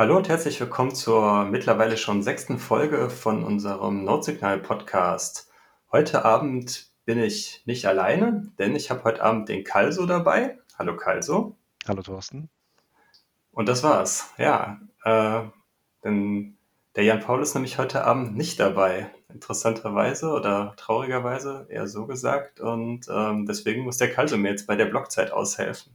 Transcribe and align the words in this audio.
Hallo 0.00 0.16
und 0.16 0.30
herzlich 0.30 0.58
willkommen 0.58 0.94
zur 0.94 1.44
mittlerweile 1.44 1.98
schon 1.98 2.22
sechsten 2.22 2.58
Folge 2.58 3.10
von 3.10 3.44
unserem 3.44 4.02
Notsignal-Podcast. 4.04 5.50
Heute 5.92 6.24
Abend 6.24 6.86
bin 7.04 7.22
ich 7.22 7.60
nicht 7.66 7.84
alleine, 7.84 8.50
denn 8.58 8.74
ich 8.74 8.90
habe 8.90 9.04
heute 9.04 9.22
Abend 9.22 9.50
den 9.50 9.62
Kalso 9.62 10.06
dabei. 10.06 10.58
Hallo 10.78 10.96
Kalso. 10.96 11.54
Hallo 11.86 12.00
Thorsten. 12.00 12.48
Und 13.52 13.68
das 13.68 13.82
war's. 13.82 14.30
Ja, 14.38 14.80
äh, 15.04 15.42
denn 16.02 16.56
der 16.96 17.04
Jan 17.04 17.20
Paul 17.20 17.42
ist 17.42 17.52
nämlich 17.52 17.76
heute 17.76 18.02
Abend 18.02 18.34
nicht 18.34 18.58
dabei. 18.58 19.10
Interessanterweise 19.28 20.30
oder 20.30 20.72
traurigerweise 20.78 21.66
eher 21.68 21.86
so 21.86 22.06
gesagt. 22.06 22.58
Und 22.58 23.06
ähm, 23.10 23.44
deswegen 23.44 23.82
muss 23.82 23.98
der 23.98 24.10
Kalso 24.10 24.38
mir 24.38 24.48
jetzt 24.48 24.66
bei 24.66 24.76
der 24.76 24.86
Blockzeit 24.86 25.30
aushelfen. 25.30 25.94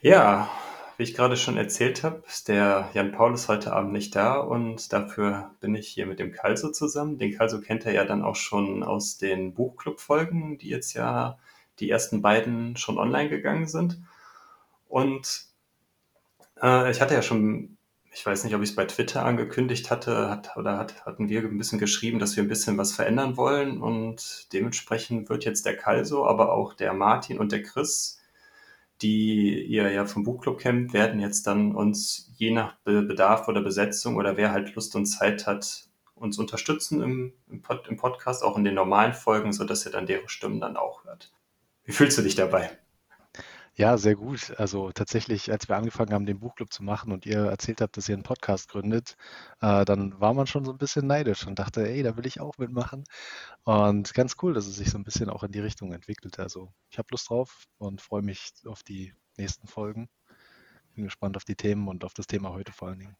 Ja, 0.00 0.50
wie 0.96 1.04
ich 1.04 1.14
gerade 1.14 1.36
schon 1.36 1.56
erzählt 1.56 2.02
habe, 2.04 2.22
ist 2.26 2.48
der 2.48 2.90
Jan 2.92 3.12
Paul 3.12 3.34
ist 3.34 3.48
heute 3.48 3.72
Abend 3.72 3.92
nicht 3.92 4.14
da 4.14 4.38
und 4.38 4.92
dafür 4.92 5.54
bin 5.60 5.74
ich 5.74 5.88
hier 5.88 6.06
mit 6.06 6.18
dem 6.18 6.32
Kalso 6.32 6.70
zusammen. 6.72 7.18
Den 7.18 7.36
Kalso 7.36 7.60
kennt 7.60 7.86
er 7.86 7.92
ja 7.92 8.04
dann 8.04 8.22
auch 8.22 8.36
schon 8.36 8.82
aus 8.82 9.16
den 9.16 9.54
Buchclub-Folgen, 9.54 10.58
die 10.58 10.68
jetzt 10.68 10.92
ja 10.94 11.38
die 11.78 11.88
ersten 11.88 12.20
beiden 12.20 12.76
schon 12.76 12.98
online 12.98 13.30
gegangen 13.30 13.66
sind. 13.66 14.02
Und 14.88 15.46
äh, 16.62 16.90
ich 16.90 17.00
hatte 17.00 17.14
ja 17.14 17.22
schon 17.22 17.78
ich 18.12 18.26
weiß 18.26 18.44
nicht, 18.44 18.54
ob 18.54 18.62
ich 18.62 18.70
es 18.70 18.76
bei 18.76 18.84
Twitter 18.84 19.24
angekündigt 19.24 19.90
hatte, 19.90 20.28
hat, 20.28 20.56
oder 20.56 20.78
hat, 20.78 21.06
hatten 21.06 21.28
wir 21.28 21.42
ein 21.42 21.58
bisschen 21.58 21.78
geschrieben, 21.78 22.18
dass 22.18 22.36
wir 22.36 22.42
ein 22.42 22.48
bisschen 22.48 22.76
was 22.76 22.92
verändern 22.92 23.36
wollen 23.36 23.80
und 23.80 24.52
dementsprechend 24.52 25.28
wird 25.28 25.44
jetzt 25.44 25.64
der 25.64 25.76
Kalso, 25.76 26.26
aber 26.26 26.52
auch 26.52 26.74
der 26.74 26.92
Martin 26.92 27.38
und 27.38 27.52
der 27.52 27.62
Chris, 27.62 28.20
die 29.00 29.62
ihr 29.62 29.90
ja 29.90 30.06
vom 30.06 30.24
Buchclub 30.24 30.58
kennt, 30.58 30.92
werden 30.92 31.20
jetzt 31.20 31.46
dann 31.46 31.74
uns 31.74 32.32
je 32.36 32.50
nach 32.50 32.76
Bedarf 32.80 33.48
oder 33.48 33.62
Besetzung 33.62 34.16
oder 34.16 34.36
wer 34.36 34.50
halt 34.50 34.74
Lust 34.74 34.94
und 34.96 35.06
Zeit 35.06 35.46
hat, 35.46 35.84
uns 36.14 36.38
unterstützen 36.38 37.00
im, 37.02 37.32
im, 37.48 37.62
Pod, 37.62 37.86
im 37.88 37.96
Podcast, 37.96 38.42
auch 38.42 38.58
in 38.58 38.64
den 38.64 38.74
normalen 38.74 39.14
Folgen, 39.14 39.52
sodass 39.52 39.86
ihr 39.86 39.92
dann 39.92 40.06
deren 40.06 40.28
Stimmen 40.28 40.60
dann 40.60 40.76
auch 40.76 41.04
hört. 41.04 41.32
Wie 41.84 41.92
fühlst 41.92 42.18
du 42.18 42.22
dich 42.22 42.34
dabei? 42.34 42.79
Ja, 43.80 43.96
sehr 43.96 44.14
gut. 44.14 44.52
Also 44.58 44.92
tatsächlich, 44.92 45.50
als 45.50 45.66
wir 45.70 45.74
angefangen 45.74 46.12
haben, 46.12 46.26
den 46.26 46.38
Buchclub 46.38 46.70
zu 46.70 46.84
machen 46.84 47.12
und 47.12 47.24
ihr 47.24 47.46
erzählt 47.46 47.80
habt, 47.80 47.96
dass 47.96 48.10
ihr 48.10 48.14
einen 48.14 48.24
Podcast 48.24 48.68
gründet, 48.68 49.16
äh, 49.62 49.86
dann 49.86 50.20
war 50.20 50.34
man 50.34 50.46
schon 50.46 50.66
so 50.66 50.72
ein 50.72 50.76
bisschen 50.76 51.06
neidisch 51.06 51.46
und 51.46 51.58
dachte, 51.58 51.88
ey, 51.88 52.02
da 52.02 52.14
will 52.14 52.26
ich 52.26 52.42
auch 52.42 52.58
mitmachen. 52.58 53.04
Und 53.64 54.12
ganz 54.12 54.36
cool, 54.42 54.52
dass 54.52 54.66
es 54.66 54.76
sich 54.76 54.90
so 54.90 54.98
ein 54.98 55.04
bisschen 55.04 55.30
auch 55.30 55.44
in 55.44 55.52
die 55.52 55.60
Richtung 55.60 55.94
entwickelt. 55.94 56.38
Also 56.38 56.70
ich 56.90 56.98
habe 56.98 57.08
Lust 57.10 57.30
drauf 57.30 57.68
und 57.78 58.02
freue 58.02 58.20
mich 58.20 58.52
auf 58.66 58.82
die 58.82 59.14
nächsten 59.38 59.66
Folgen. 59.66 60.10
Bin 60.94 61.04
gespannt 61.04 61.38
auf 61.38 61.46
die 61.46 61.56
Themen 61.56 61.88
und 61.88 62.04
auf 62.04 62.12
das 62.12 62.26
Thema 62.26 62.50
heute 62.50 62.72
vor 62.72 62.88
allen 62.88 62.98
Dingen. 62.98 63.16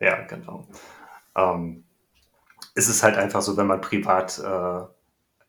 Ja, 0.00 0.22
genau. 0.22 0.66
Ähm, 1.36 1.84
es 2.74 2.88
ist 2.88 3.02
halt 3.02 3.18
einfach 3.18 3.42
so, 3.42 3.58
wenn 3.58 3.66
man 3.66 3.82
privat 3.82 4.38
äh, 4.38 4.86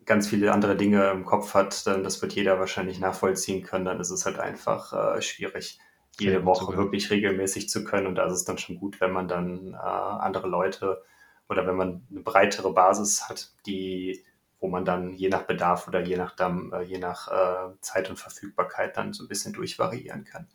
ganz 0.05 0.27
viele 0.27 0.51
andere 0.51 0.75
Dinge 0.75 1.09
im 1.11 1.25
Kopf 1.25 1.53
hat, 1.53 1.85
dann 1.87 2.03
das 2.03 2.21
wird 2.21 2.33
jeder 2.33 2.59
wahrscheinlich 2.59 2.99
nachvollziehen 2.99 3.63
können, 3.63 3.85
dann 3.85 3.99
ist 3.99 4.11
es 4.11 4.25
halt 4.25 4.39
einfach 4.39 4.93
äh, 4.93 5.21
schwierig, 5.21 5.79
jede 6.19 6.33
ja, 6.33 6.45
Woche 6.45 6.77
wirklich 6.77 7.09
regelmäßig 7.09 7.69
zu 7.69 7.83
können. 7.83 8.07
Und 8.07 8.15
da 8.15 8.25
ist 8.25 8.33
es 8.33 8.45
dann 8.45 8.57
schon 8.57 8.77
gut, 8.77 9.01
wenn 9.01 9.11
man 9.11 9.27
dann 9.27 9.73
äh, 9.73 9.77
andere 9.77 10.47
Leute 10.47 11.03
oder 11.49 11.67
wenn 11.67 11.75
man 11.75 12.07
eine 12.09 12.21
breitere 12.21 12.71
Basis 12.71 13.27
hat, 13.29 13.51
die, 13.65 14.23
wo 14.59 14.67
man 14.67 14.85
dann 14.85 15.13
je 15.13 15.29
nach 15.29 15.43
Bedarf 15.43 15.87
oder 15.87 16.01
je 16.01 16.17
nach, 16.17 16.37
äh, 16.39 16.83
je 16.83 16.97
nach 16.97 17.27
äh, 17.29 17.73
Zeit 17.81 18.09
und 18.09 18.17
Verfügbarkeit 18.17 18.97
dann 18.97 19.13
so 19.13 19.23
ein 19.23 19.27
bisschen 19.27 19.53
durchvariieren 19.53 20.23
kann 20.23 20.47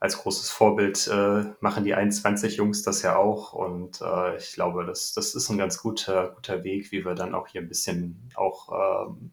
als 0.00 0.16
großes 0.16 0.50
Vorbild 0.50 1.06
äh, 1.08 1.44
machen 1.60 1.84
die 1.84 1.94
21 1.94 2.56
Jungs 2.56 2.82
das 2.82 3.02
ja 3.02 3.16
auch. 3.16 3.52
Und 3.52 4.00
äh, 4.00 4.36
ich 4.38 4.54
glaube, 4.54 4.86
das, 4.86 5.12
das 5.12 5.34
ist 5.34 5.50
ein 5.50 5.58
ganz 5.58 5.82
guter, 5.82 6.30
guter 6.30 6.64
Weg, 6.64 6.90
wie 6.90 7.04
wir 7.04 7.14
dann 7.14 7.34
auch 7.34 7.46
hier 7.46 7.60
ein 7.60 7.68
bisschen 7.68 8.30
auch 8.34 9.06
ähm, 9.08 9.32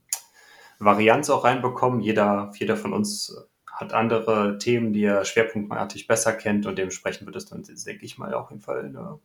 Varianz 0.77 1.29
auch 1.29 1.45
reinbekommen. 1.45 2.01
Jeder, 2.01 2.51
jeder 2.59 2.75
von 2.75 2.91
uns 2.91 3.33
hat 3.72 3.94
andere 3.94 4.57
Themen, 4.57 4.91
die 4.91 5.06
er 5.06 5.23
schwerpunktartig 5.23 6.06
besser 6.06 6.33
kennt 6.33 6.66
und 6.66 6.77
dementsprechend 6.77 7.27
wird 7.27 7.38
es 7.38 7.45
dann, 7.45 7.63
denke 7.63 8.06
ich 8.06 8.17
mal, 8.17 8.33
auf 8.33 8.50
jeden 8.50 8.61
Fall 8.61 8.79
eine, 8.79 9.19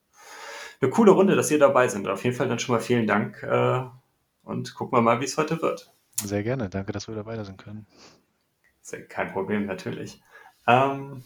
eine 0.80 0.90
coole 0.90 1.10
Runde, 1.10 1.34
dass 1.34 1.50
ihr 1.50 1.58
dabei 1.58 1.88
seid. 1.88 2.06
Auf 2.06 2.22
jeden 2.22 2.36
Fall 2.36 2.48
dann 2.48 2.60
schon 2.60 2.74
mal 2.74 2.80
vielen 2.80 3.08
Dank 3.08 3.42
äh, 3.42 3.82
und 4.44 4.74
gucken 4.76 4.96
wir 4.96 5.02
mal, 5.02 5.20
wie 5.20 5.24
es 5.24 5.36
heute 5.36 5.60
wird. 5.60 5.92
Sehr 6.22 6.44
gerne. 6.44 6.68
Danke, 6.68 6.92
dass 6.92 7.08
wir 7.08 7.16
dabei 7.16 7.42
sein 7.42 7.56
können. 7.56 7.86
Kein 9.08 9.32
Problem, 9.32 9.66
natürlich. 9.66 10.20
Ähm, 10.66 11.22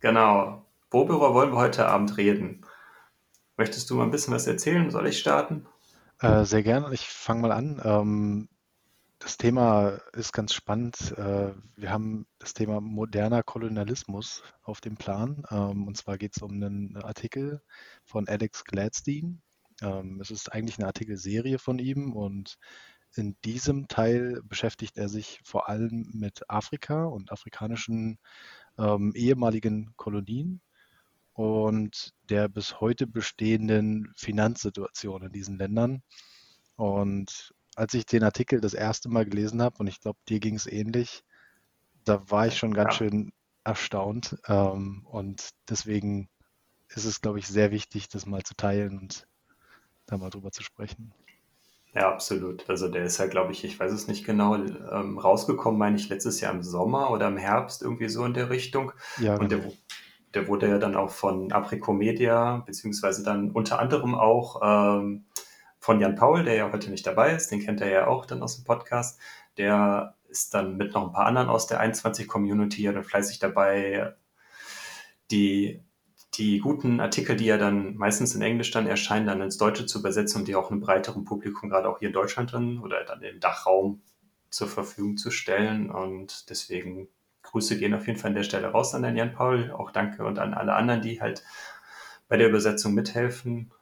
genau. 0.00 0.66
Worüber 0.90 1.34
wollen 1.34 1.52
wir 1.52 1.58
heute 1.58 1.86
Abend 1.86 2.16
reden? 2.16 2.64
Möchtest 3.56 3.88
du 3.90 3.94
mal 3.94 4.04
ein 4.04 4.10
bisschen 4.10 4.34
was 4.34 4.46
erzählen? 4.46 4.90
Soll 4.90 5.06
ich 5.06 5.18
starten? 5.18 5.66
Äh, 6.20 6.44
sehr 6.44 6.62
gerne. 6.62 6.92
Ich 6.92 7.06
fange 7.08 7.42
mal 7.42 7.52
an. 7.52 7.80
Ähm, 7.84 8.48
das 9.18 9.38
Thema 9.38 9.98
ist 10.12 10.32
ganz 10.32 10.52
spannend. 10.52 11.14
Äh, 11.16 11.52
wir 11.74 11.90
haben 11.90 12.26
das 12.38 12.54
Thema 12.54 12.80
moderner 12.80 13.42
Kolonialismus 13.42 14.42
auf 14.62 14.80
dem 14.80 14.96
Plan. 14.96 15.42
Ähm, 15.50 15.86
und 15.86 15.96
zwar 15.96 16.18
geht 16.18 16.36
es 16.36 16.42
um 16.42 16.52
einen 16.52 16.96
Artikel 16.96 17.62
von 18.04 18.28
Alex 18.28 18.64
Gladstein. 18.64 19.42
Ähm, 19.82 20.20
es 20.20 20.30
ist 20.30 20.52
eigentlich 20.52 20.78
eine 20.78 20.86
Artikelserie 20.86 21.58
von 21.58 21.78
ihm 21.78 22.12
und 22.12 22.58
in 23.16 23.36
diesem 23.44 23.88
Teil 23.88 24.42
beschäftigt 24.44 24.96
er 24.96 25.08
sich 25.08 25.40
vor 25.44 25.68
allem 25.68 26.08
mit 26.12 26.48
Afrika 26.48 27.04
und 27.04 27.32
afrikanischen 27.32 28.18
ähm, 28.78 29.12
ehemaligen 29.14 29.94
Kolonien 29.96 30.60
und 31.32 32.14
der 32.30 32.48
bis 32.48 32.80
heute 32.80 33.06
bestehenden 33.06 34.12
Finanzsituation 34.16 35.22
in 35.22 35.32
diesen 35.32 35.58
Ländern. 35.58 36.02
Und 36.76 37.54
als 37.74 37.94
ich 37.94 38.06
den 38.06 38.22
Artikel 38.22 38.60
das 38.60 38.74
erste 38.74 39.08
Mal 39.08 39.26
gelesen 39.26 39.62
habe, 39.62 39.76
und 39.78 39.86
ich 39.86 40.00
glaube, 40.00 40.18
dir 40.28 40.40
ging 40.40 40.54
es 40.54 40.66
ähnlich, 40.66 41.22
da 42.04 42.30
war 42.30 42.46
ich 42.46 42.56
schon 42.56 42.72
ganz 42.72 42.94
ja. 42.94 42.98
schön 42.98 43.32
erstaunt. 43.64 44.36
Ähm, 44.46 45.06
und 45.06 45.50
deswegen 45.68 46.28
ist 46.88 47.04
es, 47.04 47.20
glaube 47.20 47.38
ich, 47.38 47.46
sehr 47.46 47.70
wichtig, 47.70 48.08
das 48.08 48.26
mal 48.26 48.42
zu 48.42 48.54
teilen 48.54 48.98
und 48.98 49.26
da 50.06 50.16
mal 50.16 50.30
drüber 50.30 50.52
zu 50.52 50.62
sprechen. 50.62 51.12
Ja, 51.96 52.12
absolut. 52.12 52.68
Also 52.68 52.88
der 52.88 53.04
ist 53.04 53.16
ja, 53.16 53.26
glaube 53.26 53.52
ich, 53.52 53.64
ich 53.64 53.80
weiß 53.80 53.90
es 53.90 54.06
nicht 54.06 54.26
genau, 54.26 54.54
ähm, 54.54 55.18
rausgekommen, 55.18 55.78
meine 55.78 55.96
ich, 55.96 56.10
letztes 56.10 56.42
Jahr 56.42 56.52
im 56.52 56.62
Sommer 56.62 57.10
oder 57.10 57.26
im 57.26 57.38
Herbst, 57.38 57.80
irgendwie 57.80 58.10
so 58.10 58.22
in 58.26 58.34
der 58.34 58.50
Richtung. 58.50 58.92
Ja, 59.18 59.36
Und 59.36 59.50
der, 59.50 59.60
genau. 59.60 59.72
der 60.34 60.46
wurde 60.46 60.68
ja 60.68 60.76
dann 60.76 60.94
auch 60.94 61.08
von 61.08 61.50
Aprico 61.52 61.94
Media, 61.94 62.62
beziehungsweise 62.66 63.22
dann 63.22 63.50
unter 63.50 63.78
anderem 63.78 64.14
auch 64.14 64.60
ähm, 64.62 65.24
von 65.78 65.98
Jan 65.98 66.16
Paul, 66.16 66.44
der 66.44 66.56
ja 66.56 66.70
heute 66.70 66.90
nicht 66.90 67.06
dabei 67.06 67.34
ist, 67.34 67.50
den 67.50 67.60
kennt 67.60 67.80
er 67.80 67.88
ja 67.88 68.06
auch 68.08 68.26
dann 68.26 68.42
aus 68.42 68.56
dem 68.56 68.64
Podcast. 68.64 69.18
Der 69.56 70.16
ist 70.28 70.52
dann 70.52 70.76
mit 70.76 70.92
noch 70.92 71.06
ein 71.06 71.12
paar 71.12 71.24
anderen 71.24 71.48
aus 71.48 71.66
der 71.66 71.80
21-Community 71.80 72.82
ja 72.82 72.92
dann 72.92 73.04
fleißig 73.04 73.38
dabei, 73.38 74.12
die 75.30 75.82
die 76.38 76.58
guten 76.58 77.00
Artikel, 77.00 77.36
die 77.36 77.46
ja 77.46 77.56
dann 77.56 77.96
meistens 77.96 78.34
in 78.34 78.42
Englisch 78.42 78.70
dann 78.70 78.86
erscheinen, 78.86 79.26
dann 79.26 79.40
ins 79.40 79.56
Deutsche 79.56 79.86
zu 79.86 80.00
übersetzen 80.00 80.40
und 80.40 80.48
die 80.48 80.54
auch 80.54 80.70
einem 80.70 80.80
breiteren 80.80 81.24
Publikum, 81.24 81.70
gerade 81.70 81.88
auch 81.88 81.98
hier 81.98 82.08
in 82.08 82.14
Deutschland 82.14 82.52
dann 82.52 82.78
oder 82.78 83.04
dann 83.04 83.22
im 83.22 83.40
Dachraum 83.40 84.02
zur 84.50 84.68
Verfügung 84.68 85.16
zu 85.16 85.30
stellen. 85.30 85.90
Und 85.90 86.50
deswegen 86.50 87.08
Grüße 87.42 87.78
gehen 87.78 87.94
auf 87.94 88.06
jeden 88.06 88.18
Fall 88.18 88.30
an 88.30 88.36
der 88.36 88.42
Stelle 88.42 88.68
raus 88.68 88.94
an 88.94 89.02
den 89.02 89.16
Jan 89.16 89.32
Paul. 89.32 89.70
Auch 89.72 89.90
danke 89.90 90.24
und 90.24 90.38
an 90.38 90.54
alle 90.54 90.74
anderen, 90.74 91.02
die 91.02 91.20
halt 91.20 91.42
bei 92.28 92.36
der 92.36 92.48
Übersetzung 92.48 92.94
mithelfen. 92.94 93.72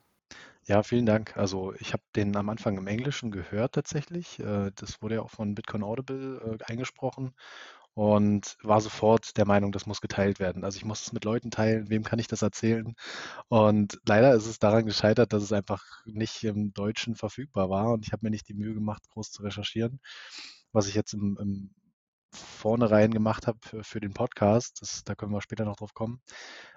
Ja, 0.67 0.83
vielen 0.83 1.05
Dank. 1.05 1.37
Also 1.37 1.75
ich 1.79 1.93
habe 1.93 2.03
den 2.17 2.35
am 2.37 2.49
Anfang 2.49 2.79
im 2.79 2.87
Englischen 2.87 3.31
gehört 3.31 3.75
tatsächlich. 3.75 4.39
Äh, 4.41 4.71
das 4.75 5.03
wurde 5.03 5.17
ja 5.17 5.23
auch 5.23 5.31
von 5.31 5.55
Bitcoin 5.55 5.83
Audible 5.83 6.59
äh, 6.59 6.73
eingesprochen 6.73 7.35
und 7.95 8.57
war 8.63 8.81
sofort 8.81 9.37
der 9.37 9.47
Meinung, 9.47 9.73
das 9.73 9.87
muss 9.87 10.01
geteilt 10.01 10.41
werden. 10.41 10.65
Also 10.65 10.77
ich 10.77 10.85
muss 10.85 11.03
es 11.03 11.13
mit 11.13 11.25
Leuten 11.25 11.51
teilen, 11.51 11.89
wem 11.91 12.03
kann 12.03 12.19
ich 12.19 12.27
das 12.27 12.43
erzählen? 12.43 12.95
Und 13.49 14.01
leider 14.07 14.35
ist 14.35 14.47
es 14.47 14.59
daran 14.59 14.87
gescheitert, 14.87 15.33
dass 15.33 15.43
es 15.43 15.53
einfach 15.53 15.83
nicht 16.05 16.43
im 16.45 16.73
Deutschen 16.75 17.15
verfügbar 17.15 17.71
war 17.71 17.93
und 17.93 18.07
ich 18.07 18.13
habe 18.13 18.27
mir 18.27 18.31
nicht 18.31 18.49
die 18.49 18.55
Mühe 18.55 18.75
gemacht, 18.75 19.09
groß 19.11 19.31
zu 19.31 19.43
recherchieren. 19.43 20.01
Was 20.73 20.89
ich 20.89 20.95
jetzt 20.95 21.15
im, 21.15 21.39
im 21.41 21.75
Vornherein 22.33 23.13
gemacht 23.13 23.47
habe 23.47 23.59
für, 23.63 23.85
für, 23.85 24.01
den 24.01 24.13
Podcast, 24.13 24.83
das, 24.83 25.05
da 25.05 25.15
können 25.15 25.33
wir 25.33 25.41
später 25.41 25.65
noch 25.65 25.77
drauf 25.77 25.95
kommen. 25.95 26.21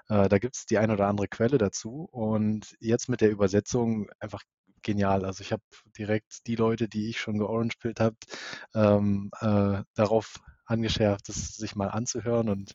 Äh, 0.09 0.29
da 0.29 0.37
gibt 0.37 0.55
es 0.55 0.65
die 0.67 0.77
ein 0.77 0.91
oder 0.91 1.07
andere 1.07 1.27
Quelle 1.27 1.57
dazu 1.57 2.07
und 2.11 2.75
jetzt 2.79 3.09
mit 3.09 3.21
der 3.21 3.31
Übersetzung 3.31 4.07
einfach 4.19 4.43
genial. 4.83 5.25
Also 5.25 5.41
ich 5.41 5.51
habe 5.51 5.63
direkt 5.97 6.45
die 6.47 6.55
Leute, 6.55 6.87
die 6.87 7.09
ich 7.09 7.19
schon 7.19 7.39
georangepillt 7.39 7.99
habe, 7.99 8.15
ähm, 8.75 9.31
äh, 9.41 9.81
darauf 9.95 10.35
angeschärft, 10.67 11.29
das 11.29 11.55
sich 11.55 11.75
mal 11.75 11.89
anzuhören. 11.89 12.49
Und 12.49 12.73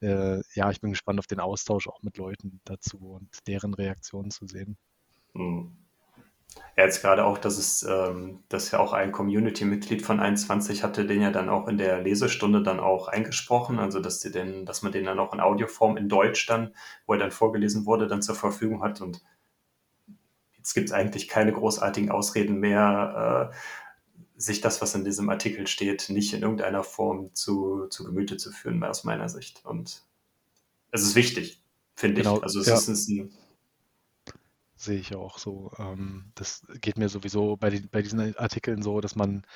äh, 0.00 0.40
ja, 0.54 0.70
ich 0.70 0.80
bin 0.80 0.90
gespannt 0.90 1.18
auf 1.18 1.26
den 1.26 1.40
Austausch 1.40 1.88
auch 1.88 2.02
mit 2.02 2.16
Leuten 2.16 2.60
dazu 2.64 2.98
und 2.98 3.46
deren 3.46 3.74
Reaktionen 3.74 4.30
zu 4.30 4.46
sehen. 4.46 4.76
Hm. 5.34 5.72
Ja, 6.76 6.84
jetzt 6.84 7.02
gerade 7.02 7.24
auch, 7.24 7.38
dass 7.38 7.58
es, 7.58 7.82
ähm, 7.82 8.42
dass 8.48 8.70
ja 8.70 8.78
auch 8.78 8.92
ein 8.92 9.12
Community-Mitglied 9.12 10.02
von 10.02 10.20
21 10.20 10.82
hatte 10.82 11.06
den 11.06 11.22
ja 11.22 11.30
dann 11.30 11.48
auch 11.48 11.68
in 11.68 11.78
der 11.78 12.00
Lesestunde 12.00 12.62
dann 12.62 12.80
auch 12.80 13.08
eingesprochen, 13.08 13.78
also 13.78 14.00
dass 14.00 14.20
die 14.20 14.30
den, 14.30 14.64
dass 14.66 14.82
man 14.82 14.92
den 14.92 15.04
dann 15.04 15.18
auch 15.18 15.32
in 15.32 15.40
Audioform 15.40 15.96
in 15.96 16.08
Deutsch 16.08 16.46
dann, 16.46 16.74
wo 17.06 17.14
er 17.14 17.18
dann 17.18 17.30
vorgelesen 17.30 17.86
wurde, 17.86 18.06
dann 18.06 18.22
zur 18.22 18.34
Verfügung 18.34 18.82
hat. 18.82 19.00
Und 19.00 19.22
jetzt 20.56 20.74
gibt 20.74 20.88
es 20.88 20.92
eigentlich 20.92 21.28
keine 21.28 21.52
großartigen 21.52 22.10
Ausreden 22.10 22.58
mehr, 22.58 23.50
äh, 23.52 23.56
sich 24.36 24.60
das, 24.60 24.82
was 24.82 24.94
in 24.94 25.04
diesem 25.04 25.28
Artikel 25.28 25.66
steht, 25.66 26.10
nicht 26.10 26.32
in 26.32 26.42
irgendeiner 26.42 26.84
Form 26.84 27.32
zu, 27.34 27.86
zu 27.88 28.04
Gemüte 28.04 28.36
zu 28.36 28.50
führen, 28.50 28.82
aus 28.82 29.04
meiner 29.04 29.28
Sicht. 29.28 29.64
Und 29.64 30.02
es 30.90 31.02
ist 31.02 31.14
wichtig, 31.14 31.62
finde 31.94 32.22
Genau, 32.22 32.38
ich. 32.38 32.42
Also 32.42 32.60
es 32.60 32.66
ja. 32.66 32.74
ist 32.74 32.88
ein, 32.88 33.30
Sehe 34.76 34.98
ich 34.98 35.14
auch 35.14 35.38
so. 35.38 35.70
Ähm, 35.78 36.32
das 36.34 36.66
geht 36.80 36.98
mir 36.98 37.08
sowieso 37.08 37.56
bei, 37.56 37.70
den, 37.70 37.88
bei 37.90 38.02
diesen 38.02 38.36
Artikeln 38.36 38.82
so, 38.82 39.00
dass 39.00 39.14
man 39.14 39.46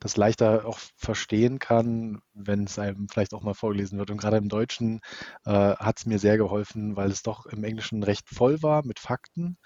das 0.00 0.16
leichter 0.16 0.66
auch 0.66 0.78
verstehen 0.96 1.60
kann, 1.60 2.20
wenn 2.34 2.64
es 2.64 2.78
einem 2.78 3.08
vielleicht 3.08 3.34
auch 3.34 3.42
mal 3.42 3.54
vorgelesen 3.54 3.98
wird. 3.98 4.10
Und 4.10 4.18
gerade 4.18 4.36
im 4.36 4.48
Deutschen 4.48 5.00
äh, 5.46 5.50
hat 5.50 5.98
es 5.98 6.06
mir 6.06 6.18
sehr 6.18 6.36
geholfen, 6.38 6.96
weil 6.96 7.10
es 7.10 7.22
doch 7.22 7.46
im 7.46 7.62
Englischen 7.64 8.02
recht 8.02 8.28
voll 8.28 8.62
war 8.62 8.84
mit 8.84 8.98
Fakten 8.98 9.58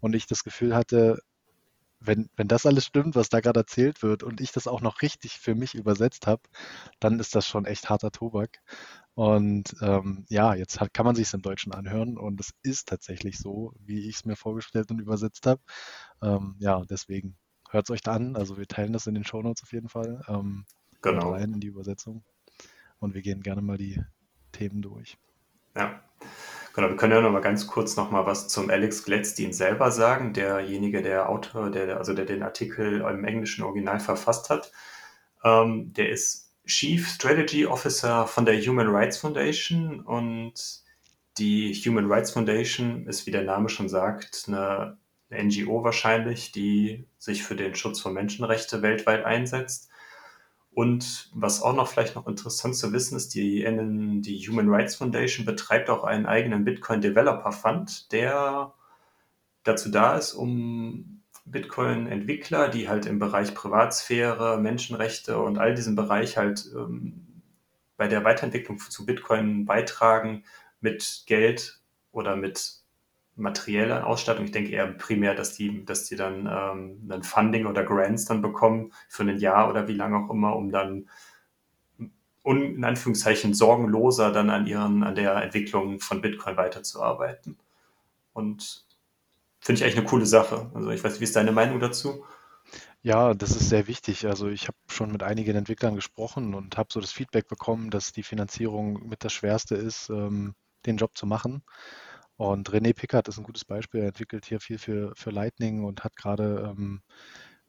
und 0.00 0.14
ich 0.14 0.26
das 0.26 0.42
Gefühl 0.42 0.74
hatte, 0.74 1.20
wenn, 2.00 2.28
wenn 2.36 2.48
das 2.48 2.66
alles 2.66 2.84
stimmt, 2.84 3.14
was 3.14 3.28
da 3.28 3.40
gerade 3.40 3.60
erzählt 3.60 4.02
wird 4.02 4.22
und 4.22 4.40
ich 4.40 4.52
das 4.52 4.66
auch 4.66 4.80
noch 4.80 5.02
richtig 5.02 5.38
für 5.38 5.54
mich 5.54 5.74
übersetzt 5.74 6.26
habe, 6.26 6.42
dann 7.00 7.18
ist 7.20 7.34
das 7.34 7.46
schon 7.46 7.64
echt 7.64 7.88
harter 7.88 8.10
Tobak. 8.10 8.60
Und 9.14 9.74
ähm, 9.80 10.26
ja, 10.28 10.54
jetzt 10.54 10.80
hat, 10.80 10.92
kann 10.92 11.06
man 11.06 11.16
sich 11.16 11.28
es 11.28 11.34
im 11.34 11.42
Deutschen 11.42 11.72
anhören 11.72 12.18
und 12.18 12.38
es 12.38 12.52
ist 12.62 12.88
tatsächlich 12.88 13.38
so, 13.38 13.72
wie 13.80 14.08
ich 14.08 14.16
es 14.16 14.24
mir 14.24 14.36
vorgestellt 14.36 14.90
und 14.90 15.00
übersetzt 15.00 15.46
habe. 15.46 15.62
Ähm, 16.22 16.56
ja, 16.58 16.84
deswegen 16.84 17.36
hört 17.70 17.86
es 17.86 17.90
euch 17.90 18.02
da 18.02 18.12
an. 18.12 18.36
Also 18.36 18.58
wir 18.58 18.66
teilen 18.66 18.92
das 18.92 19.06
in 19.06 19.14
den 19.14 19.24
Shownotes 19.24 19.62
auf 19.62 19.72
jeden 19.72 19.88
Fall. 19.88 20.22
Ähm, 20.28 20.66
genau. 21.00 21.32
rein 21.32 21.54
in 21.54 21.60
die 21.60 21.68
Übersetzung 21.68 22.24
und 22.98 23.14
wir 23.14 23.22
gehen 23.22 23.42
gerne 23.42 23.62
mal 23.62 23.78
die 23.78 24.02
Themen 24.52 24.82
durch. 24.82 25.16
Ja. 25.74 26.02
Genau, 26.76 26.90
wir 26.90 26.96
können 26.96 27.14
ja 27.14 27.22
noch 27.22 27.30
mal 27.30 27.40
ganz 27.40 27.66
kurz 27.66 27.96
noch 27.96 28.10
mal 28.10 28.26
was 28.26 28.48
zum 28.48 28.68
Alex 28.68 29.02
Gladstein 29.04 29.54
selber 29.54 29.90
sagen, 29.90 30.34
derjenige, 30.34 31.00
der 31.00 31.30
Autor, 31.30 31.70
der, 31.70 31.96
also 31.96 32.12
der 32.12 32.26
den 32.26 32.42
Artikel 32.42 33.00
im 33.00 33.24
englischen 33.24 33.64
Original 33.64 33.98
verfasst 33.98 34.50
hat. 34.50 34.70
Ähm, 35.42 35.94
der 35.94 36.10
ist 36.10 36.52
Chief 36.66 37.08
Strategy 37.08 37.64
Officer 37.64 38.26
von 38.26 38.44
der 38.44 38.60
Human 38.60 38.88
Rights 38.88 39.16
Foundation 39.16 40.00
und 40.00 40.82
die 41.38 41.72
Human 41.72 42.12
Rights 42.12 42.32
Foundation 42.32 43.06
ist, 43.06 43.26
wie 43.26 43.30
der 43.30 43.44
Name 43.44 43.70
schon 43.70 43.88
sagt, 43.88 44.44
eine, 44.46 44.98
eine 45.30 45.44
NGO 45.44 45.82
wahrscheinlich, 45.82 46.52
die 46.52 47.06
sich 47.16 47.42
für 47.42 47.56
den 47.56 47.74
Schutz 47.74 48.00
von 48.00 48.12
Menschenrechten 48.12 48.82
weltweit 48.82 49.24
einsetzt. 49.24 49.88
Und 50.76 51.30
was 51.32 51.62
auch 51.62 51.74
noch 51.74 51.88
vielleicht 51.88 52.16
noch 52.16 52.26
interessant 52.26 52.76
zu 52.76 52.92
wissen 52.92 53.16
ist, 53.16 53.34
die, 53.34 53.64
die 54.20 54.46
Human 54.46 54.68
Rights 54.68 54.96
Foundation 54.96 55.46
betreibt 55.46 55.88
auch 55.88 56.04
einen 56.04 56.26
eigenen 56.26 56.66
Bitcoin 56.66 57.00
Developer 57.00 57.50
Fund, 57.50 58.12
der 58.12 58.74
dazu 59.64 59.88
da 59.88 60.18
ist, 60.18 60.34
um 60.34 61.22
Bitcoin-Entwickler, 61.46 62.68
die 62.68 62.90
halt 62.90 63.06
im 63.06 63.18
Bereich 63.18 63.54
Privatsphäre, 63.54 64.58
Menschenrechte 64.58 65.38
und 65.38 65.56
all 65.56 65.74
diesem 65.74 65.96
Bereich 65.96 66.36
halt 66.36 66.70
ähm, 66.76 67.42
bei 67.96 68.06
der 68.06 68.24
Weiterentwicklung 68.24 68.78
zu 68.78 69.06
Bitcoin 69.06 69.64
beitragen 69.64 70.44
mit 70.82 71.22
Geld 71.24 71.80
oder 72.12 72.36
mit 72.36 72.82
materieller 73.36 74.06
Ausstattung. 74.06 74.46
Ich 74.46 74.52
denke 74.52 74.72
eher 74.72 74.86
primär, 74.86 75.34
dass 75.34 75.54
die, 75.54 75.84
dass 75.84 76.04
die 76.04 76.16
dann 76.16 76.46
ähm, 76.50 77.08
ein 77.10 77.22
Funding 77.22 77.66
oder 77.66 77.84
Grants 77.84 78.24
dann 78.24 78.42
bekommen 78.42 78.92
für 79.08 79.22
ein 79.22 79.38
Jahr 79.38 79.68
oder 79.68 79.88
wie 79.88 79.94
lange 79.94 80.16
auch 80.18 80.30
immer, 80.30 80.56
um 80.56 80.70
dann 80.70 81.08
un, 82.44 82.76
in 82.76 82.84
Anführungszeichen 82.84 83.54
sorgenloser 83.54 84.32
dann 84.32 84.50
an 84.50 84.66
ihren, 84.66 85.02
an 85.02 85.14
der 85.14 85.36
Entwicklung 85.42 86.00
von 86.00 86.22
Bitcoin 86.22 86.56
weiterzuarbeiten. 86.56 87.58
Und 88.32 88.86
finde 89.60 89.78
ich 89.78 89.84
eigentlich 89.84 89.98
eine 89.98 90.06
coole 90.06 90.26
Sache. 90.26 90.70
Also 90.74 90.90
ich 90.90 91.02
weiß 91.02 91.12
nicht, 91.12 91.20
wie 91.20 91.24
ist 91.24 91.36
deine 91.36 91.52
Meinung 91.52 91.80
dazu? 91.80 92.24
Ja, 93.02 93.34
das 93.34 93.50
ist 93.50 93.68
sehr 93.68 93.86
wichtig. 93.86 94.26
Also 94.26 94.48
ich 94.48 94.68
habe 94.68 94.76
schon 94.88 95.12
mit 95.12 95.22
einigen 95.22 95.56
Entwicklern 95.56 95.94
gesprochen 95.94 96.54
und 96.54 96.76
habe 96.76 96.88
so 96.92 97.00
das 97.00 97.12
Feedback 97.12 97.48
bekommen, 97.48 97.90
dass 97.90 98.12
die 98.12 98.22
Finanzierung 98.22 99.08
mit 99.08 99.24
das 99.24 99.32
Schwerste 99.32 99.74
ist, 99.74 100.08
ähm, 100.10 100.54
den 100.86 100.96
Job 100.96 101.16
zu 101.16 101.26
machen. 101.26 101.62
Und 102.36 102.70
René 102.70 102.94
Pickard 102.94 103.28
ist 103.28 103.38
ein 103.38 103.44
gutes 103.44 103.64
Beispiel. 103.64 104.00
Er 104.00 104.08
entwickelt 104.08 104.44
hier 104.44 104.60
viel 104.60 104.78
für, 104.78 105.14
für 105.16 105.30
Lightning 105.30 105.84
und 105.84 106.04
hat 106.04 106.16
gerade 106.16 106.74
ähm, 106.76 107.02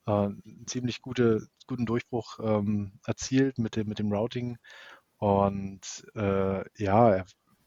äh, 0.06 0.12
einen 0.12 0.66
ziemlich 0.68 1.02
gute, 1.02 1.48
guten 1.68 1.86
Durchbruch 1.86 2.40
ähm, 2.42 3.00
erzielt 3.06 3.58
mit 3.60 3.75
dem, 3.75 3.88
mit 3.88 4.00
dem 4.00 4.12
Routing. 4.12 4.58
Und 5.18 6.06
äh, 6.16 6.64
ja, 6.81 7.16
er, 7.16 7.25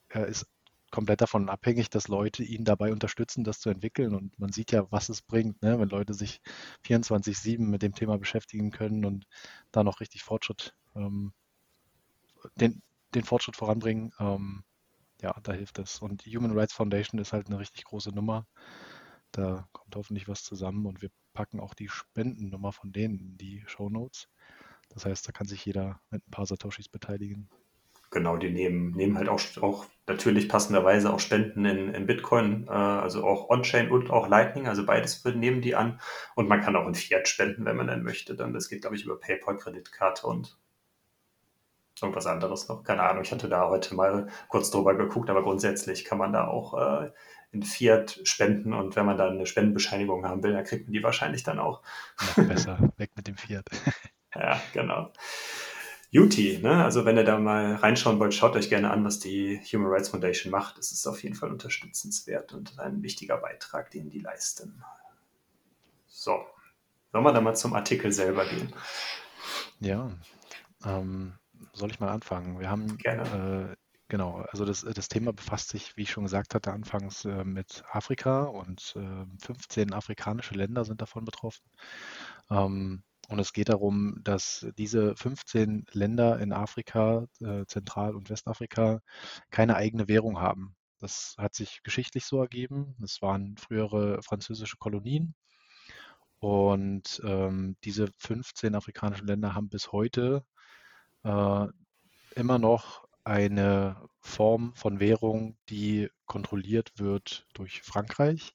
er 0.08 0.26
ist 0.26 0.46
komplett 0.90 1.20
davon 1.20 1.48
abhängig, 1.48 1.88
dass 1.88 2.08
Leute 2.08 2.42
ihn 2.42 2.64
dabei 2.64 2.92
unterstützen, 2.92 3.44
das 3.44 3.60
zu 3.60 3.70
entwickeln. 3.70 4.14
Und 4.14 4.38
man 4.38 4.52
sieht 4.52 4.72
ja, 4.72 4.90
was 4.90 5.08
es 5.08 5.22
bringt, 5.22 5.62
ne? 5.62 5.78
wenn 5.80 5.88
Leute 5.88 6.14
sich 6.14 6.40
24-7 6.84 7.60
mit 7.60 7.82
dem 7.82 7.94
Thema 7.94 8.18
beschäftigen 8.18 8.70
können 8.70 9.04
und 9.04 9.26
da 9.72 9.84
noch 9.84 10.00
richtig 10.00 10.22
Fortschritt, 10.22 10.74
ähm, 10.94 11.32
den, 12.56 12.82
den 13.14 13.24
Fortschritt 13.24 13.56
voranbringen. 13.56 14.12
Ähm, 14.18 14.64
ja, 15.20 15.34
da 15.42 15.52
hilft 15.52 15.78
es. 15.78 16.00
Und 16.00 16.24
die 16.24 16.36
Human 16.36 16.56
Rights 16.56 16.74
Foundation 16.74 17.20
ist 17.20 17.32
halt 17.32 17.48
eine 17.48 17.58
richtig 17.58 17.84
große 17.84 18.10
Nummer. 18.10 18.46
Da 19.32 19.68
kommt 19.72 19.94
hoffentlich 19.94 20.28
was 20.28 20.42
zusammen 20.42 20.86
und 20.86 21.02
wir 21.02 21.10
packen 21.32 21.60
auch 21.60 21.74
die 21.74 21.88
Spendennummer 21.88 22.72
von 22.72 22.92
denen 22.92 23.18
in 23.18 23.36
die 23.36 23.62
Show 23.66 23.88
Notes. 23.88 24.28
Das 24.88 25.06
heißt, 25.06 25.26
da 25.28 25.32
kann 25.32 25.46
sich 25.46 25.64
jeder 25.64 26.00
mit 26.10 26.26
ein 26.26 26.30
paar 26.30 26.46
Satoshis 26.46 26.88
beteiligen. 26.88 27.48
Genau, 28.12 28.36
die 28.36 28.50
nehmen, 28.50 28.90
nehmen 28.90 29.16
halt 29.16 29.28
auch, 29.28 29.40
auch 29.60 29.86
natürlich 30.08 30.48
passenderweise 30.48 31.12
auch 31.12 31.20
Spenden 31.20 31.64
in, 31.64 31.94
in 31.94 32.06
Bitcoin, 32.06 32.66
äh, 32.66 32.72
also 32.72 33.24
auch 33.24 33.48
On-Chain 33.48 33.88
und 33.88 34.10
auch 34.10 34.26
Lightning, 34.26 34.66
also 34.66 34.84
beides 34.84 35.24
nehmen 35.24 35.60
die 35.62 35.76
an. 35.76 36.00
Und 36.34 36.48
man 36.48 36.60
kann 36.60 36.74
auch 36.74 36.88
in 36.88 36.96
Fiat 36.96 37.28
spenden, 37.28 37.64
wenn 37.66 37.76
man 37.76 37.86
dann 37.86 38.02
möchte. 38.02 38.34
Dann, 38.34 38.52
das 38.52 38.68
geht, 38.68 38.80
glaube 38.80 38.96
ich, 38.96 39.04
über 39.04 39.20
PayPal, 39.20 39.58
Kreditkarte 39.58 40.26
und 40.26 40.58
irgendwas 42.02 42.26
anderes 42.26 42.68
noch. 42.68 42.82
Keine 42.82 43.02
Ahnung, 43.02 43.22
ich 43.22 43.32
hatte 43.32 43.48
da 43.48 43.68
heute 43.68 43.94
mal 43.94 44.28
kurz 44.48 44.70
drüber 44.70 44.94
geguckt, 44.94 45.30
aber 45.30 45.42
grundsätzlich 45.42 46.04
kann 46.04 46.18
man 46.18 46.32
da 46.32 46.46
auch 46.48 46.74
äh, 46.74 47.10
in 47.52 47.62
Fiat 47.62 48.20
spenden 48.24 48.72
und 48.72 48.96
wenn 48.96 49.06
man 49.06 49.16
dann 49.16 49.34
eine 49.34 49.46
Spendenbescheinigung 49.46 50.24
haben 50.24 50.42
will, 50.42 50.52
dann 50.52 50.64
kriegt 50.64 50.86
man 50.86 50.92
die 50.92 51.02
wahrscheinlich 51.02 51.42
dann 51.42 51.58
auch. 51.58 51.82
Noch 52.36 52.44
besser, 52.48 52.78
weg 52.96 53.10
mit 53.16 53.26
dem 53.26 53.36
Fiat. 53.36 53.64
ja, 54.34 54.60
genau. 54.72 55.12
Juti, 56.12 56.58
ne? 56.60 56.84
also 56.84 57.04
wenn 57.04 57.16
ihr 57.16 57.24
da 57.24 57.38
mal 57.38 57.76
reinschauen 57.76 58.18
wollt, 58.18 58.34
schaut 58.34 58.56
euch 58.56 58.68
gerne 58.68 58.90
an, 58.90 59.04
was 59.04 59.20
die 59.20 59.60
Human 59.72 59.92
Rights 59.92 60.08
Foundation 60.08 60.50
macht. 60.50 60.76
Es 60.78 60.90
ist 60.90 61.06
auf 61.06 61.22
jeden 61.22 61.36
Fall 61.36 61.50
unterstützenswert 61.50 62.52
und 62.52 62.78
ein 62.80 63.02
wichtiger 63.02 63.36
Beitrag, 63.36 63.90
den 63.90 64.10
die 64.10 64.18
leisten. 64.18 64.82
So, 66.08 66.44
sollen 67.12 67.24
wir 67.24 67.32
dann 67.32 67.44
mal 67.44 67.54
zum 67.54 67.74
Artikel 67.74 68.12
selber 68.12 68.44
gehen? 68.44 68.72
Ja, 69.78 70.10
ähm, 70.84 71.34
soll 71.72 71.90
ich 71.90 72.00
mal 72.00 72.10
anfangen? 72.10 72.58
Wir 72.60 72.70
haben 72.70 72.96
gerne. 72.98 73.72
Äh, 73.72 73.76
genau, 74.08 74.44
also 74.50 74.64
das, 74.64 74.82
das 74.82 75.08
Thema 75.08 75.32
befasst 75.32 75.70
sich, 75.70 75.96
wie 75.96 76.02
ich 76.02 76.10
schon 76.10 76.24
gesagt 76.24 76.54
hatte, 76.54 76.72
anfangs 76.72 77.24
äh, 77.24 77.44
mit 77.44 77.84
Afrika 77.90 78.44
und 78.44 78.94
äh, 78.96 79.26
15 79.44 79.92
afrikanische 79.92 80.54
Länder 80.54 80.84
sind 80.84 81.00
davon 81.00 81.24
betroffen. 81.24 81.64
Ähm, 82.50 83.02
und 83.28 83.38
es 83.38 83.52
geht 83.52 83.68
darum, 83.68 84.18
dass 84.24 84.66
diese 84.76 85.14
15 85.16 85.86
Länder 85.92 86.40
in 86.40 86.52
Afrika, 86.52 87.26
äh, 87.40 87.64
Zentral- 87.66 88.16
und 88.16 88.28
Westafrika, 88.28 89.00
keine 89.50 89.76
eigene 89.76 90.08
Währung 90.08 90.40
haben. 90.40 90.74
Das 90.98 91.36
hat 91.38 91.54
sich 91.54 91.82
geschichtlich 91.84 92.26
so 92.26 92.40
ergeben. 92.40 92.96
Es 93.02 93.22
waren 93.22 93.56
frühere 93.56 94.20
französische 94.22 94.76
Kolonien. 94.78 95.34
Und 96.40 97.20
ähm, 97.24 97.76
diese 97.84 98.08
15 98.18 98.74
afrikanischen 98.74 99.26
Länder 99.26 99.54
haben 99.54 99.68
bis 99.68 99.92
heute 99.92 100.44
äh, 101.24 101.66
immer 102.36 102.58
noch 102.58 103.06
eine 103.24 104.08
Form 104.20 104.74
von 104.74 105.00
Währung, 105.00 105.56
die 105.68 106.08
kontrolliert 106.26 106.92
wird 106.98 107.46
durch 107.54 107.82
Frankreich. 107.82 108.54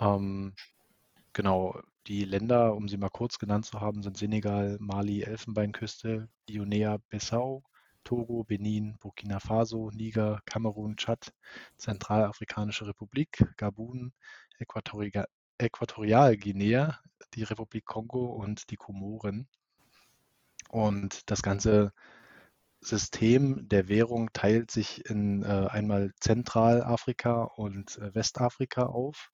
Ähm, 0.00 0.54
genau, 1.32 1.80
die 2.06 2.24
Länder, 2.24 2.74
um 2.74 2.88
sie 2.88 2.96
mal 2.96 3.10
kurz 3.10 3.38
genannt 3.38 3.66
zu 3.66 3.80
haben, 3.80 4.02
sind 4.02 4.16
Senegal, 4.16 4.76
Mali, 4.80 5.22
Elfenbeinküste, 5.22 6.28
Guinea-Bissau, 6.46 7.62
Togo, 8.04 8.44
Benin, 8.44 8.96
Burkina 8.98 9.38
Faso, 9.38 9.90
Niger, 9.92 10.40
Kamerun, 10.44 10.96
Tschad, 10.96 11.32
Zentralafrikanische 11.76 12.86
Republik, 12.86 13.44
Gabun, 13.56 14.12
Äquatorial, 14.58 15.26
Äquatorialguinea, 15.58 16.98
die 17.34 17.44
Republik 17.44 17.84
Kongo 17.86 18.26
und 18.26 18.70
die 18.70 18.76
Komoren. 18.76 19.48
Und 20.72 21.30
das 21.30 21.42
ganze 21.42 21.92
System 22.80 23.68
der 23.68 23.88
Währung 23.88 24.32
teilt 24.32 24.70
sich 24.70 25.04
in 25.08 25.42
äh, 25.42 25.68
einmal 25.70 26.12
Zentralafrika 26.18 27.42
und 27.44 27.98
äh, 27.98 28.14
Westafrika 28.14 28.86
auf. 28.86 29.30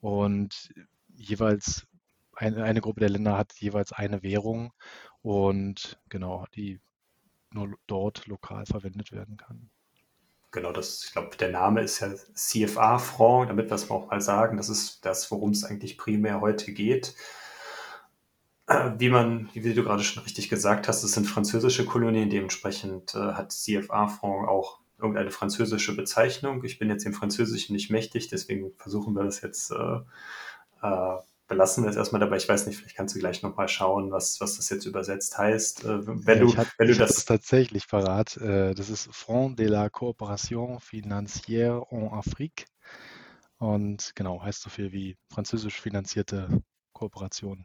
und 0.00 0.72
jeweils 1.16 1.86
eine, 2.36 2.62
eine 2.64 2.82
Gruppe 2.82 3.00
der 3.00 3.08
Länder 3.08 3.38
hat 3.38 3.54
jeweils 3.54 3.92
eine 3.92 4.22
Währung 4.22 4.74
und 5.22 5.98
genau, 6.10 6.44
die 6.54 6.78
nur 7.50 7.74
dort 7.86 8.26
lokal 8.26 8.66
verwendet 8.66 9.12
werden 9.12 9.38
kann. 9.38 9.70
Genau, 10.50 10.72
das, 10.72 11.04
ich 11.04 11.12
glaube, 11.12 11.34
der 11.38 11.50
Name 11.50 11.80
ist 11.80 12.00
ja 12.00 12.14
CFA-Franc, 12.14 13.48
damit 13.48 13.70
wir 13.70 13.74
es 13.74 13.90
auch 13.90 14.10
mal 14.10 14.20
sagen. 14.20 14.58
Das 14.58 14.68
ist 14.68 15.04
das, 15.06 15.30
worum 15.30 15.52
es 15.52 15.64
eigentlich 15.64 15.96
primär 15.96 16.42
heute 16.42 16.72
geht. 16.72 17.14
Äh, 18.66 18.92
wie 18.98 19.08
man, 19.08 19.48
wie 19.52 19.74
du 19.74 19.82
gerade 19.84 20.02
schon 20.02 20.22
richtig 20.22 20.48
gesagt 20.48 20.88
hast, 20.88 21.02
es 21.02 21.12
sind 21.12 21.26
französische 21.26 21.84
Kolonien, 21.84 22.30
dementsprechend 22.30 23.14
äh, 23.14 23.32
hat 23.32 23.52
CFA-Franc 23.52 24.48
auch 24.48 24.80
irgendeine 24.98 25.30
französische 25.30 25.94
Bezeichnung. 25.94 26.64
Ich 26.64 26.78
bin 26.78 26.88
jetzt 26.88 27.04
im 27.04 27.12
Französischen 27.12 27.74
nicht 27.74 27.90
mächtig, 27.90 28.28
deswegen 28.28 28.72
versuchen 28.76 29.14
wir 29.14 29.24
das 29.24 29.40
jetzt 29.40 29.70
äh, 29.70 30.00
äh, 30.82 31.16
belassen 31.48 31.84
wir 31.84 31.90
es 31.90 31.96
erstmal 31.96 32.20
dabei. 32.20 32.36
Ich 32.36 32.48
weiß 32.48 32.66
nicht, 32.66 32.78
vielleicht 32.78 32.96
kannst 32.96 33.14
du 33.14 33.18
gleich 33.18 33.42
nochmal 33.42 33.68
schauen, 33.68 34.10
was, 34.10 34.40
was 34.40 34.56
das 34.56 34.68
jetzt 34.70 34.86
übersetzt 34.86 35.38
heißt. 35.38 35.84
Äh, 35.84 36.06
wenn 36.26 36.38
ja, 36.38 36.44
du, 36.44 36.56
hab, 36.56 36.66
wenn 36.78 36.88
du 36.88 36.94
das, 36.94 37.14
das 37.14 37.24
tatsächlich 37.24 37.86
parat. 37.88 38.36
Äh, 38.38 38.74
das 38.74 38.90
ist 38.90 39.08
Front 39.12 39.58
de 39.58 39.68
la 39.68 39.88
Coopération 39.88 40.80
Financière 40.80 41.86
en 41.90 42.08
Afrique. 42.08 42.66
Und 43.58 44.12
genau, 44.14 44.42
heißt 44.42 44.62
so 44.62 44.70
viel 44.70 44.92
wie 44.92 45.16
französisch 45.32 45.80
finanzierte 45.80 46.62
Kooperation 46.92 47.64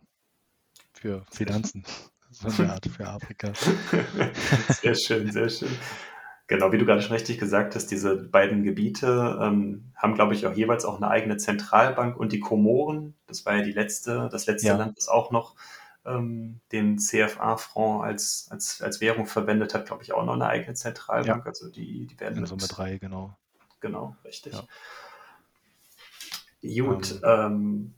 für 0.93 1.25
Finanzen. 1.31 1.83
so 2.31 2.61
eine 2.61 2.73
Art 2.73 2.85
für 2.85 3.07
Afrika. 3.07 3.51
sehr 4.69 4.95
schön, 4.95 5.31
sehr 5.31 5.49
schön. 5.49 5.69
Genau, 6.47 6.71
wie 6.73 6.77
du 6.77 6.85
gerade 6.85 7.01
schon 7.01 7.13
richtig 7.13 7.39
gesagt 7.39 7.75
hast, 7.75 7.87
diese 7.87 8.15
beiden 8.17 8.63
Gebiete 8.63 9.39
ähm, 9.41 9.93
haben, 9.95 10.15
glaube 10.15 10.33
ich, 10.33 10.45
auch 10.45 10.53
jeweils 10.53 10.83
auch 10.83 10.97
eine 10.97 11.09
eigene 11.09 11.37
Zentralbank 11.37 12.17
und 12.17 12.33
die 12.33 12.41
Komoren, 12.41 13.15
das 13.27 13.45
war 13.45 13.55
ja 13.55 13.63
die 13.63 13.71
letzte, 13.71 14.27
das 14.29 14.47
letzte 14.47 14.67
ja. 14.67 14.75
Land, 14.75 14.97
das 14.97 15.07
auch 15.07 15.31
noch 15.31 15.55
ähm, 16.05 16.59
den 16.73 16.97
CFA-Franc 16.97 18.03
als, 18.03 18.47
als, 18.49 18.81
als 18.81 18.99
Währung 18.99 19.27
verwendet 19.27 19.73
hat, 19.73 19.85
glaube 19.85 20.03
ich, 20.03 20.11
auch 20.11 20.25
noch 20.25 20.33
eine 20.33 20.47
eigene 20.47 20.73
Zentralbank. 20.73 21.45
Ja. 21.45 21.49
Also 21.49 21.69
die, 21.69 22.07
die 22.07 22.19
werden. 22.19 22.39
In 22.39 22.45
Summe 22.45 22.67
drei, 22.67 22.97
genau. 22.97 23.37
Genau, 23.79 24.15
richtig. 24.25 24.53
Ja. 24.53 24.63
Gut, 26.83 27.21
ähm, 27.23 27.31
ähm 27.31 27.95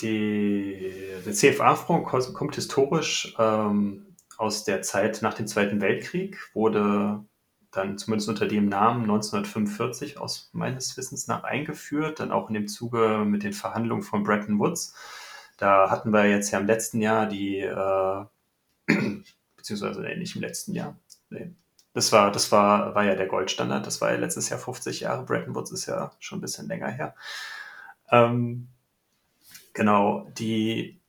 die, 0.00 0.92
der 1.24 1.32
CFA-Franc 1.32 2.34
kommt 2.34 2.54
historisch 2.54 3.34
ähm, 3.38 4.14
aus 4.36 4.64
der 4.64 4.82
Zeit 4.82 5.22
nach 5.22 5.34
dem 5.34 5.46
Zweiten 5.46 5.80
Weltkrieg, 5.80 6.38
wurde 6.54 7.24
dann 7.70 7.98
zumindest 7.98 8.28
unter 8.28 8.46
dem 8.46 8.68
Namen 8.68 9.02
1945 9.02 10.18
aus 10.18 10.50
meines 10.52 10.96
Wissens 10.96 11.26
nach 11.26 11.44
eingeführt, 11.44 12.20
dann 12.20 12.32
auch 12.32 12.48
in 12.48 12.54
dem 12.54 12.68
Zuge 12.68 13.24
mit 13.26 13.42
den 13.42 13.52
Verhandlungen 13.52 14.02
von 14.02 14.22
Bretton 14.22 14.58
Woods. 14.58 14.94
Da 15.58 15.90
hatten 15.90 16.10
wir 16.10 16.28
jetzt 16.28 16.50
ja 16.50 16.58
im 16.58 16.66
letzten 16.66 17.00
Jahr 17.00 17.26
die, 17.26 17.60
äh, 17.60 18.24
beziehungsweise 19.56 20.00
nee, 20.00 20.16
nicht 20.16 20.36
im 20.36 20.42
letzten 20.42 20.74
Jahr, 20.74 20.96
nee. 21.30 21.52
Das 21.92 22.12
war, 22.12 22.30
das 22.30 22.52
war, 22.52 22.94
war 22.94 23.04
ja 23.04 23.14
der 23.14 23.26
Goldstandard, 23.26 23.86
das 23.86 24.02
war 24.02 24.10
ja 24.10 24.18
letztes 24.18 24.50
Jahr 24.50 24.58
50 24.58 25.00
Jahre, 25.00 25.24
Bretton 25.24 25.54
Woods 25.54 25.70
ist 25.70 25.86
ja 25.86 26.12
schon 26.18 26.38
ein 26.38 26.42
bisschen 26.42 26.68
länger 26.68 26.88
her. 26.88 27.14
Ähm, 28.10 28.68
genau, 29.76 30.26
die 30.36 31.00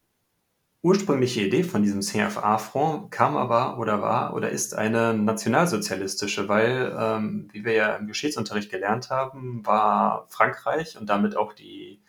ursprüngliche 0.83 1.41
Idee 1.41 1.63
von 1.63 1.81
diesem 1.81 2.01
CFA-Fonds 2.01 3.09
kam 3.09 3.35
aber 3.35 3.79
oder 3.79 4.01
war 4.01 4.35
oder 4.35 4.49
ist 4.49 4.75
eine 4.75 5.13
nationalsozialistische, 5.15 6.47
weil, 6.47 6.95
ähm, 6.99 7.47
wie 7.51 7.65
wir 7.65 7.73
ja 7.73 7.95
im 7.95 8.07
Geschichtsunterricht 8.07 8.69
gelernt 8.69 9.09
haben, 9.09 9.65
war 9.65 10.27
Frankreich 10.29 10.97
und 10.99 11.07
damit 11.09 11.35
auch 11.35 11.53
die, 11.53 12.01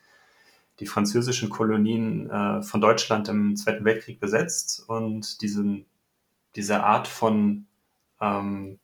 die 0.80 0.86
französischen 0.86 1.48
Kolonien 1.48 2.28
äh, 2.28 2.62
von 2.62 2.80
Deutschland 2.80 3.28
im 3.28 3.56
Zweiten 3.56 3.84
Weltkrieg 3.84 4.20
besetzt 4.20 4.84
und 4.88 5.40
diesen, 5.40 5.86
diese 6.56 6.82
Art 6.82 7.08
von, 7.08 7.66
ähm, 8.20 8.80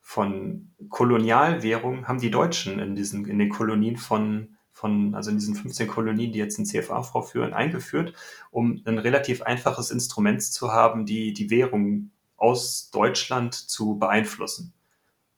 von 0.00 0.72
Kolonialwährung 0.90 2.06
haben 2.06 2.20
die 2.20 2.30
Deutschen 2.30 2.78
in, 2.78 2.94
diesen, 2.94 3.26
in 3.26 3.38
den 3.38 3.48
Kolonien 3.48 3.96
von 3.96 4.53
von, 4.74 5.14
also 5.14 5.30
in 5.30 5.38
diesen 5.38 5.54
15 5.54 5.88
Kolonien, 5.88 6.32
die 6.32 6.38
jetzt 6.38 6.58
den 6.58 6.66
CFA 6.66 7.02
vorführen, 7.02 7.54
eingeführt, 7.54 8.12
um 8.50 8.82
ein 8.84 8.98
relativ 8.98 9.40
einfaches 9.42 9.90
Instrument 9.90 10.42
zu 10.42 10.72
haben, 10.72 11.06
die 11.06 11.32
die 11.32 11.48
Währung 11.48 12.10
aus 12.36 12.90
Deutschland 12.90 13.54
zu 13.54 13.98
beeinflussen. 13.98 14.74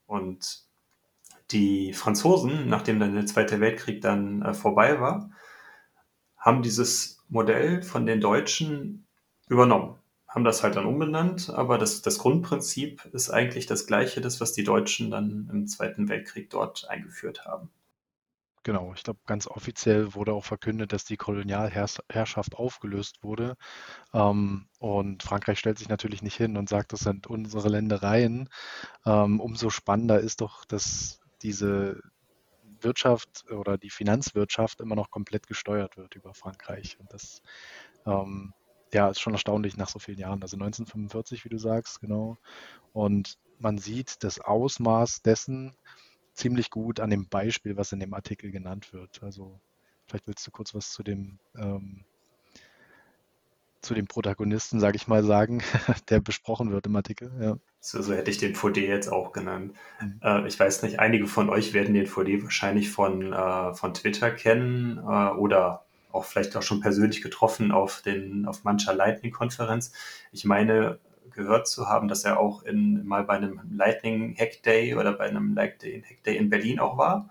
Und 0.06 0.64
die 1.50 1.92
Franzosen, 1.92 2.68
nachdem 2.68 2.98
dann 2.98 3.14
der 3.14 3.26
Zweite 3.26 3.60
Weltkrieg 3.60 4.00
dann 4.00 4.42
äh, 4.42 4.54
vorbei 4.54 5.00
war, 5.00 5.30
haben 6.38 6.62
dieses 6.62 7.22
Modell 7.28 7.82
von 7.82 8.06
den 8.06 8.20
Deutschen 8.20 9.06
übernommen, 9.48 9.96
haben 10.26 10.44
das 10.44 10.62
halt 10.62 10.76
dann 10.76 10.86
umbenannt, 10.86 11.50
aber 11.50 11.78
das, 11.78 12.02
das 12.02 12.18
Grundprinzip 12.18 13.04
ist 13.12 13.30
eigentlich 13.30 13.66
das 13.66 13.86
gleiche, 13.86 14.20
das, 14.20 14.40
was 14.40 14.52
die 14.52 14.64
Deutschen 14.64 15.10
dann 15.10 15.48
im 15.52 15.66
Zweiten 15.66 16.08
Weltkrieg 16.08 16.50
dort 16.50 16.88
eingeführt 16.88 17.44
haben. 17.44 17.68
Genau, 18.66 18.92
ich 18.96 19.04
glaube, 19.04 19.20
ganz 19.26 19.46
offiziell 19.46 20.14
wurde 20.14 20.32
auch 20.32 20.44
verkündet, 20.44 20.92
dass 20.92 21.04
die 21.04 21.16
Kolonialherrschaft 21.16 22.56
aufgelöst 22.56 23.22
wurde. 23.22 23.56
Ähm, 24.12 24.66
und 24.80 25.22
Frankreich 25.22 25.60
stellt 25.60 25.78
sich 25.78 25.88
natürlich 25.88 26.20
nicht 26.20 26.34
hin 26.34 26.56
und 26.56 26.68
sagt, 26.68 26.92
das 26.92 26.98
sind 26.98 27.28
unsere 27.28 27.68
Ländereien. 27.68 28.48
Ähm, 29.04 29.38
umso 29.38 29.70
spannender 29.70 30.18
ist 30.18 30.40
doch, 30.40 30.64
dass 30.64 31.20
diese 31.42 32.00
Wirtschaft 32.80 33.44
oder 33.52 33.78
die 33.78 33.90
Finanzwirtschaft 33.90 34.80
immer 34.80 34.96
noch 34.96 35.12
komplett 35.12 35.46
gesteuert 35.46 35.96
wird 35.96 36.16
über 36.16 36.34
Frankreich. 36.34 36.98
Und 36.98 37.12
das 37.12 37.42
ähm, 38.04 38.52
ja, 38.92 39.08
ist 39.10 39.20
schon 39.20 39.34
erstaunlich 39.34 39.76
nach 39.76 39.88
so 39.88 40.00
vielen 40.00 40.18
Jahren. 40.18 40.42
Also 40.42 40.56
1945, 40.56 41.44
wie 41.44 41.50
du 41.50 41.58
sagst, 41.58 42.00
genau. 42.00 42.36
Und 42.92 43.38
man 43.60 43.78
sieht 43.78 44.24
das 44.24 44.40
Ausmaß 44.40 45.22
dessen, 45.22 45.76
ziemlich 46.36 46.70
gut 46.70 47.00
an 47.00 47.10
dem 47.10 47.28
Beispiel, 47.28 47.76
was 47.76 47.92
in 47.92 48.00
dem 48.00 48.14
Artikel 48.14 48.50
genannt 48.50 48.92
wird. 48.92 49.22
Also 49.22 49.58
vielleicht 50.06 50.28
willst 50.28 50.46
du 50.46 50.50
kurz 50.50 50.74
was 50.74 50.92
zu 50.92 51.02
dem 51.02 51.38
ähm, 51.56 52.04
zu 53.86 53.94
dem 53.94 54.06
Protagonisten, 54.06 54.80
sage 54.80 54.96
ich 54.96 55.06
mal, 55.06 55.22
sagen, 55.22 55.62
der 56.10 56.20
besprochen 56.20 56.72
wird 56.72 56.86
im 56.86 56.96
Artikel. 56.96 57.30
Ja. 57.40 57.56
So, 57.80 58.02
so 58.02 58.14
hätte 58.14 58.30
ich 58.30 58.38
den 58.38 58.54
VD 58.54 58.78
jetzt 58.78 59.08
auch 59.08 59.32
genannt. 59.32 59.74
Mhm. 60.00 60.20
Äh, 60.22 60.46
ich 60.48 60.58
weiß 60.58 60.82
nicht, 60.82 60.98
einige 60.98 61.26
von 61.26 61.48
euch 61.48 61.72
werden 61.72 61.94
den 61.94 62.06
VD 62.06 62.42
wahrscheinlich 62.42 62.90
von, 62.90 63.32
äh, 63.32 63.74
von 63.74 63.94
Twitter 63.94 64.30
kennen 64.32 64.98
äh, 64.98 65.30
oder 65.30 65.84
auch 66.10 66.24
vielleicht 66.24 66.56
auch 66.56 66.62
schon 66.62 66.80
persönlich 66.80 67.22
getroffen 67.22 67.70
auf, 67.70 68.02
den, 68.02 68.46
auf 68.46 68.64
mancher 68.64 68.94
Lightning-Konferenz. 68.94 69.92
Ich 70.32 70.44
meine, 70.44 70.98
gehört 71.36 71.68
zu 71.68 71.88
haben, 71.88 72.08
dass 72.08 72.24
er 72.24 72.40
auch 72.40 72.62
in, 72.64 73.06
mal 73.06 73.24
bei 73.24 73.34
einem 73.34 73.60
Lightning 73.70 74.36
Hack 74.36 74.62
Day 74.64 74.94
oder 74.94 75.12
bei 75.12 75.28
einem 75.28 75.54
Lightning 75.54 76.02
Hack 76.02 76.24
Day 76.24 76.36
in 76.36 76.50
Berlin 76.50 76.80
auch 76.80 76.98
war. 76.98 77.30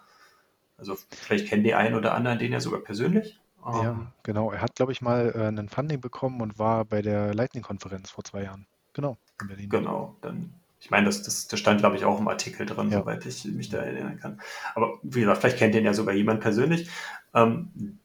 Also 0.77 0.95
vielleicht 1.09 1.47
kennen 1.47 1.63
die 1.63 1.73
einen 1.73 1.95
oder 1.95 2.13
anderen 2.13 2.39
den 2.39 2.53
ja 2.53 2.59
sogar 2.59 2.81
persönlich. 2.81 3.39
Ja, 3.65 3.91
ähm, 3.91 4.07
genau. 4.23 4.51
Er 4.51 4.61
hat, 4.61 4.75
glaube 4.75 4.91
ich, 4.91 5.01
mal 5.01 5.33
äh, 5.35 5.47
einen 5.47 5.69
Funding 5.69 5.99
bekommen 5.99 6.41
und 6.41 6.59
war 6.59 6.85
bei 6.85 7.01
der 7.01 7.33
Lightning-Konferenz 7.33 8.11
vor 8.11 8.23
zwei 8.23 8.43
Jahren. 8.43 8.67
Genau, 8.93 9.17
in 9.41 9.47
Berlin. 9.47 9.69
Genau, 9.69 10.15
dann 10.21 10.53
ich 10.85 10.91
meine, 10.91 11.07
das, 11.07 11.23
das, 11.23 11.47
das 11.47 11.59
stand, 11.59 11.79
glaube 11.79 11.95
ich, 11.95 12.05
auch 12.05 12.19
im 12.19 12.27
Artikel 12.27 12.67
drin, 12.67 12.91
ja. 12.91 12.99
soweit 12.99 13.25
ich 13.25 13.43
mich 13.45 13.69
da 13.69 13.79
erinnern 13.79 14.19
kann. 14.19 14.39
Aber 14.75 14.99
wie 15.01 15.21
gesagt, 15.21 15.39
vielleicht 15.39 15.57
kennt 15.57 15.73
den 15.73 15.83
ja 15.83 15.95
sogar 15.95 16.13
jemand 16.13 16.41
persönlich. 16.41 16.91
Ähm, 17.33 17.97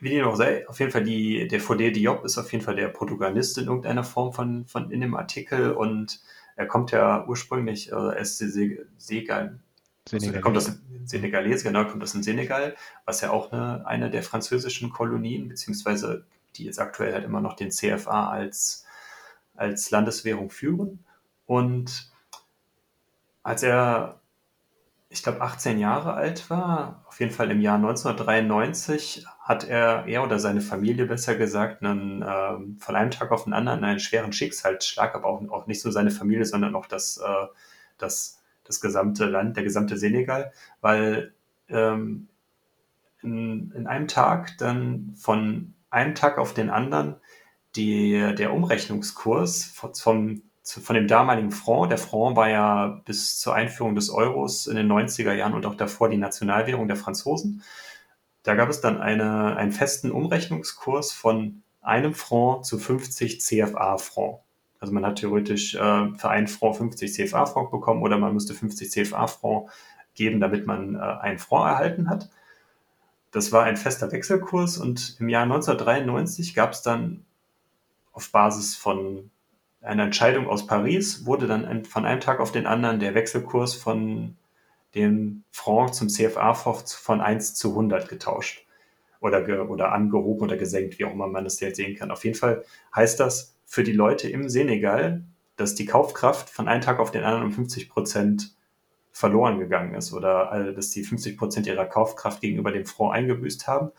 wie 0.00 0.10
dem 0.10 0.24
auch 0.24 0.36
sei, 0.36 0.66
auf 0.68 0.78
jeden 0.80 0.92
Fall 0.92 1.04
die, 1.04 1.46
der 1.48 1.60
Fode 1.60 1.92
Diop 1.92 2.24
ist 2.24 2.38
auf 2.38 2.50
jeden 2.52 2.64
Fall 2.64 2.76
der 2.76 2.88
Protagonist 2.88 3.58
in 3.58 3.66
irgendeiner 3.66 4.04
Form 4.04 4.32
von, 4.32 4.66
von 4.66 4.90
in 4.90 5.00
dem 5.00 5.14
Artikel 5.14 5.72
und 5.72 6.20
er 6.56 6.66
kommt 6.66 6.90
ja 6.90 7.26
ursprünglich, 7.26 7.94
also 7.94 8.08
er 8.08 8.18
ist 8.18 8.38
Segal, 8.98 9.60
also 10.12 10.32
er 10.32 10.40
kommt 10.40 10.56
aus 10.56 10.78
Senegalese, 11.04 11.64
genau, 11.64 11.84
kommt 11.84 12.02
aus 12.02 12.12
dem 12.12 12.22
Senegal, 12.22 12.76
was 13.04 13.20
ja 13.20 13.30
auch 13.30 13.52
eine, 13.52 13.86
eine 13.86 14.10
der 14.10 14.22
französischen 14.22 14.90
Kolonien, 14.90 15.48
beziehungsweise 15.48 16.24
die 16.56 16.64
jetzt 16.64 16.80
aktuell 16.80 17.12
halt 17.12 17.24
immer 17.24 17.40
noch 17.40 17.54
den 17.54 17.70
CFA 17.70 18.28
als, 18.28 18.84
als 19.54 19.90
Landeswährung 19.90 20.50
führen. 20.50 21.04
Und 21.46 22.10
als 23.42 23.62
er 23.62 24.19
ich 25.12 25.24
glaube, 25.24 25.40
18 25.40 25.80
Jahre 25.80 26.14
alt 26.14 26.48
war, 26.50 27.04
auf 27.08 27.18
jeden 27.18 27.32
Fall 27.32 27.50
im 27.50 27.60
Jahr 27.60 27.74
1993, 27.74 29.26
hat 29.40 29.64
er, 29.64 30.06
er 30.06 30.22
oder 30.22 30.38
seine 30.38 30.60
Familie 30.60 31.04
besser 31.06 31.34
gesagt, 31.34 31.82
einen, 31.82 32.22
äh, 32.22 32.78
von 32.78 32.94
einem 32.94 33.10
Tag 33.10 33.32
auf 33.32 33.44
den 33.44 33.52
anderen 33.52 33.82
einen 33.82 33.98
schweren 33.98 34.32
Schicksalsschlag, 34.32 35.16
aber 35.16 35.26
auch, 35.26 35.42
auch 35.50 35.66
nicht 35.66 35.82
so 35.82 35.90
seine 35.90 36.12
Familie, 36.12 36.44
sondern 36.44 36.76
auch 36.76 36.86
das, 36.86 37.18
äh, 37.18 37.46
das, 37.98 38.40
das 38.62 38.80
gesamte 38.80 39.24
Land, 39.26 39.56
der 39.56 39.64
gesamte 39.64 39.98
Senegal, 39.98 40.52
weil 40.80 41.34
ähm, 41.68 42.28
in, 43.20 43.72
in 43.72 43.88
einem 43.88 44.06
Tag 44.06 44.58
dann 44.58 45.14
von 45.16 45.74
einem 45.90 46.14
Tag 46.14 46.38
auf 46.38 46.54
den 46.54 46.70
anderen 46.70 47.16
die, 47.74 48.34
der 48.38 48.52
Umrechnungskurs 48.52 49.64
vom 49.64 50.42
von 50.72 50.94
dem 50.94 51.08
damaligen 51.08 51.50
Franc. 51.52 51.88
Der 51.88 51.98
Franc 51.98 52.36
war 52.36 52.48
ja 52.48 53.00
bis 53.04 53.38
zur 53.38 53.54
Einführung 53.54 53.94
des 53.94 54.10
Euros 54.10 54.66
in 54.66 54.76
den 54.76 54.90
90er 54.90 55.32
Jahren 55.32 55.54
und 55.54 55.66
auch 55.66 55.74
davor 55.74 56.08
die 56.08 56.16
Nationalwährung 56.16 56.86
der 56.88 56.96
Franzosen. 56.96 57.62
da 58.42 58.54
gab 58.54 58.70
es 58.70 58.80
dann 58.80 59.00
eine, 59.00 59.56
einen 59.56 59.72
festen 59.72 60.10
Umrechnungskurs 60.10 61.12
von 61.12 61.62
einem 61.82 62.14
Franc 62.14 62.64
zu 62.64 62.78
50 62.78 63.40
CFA-Franc. 63.40 64.40
Also 64.80 64.94
man 64.94 65.04
hat 65.04 65.18
theoretisch 65.18 65.74
äh, 65.74 65.78
für 66.16 66.30
einen 66.30 66.48
Franc 66.48 66.76
50 66.76 67.12
CFA-Franc 67.12 67.70
bekommen 67.70 68.02
oder 68.02 68.18
man 68.18 68.32
musste 68.32 68.54
50 68.54 68.90
CFA-Franc 68.90 69.70
geben, 70.14 70.40
damit 70.40 70.66
man 70.66 70.94
äh, 70.94 70.98
einen 70.98 71.38
Franc 71.38 71.66
erhalten 71.66 72.08
hat. 72.08 72.30
Das 73.30 73.52
war 73.52 73.64
ein 73.64 73.76
fester 73.76 74.10
Wechselkurs 74.10 74.78
und 74.78 75.16
im 75.20 75.28
Jahr 75.28 75.44
1993 75.44 76.54
gab 76.54 76.72
es 76.72 76.82
dann 76.82 77.24
auf 78.12 78.30
Basis 78.32 78.74
von 78.74 79.30
einer 79.80 80.04
Entscheidung 80.04 80.48
aus 80.48 80.66
Paris, 80.66 81.26
wurde 81.26 81.46
dann 81.46 81.84
von 81.84 82.04
einem 82.04 82.20
Tag 82.20 82.40
auf 82.40 82.52
den 82.52 82.66
anderen 82.66 83.00
der 83.00 83.14
Wechselkurs 83.14 83.74
von 83.74 84.36
dem 84.94 85.44
Franc 85.50 85.94
zum 85.94 86.08
CFA 86.08 86.54
von 86.54 87.20
1 87.20 87.54
zu 87.54 87.70
100 87.70 88.08
getauscht 88.08 88.66
oder, 89.20 89.42
ge, 89.42 89.58
oder 89.58 89.92
angehoben 89.92 90.42
oder 90.42 90.56
gesenkt, 90.56 90.98
wie 90.98 91.04
auch 91.04 91.12
immer 91.12 91.28
man 91.28 91.44
das 91.44 91.60
jetzt 91.60 91.76
sehen 91.76 91.96
kann. 91.96 92.10
Auf 92.10 92.24
jeden 92.24 92.36
Fall 92.36 92.64
heißt 92.94 93.20
das 93.20 93.56
für 93.66 93.84
die 93.84 93.92
Leute 93.92 94.28
im 94.28 94.48
Senegal, 94.48 95.24
dass 95.56 95.74
die 95.74 95.86
Kaufkraft 95.86 96.50
von 96.50 96.68
einem 96.68 96.80
Tag 96.80 96.98
auf 96.98 97.10
den 97.10 97.22
anderen 97.22 97.44
um 97.44 97.52
50 97.52 97.88
Prozent 97.88 98.56
verloren 99.12 99.58
gegangen 99.58 99.94
ist 99.94 100.12
oder 100.12 100.72
dass 100.72 100.90
die 100.90 101.04
50 101.04 101.36
Prozent 101.36 101.66
ihrer 101.66 101.86
Kaufkraft 101.86 102.40
gegenüber 102.40 102.72
dem 102.72 102.86
Franc 102.86 103.14
eingebüßt 103.14 103.66
haben. 103.66 103.92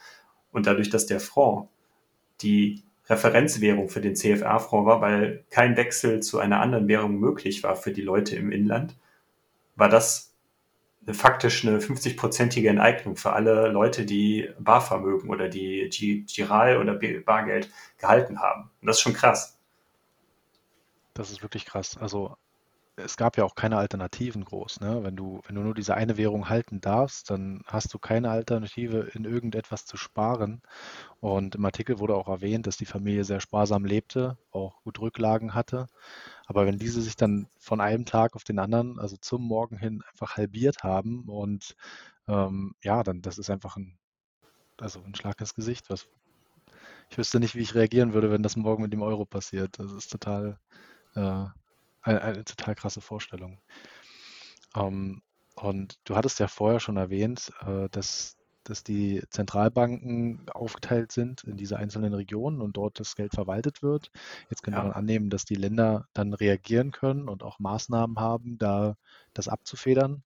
Und 0.52 0.66
dadurch, 0.68 0.90
dass 0.90 1.06
der 1.06 1.20
Franc 1.20 1.70
die 2.42 2.84
Referenzwährung 3.12 3.90
für 3.90 4.02
den 4.02 4.16
CFA-Franc 4.16 4.86
war, 4.86 5.02
weil 5.02 5.46
kein 5.50 5.78
Wechsel 5.78 6.22
zu 6.22 6.40
einer 6.40 6.62
anderen 6.62 6.88
Währung 6.88 7.20
möglich 7.20 7.62
war 7.64 7.76
für 7.76 7.92
die 7.92 8.02
Leute 8.02 8.36
im 8.36 8.52
Inland, 8.52 8.96
war 9.76 9.90
das 9.90 10.34
faktisch 11.12 11.66
eine 11.66 11.80
50-prozentige 11.80 12.70
Enteignung 12.70 13.16
für 13.16 13.34
alle 13.34 13.68
Leute, 13.70 14.06
die 14.06 14.50
Barvermögen 14.60 15.30
oder 15.30 15.50
die 15.50 16.26
Giral 16.28 16.78
oder 16.78 16.94
Bargeld 16.94 17.70
gehalten 17.98 18.40
haben. 18.40 18.70
Und 18.82 18.88
das 18.88 18.98
ist 18.98 19.02
schon 19.02 19.14
krass. 19.14 19.58
Das 21.14 21.32
ist 21.32 21.42
wirklich 21.42 21.66
krass. 21.66 21.98
Also 21.98 22.38
es 22.98 23.18
gab 23.18 23.38
ja 23.38 23.44
auch 23.44 23.56
keine 23.56 23.78
Alternativen 23.78 24.44
groß. 24.44 24.82
Ne? 24.82 25.04
Wenn 25.04 25.16
du, 25.16 25.42
wenn 25.46 25.56
du 25.56 25.62
nur 25.62 25.74
diese 25.74 25.96
eine 25.96 26.18
Währung 26.18 26.50
halten 26.50 26.82
darfst, 26.82 27.30
dann 27.30 27.62
hast 27.66 27.94
du 27.94 28.00
keine 28.00 28.30
Alternative, 28.30 29.10
in 29.14 29.26
irgendetwas 29.26 29.86
zu 29.86 29.98
sparen. 29.98 30.62
Und 31.20 31.56
im 31.56 31.66
Artikel 31.66 32.00
wurde 32.00 32.16
auch 32.16 32.28
erwähnt, 32.28 32.68
dass 32.68 32.78
die 32.78 32.86
Familie 32.86 33.24
sehr 33.24 33.40
sparsam 33.40 33.86
lebte, 33.86 34.38
auch 34.52 34.82
gut 34.84 35.00
Rücklagen 35.00 35.54
hatte. 35.54 35.88
Aber 36.48 36.66
wenn 36.66 36.80
diese 36.80 37.02
sich 37.02 37.16
dann 37.16 37.48
von 37.60 37.82
einem 37.82 38.06
Tag 38.06 38.36
auf 38.36 38.44
den 38.44 38.60
anderen, 38.60 39.00
also 39.00 39.18
zum 39.18 39.44
Morgen 39.44 39.78
hin, 39.78 40.04
einfach 40.12 40.38
halbiert 40.38 40.84
haben 40.84 41.30
und 41.30 41.76
ähm, 42.28 42.76
ja, 42.84 43.04
dann 43.04 43.22
das 43.22 43.38
ist 43.38 43.50
einfach 43.50 43.78
ein, 43.78 43.98
also 44.80 45.02
ein 45.02 45.16
Schlag 45.16 45.40
ins 45.40 45.56
Gesicht. 45.56 45.90
Was, 45.90 46.08
ich 47.10 47.18
wüsste 47.18 47.40
nicht, 47.40 47.56
wie 47.56 47.62
ich 47.62 47.76
reagieren 47.76 48.14
würde, 48.14 48.32
wenn 48.32 48.44
das 48.44 48.56
morgen 48.58 48.84
mit 48.84 48.94
dem 48.94 49.02
Euro 49.02 49.26
passiert. 49.26 49.80
Das 49.80 49.92
ist 49.92 50.12
total 50.12 50.60
äh, 51.16 51.46
eine, 52.02 52.22
eine 52.22 52.46
total 52.46 52.76
krasse 52.76 53.02
Vorstellung. 53.02 53.60
Ähm, 54.76 55.22
und 55.56 56.00
du 56.06 56.16
hattest 56.16 56.40
ja 56.40 56.48
vorher 56.48 56.80
schon 56.80 56.98
erwähnt, 56.98 57.52
äh, 57.66 57.90
dass, 57.90 58.38
dass 58.64 58.84
die 58.84 59.22
Zentralbanken 59.30 60.46
aufgeteilt 60.54 61.12
sind 61.12 61.44
in 61.44 61.58
diese 61.58 61.78
einzelnen 61.78 62.14
Regionen 62.14 62.62
und 62.62 62.78
dort 62.78 63.00
das 63.00 63.16
Geld 63.16 63.34
verwaltet 63.34 63.82
wird. 63.84 64.12
Jetzt 64.50 64.64
könnte 64.64 64.80
Ja. 64.80 64.84
man 64.84 64.92
annehmen, 64.94 65.30
dass 65.30 65.46
die 65.46 65.56
Länder 65.56 66.08
dann 66.14 66.34
reagieren 66.34 66.92
können 66.92 67.28
und 67.30 67.44
auch 67.44 67.60
Maßnahmen 67.60 68.20
haben, 68.20 68.58
da 68.58 68.96
das 69.34 69.48
abzufedern. 69.48 70.24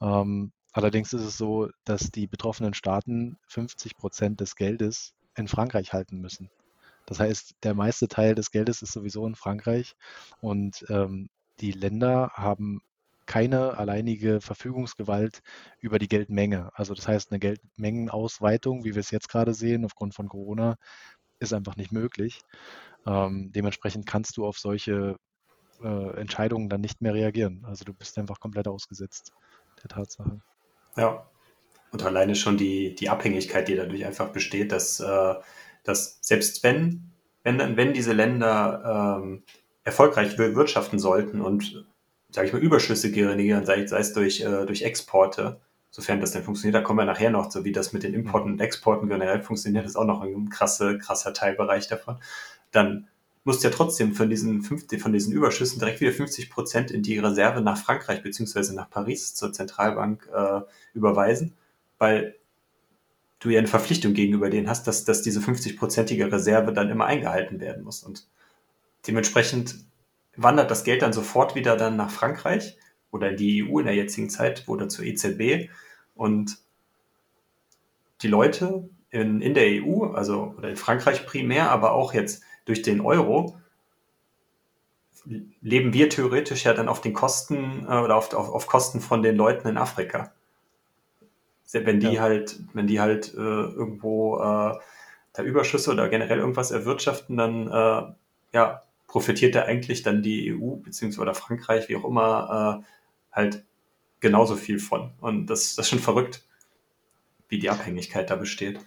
Ähm, 0.00 0.52
allerdings 0.72 1.12
ist 1.12 1.22
es 1.22 1.36
so, 1.38 1.70
dass 1.84 2.10
die 2.10 2.26
betroffenen 2.26 2.74
Staaten 2.74 3.38
50 3.46 3.96
Prozent 3.96 4.40
des 4.40 4.54
Geldes 4.56 5.14
in 5.36 5.48
Frankreich 5.48 5.92
halten 5.92 6.20
müssen. 6.20 6.50
Das 7.08 7.20
heißt, 7.20 7.54
der 7.62 7.72
meiste 7.72 8.06
Teil 8.06 8.34
des 8.34 8.50
Geldes 8.50 8.82
ist 8.82 8.92
sowieso 8.92 9.26
in 9.26 9.34
Frankreich 9.34 9.96
und 10.42 10.84
ähm, 10.90 11.30
die 11.58 11.72
Länder 11.72 12.32
haben 12.34 12.82
keine 13.24 13.78
alleinige 13.78 14.42
Verfügungsgewalt 14.42 15.40
über 15.80 15.98
die 15.98 16.08
Geldmenge. 16.08 16.70
Also 16.74 16.92
das 16.92 17.08
heißt, 17.08 17.32
eine 17.32 17.38
Geldmengenausweitung, 17.38 18.84
wie 18.84 18.94
wir 18.94 19.00
es 19.00 19.10
jetzt 19.10 19.30
gerade 19.30 19.54
sehen, 19.54 19.86
aufgrund 19.86 20.14
von 20.14 20.28
Corona, 20.28 20.76
ist 21.38 21.54
einfach 21.54 21.76
nicht 21.76 21.92
möglich. 21.92 22.42
Ähm, 23.06 23.52
dementsprechend 23.52 24.06
kannst 24.06 24.36
du 24.36 24.44
auf 24.44 24.58
solche 24.58 25.16
äh, 25.82 26.20
Entscheidungen 26.20 26.68
dann 26.68 26.82
nicht 26.82 27.00
mehr 27.00 27.14
reagieren. 27.14 27.64
Also 27.64 27.86
du 27.86 27.94
bist 27.94 28.18
einfach 28.18 28.38
komplett 28.38 28.68
ausgesetzt 28.68 29.32
der 29.82 29.88
Tatsache. 29.88 30.40
Ja. 30.96 31.26
Und 31.90 32.02
alleine 32.02 32.34
schon 32.34 32.58
die, 32.58 32.94
die 32.94 33.08
Abhängigkeit, 33.08 33.66
die 33.66 33.76
dadurch 33.76 34.04
einfach 34.04 34.28
besteht, 34.28 34.72
dass 34.72 35.00
äh, 35.00 35.34
dass 35.88 36.18
selbst 36.20 36.62
wenn, 36.62 37.10
wenn, 37.42 37.76
wenn 37.76 37.94
diese 37.94 38.12
Länder 38.12 39.20
ähm, 39.22 39.42
erfolgreich 39.84 40.36
wirtschaften 40.38 40.98
sollten 40.98 41.40
und, 41.40 41.86
sage 42.30 42.46
ich 42.46 42.52
mal, 42.52 42.62
Überschüsse 42.62 43.10
generieren, 43.10 43.64
sei, 43.64 43.86
sei 43.86 44.00
es 44.00 44.12
durch, 44.12 44.42
äh, 44.42 44.66
durch 44.66 44.82
Exporte, 44.82 45.60
sofern 45.90 46.20
das 46.20 46.32
denn 46.32 46.42
funktioniert, 46.42 46.74
da 46.74 46.82
kommen 46.82 46.98
wir 46.98 47.06
nachher 47.06 47.30
noch, 47.30 47.50
so 47.50 47.64
wie 47.64 47.72
das 47.72 47.94
mit 47.94 48.02
den 48.02 48.12
Importen 48.12 48.52
und 48.52 48.60
Exporten 48.60 49.08
generell 49.08 49.42
funktioniert, 49.42 49.86
ist 49.86 49.96
auch 49.96 50.04
noch 50.04 50.20
ein 50.20 50.50
krasse, 50.50 50.98
krasser 50.98 51.32
Teilbereich 51.32 51.88
davon, 51.88 52.18
dann 52.70 53.08
musst 53.44 53.64
du 53.64 53.68
ja 53.68 53.74
trotzdem 53.74 54.14
von 54.14 54.28
diesen, 54.28 54.60
50, 54.60 55.00
von 55.00 55.14
diesen 55.14 55.32
Überschüssen 55.32 55.78
direkt 55.78 56.02
wieder 56.02 56.12
50 56.12 56.50
Prozent 56.50 56.90
in 56.90 57.02
die 57.02 57.18
Reserve 57.18 57.62
nach 57.62 57.78
Frankreich 57.78 58.22
beziehungsweise 58.22 58.74
nach 58.74 58.90
Paris 58.90 59.34
zur 59.34 59.54
Zentralbank 59.54 60.28
äh, 60.34 60.60
überweisen, 60.92 61.54
weil 61.96 62.37
du 63.40 63.50
ja 63.50 63.58
eine 63.58 63.68
Verpflichtung 63.68 64.14
gegenüber 64.14 64.50
denen 64.50 64.68
hast, 64.68 64.86
dass, 64.86 65.04
dass 65.04 65.22
diese 65.22 65.40
50-prozentige 65.40 66.30
Reserve 66.32 66.72
dann 66.72 66.90
immer 66.90 67.06
eingehalten 67.06 67.60
werden 67.60 67.84
muss. 67.84 68.02
Und 68.02 68.26
dementsprechend 69.06 69.76
wandert 70.36 70.70
das 70.70 70.84
Geld 70.84 71.02
dann 71.02 71.12
sofort 71.12 71.54
wieder 71.54 71.76
dann 71.76 71.96
nach 71.96 72.10
Frankreich 72.10 72.76
oder 73.10 73.30
in 73.30 73.36
die 73.36 73.64
EU 73.64 73.78
in 73.78 73.86
der 73.86 73.94
jetzigen 73.94 74.30
Zeit 74.30 74.64
oder 74.66 74.88
zur 74.88 75.04
EZB. 75.04 75.70
Und 76.14 76.58
die 78.22 78.28
Leute 78.28 78.88
in, 79.10 79.40
in 79.40 79.54
der 79.54 79.82
EU, 79.82 80.12
also 80.12 80.54
oder 80.58 80.70
in 80.70 80.76
Frankreich 80.76 81.24
primär, 81.26 81.70
aber 81.70 81.92
auch 81.92 82.14
jetzt 82.14 82.42
durch 82.64 82.82
den 82.82 83.00
Euro, 83.00 83.56
leben 85.60 85.92
wir 85.92 86.08
theoretisch 86.08 86.64
ja 86.64 86.72
dann 86.72 86.88
auf 86.88 87.00
den 87.00 87.12
Kosten 87.12 87.86
äh, 87.88 87.98
oder 87.98 88.16
auf, 88.16 88.32
auf, 88.34 88.48
auf 88.48 88.66
Kosten 88.66 89.00
von 89.00 89.22
den 89.22 89.36
Leuten 89.36 89.68
in 89.68 89.76
Afrika 89.76 90.32
wenn 91.72 92.00
die 92.00 92.12
ja. 92.12 92.22
halt, 92.22 92.58
wenn 92.72 92.86
die 92.86 93.00
halt 93.00 93.34
äh, 93.34 93.38
irgendwo 93.38 94.38
äh, 94.38 94.78
da 95.32 95.42
Überschüsse 95.42 95.92
oder 95.92 96.08
generell 96.08 96.38
irgendwas 96.38 96.70
erwirtschaften, 96.70 97.36
dann 97.36 97.68
äh, 97.68 98.12
ja, 98.52 98.82
profitiert 99.06 99.54
da 99.54 99.62
eigentlich 99.62 100.02
dann 100.02 100.22
die 100.22 100.52
EU 100.52 100.76
beziehungsweise 100.76 101.34
Frankreich, 101.34 101.88
wie 101.88 101.96
auch 101.96 102.04
immer, 102.04 102.82
äh, 102.82 103.36
halt 103.36 103.64
genauso 104.20 104.56
viel 104.56 104.78
von. 104.78 105.12
Und 105.20 105.46
das, 105.46 105.76
das 105.76 105.86
ist 105.86 105.90
schon 105.90 105.98
verrückt, 105.98 106.44
wie 107.48 107.58
die 107.58 107.70
Abhängigkeit 107.70 108.30
da 108.30 108.36
besteht. 108.36 108.80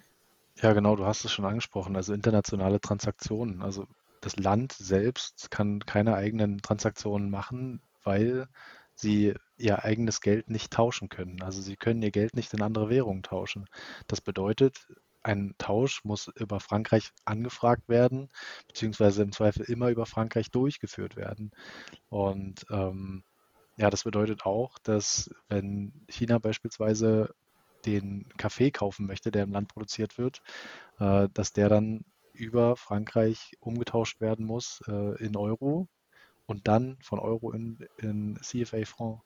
Ja, 0.62 0.74
genau, 0.74 0.96
du 0.96 1.06
hast 1.06 1.26
es 1.26 1.32
schon 1.32 1.46
angesprochen, 1.46 1.96
also 1.96 2.14
internationale 2.14 2.80
Transaktionen. 2.80 3.62
Also 3.62 3.88
das 4.22 4.38
Land 4.38 4.74
selbst 4.74 5.50
kann 5.50 5.80
keine 5.86 6.16
eigenen 6.16 6.62
Transaktionen 6.62 7.32
machen, 7.32 7.82
weil 8.04 8.48
sie 8.96 9.34
ihr 9.58 9.84
eigenes 9.84 10.22
Geld 10.22 10.50
nicht 10.50 10.72
tauschen 10.72 11.10
können. 11.10 11.42
Also 11.42 11.62
sie 11.62 11.76
können 11.76 12.02
ihr 12.02 12.12
Geld 12.12 12.36
nicht 12.36 12.54
in 12.54 12.62
andere 12.62 12.90
Währungen 12.90 13.24
tauschen. 13.24 13.68
Das 14.08 14.22
bedeutet, 14.22 14.88
ein 15.24 15.54
Tausch 15.58 16.04
muss 16.04 16.28
über 16.36 16.60
Frankreich 16.60 17.12
angefragt 17.26 17.88
werden, 17.88 18.30
beziehungsweise 18.68 19.22
im 19.24 19.32
Zweifel 19.32 19.64
immer 19.66 19.90
über 19.90 20.06
Frankreich 20.06 20.52
durchgeführt 20.52 21.16
werden. 21.16 21.52
Und 22.10 22.66
ähm, 22.70 23.24
ja, 23.78 23.90
das 23.90 24.04
bedeutet 24.04 24.46
auch, 24.46 24.78
dass 24.80 25.30
wenn 25.48 26.06
China 26.08 26.40
beispielsweise 26.40 27.34
den 27.86 28.28
Kaffee 28.38 28.72
kaufen 28.72 29.08
möchte, 29.08 29.32
der 29.32 29.44
im 29.44 29.52
Land 29.52 29.70
produziert 29.70 30.18
wird, 30.18 30.42
äh, 31.00 31.30
dass 31.34 31.54
der 31.54 31.70
dann 31.70 32.06
über 32.34 32.76
Frankreich 32.76 33.52
umgetauscht 33.60 34.22
werden 34.22 34.46
muss 34.46 34.82
äh, 34.88 35.24
in 35.24 35.36
Euro 35.36 35.88
und 36.52 36.68
dann 36.68 36.98
von 37.02 37.18
Euro 37.18 37.52
in, 37.52 37.80
in 37.98 38.38
CFA 38.42 38.86
Franc. 38.86 39.22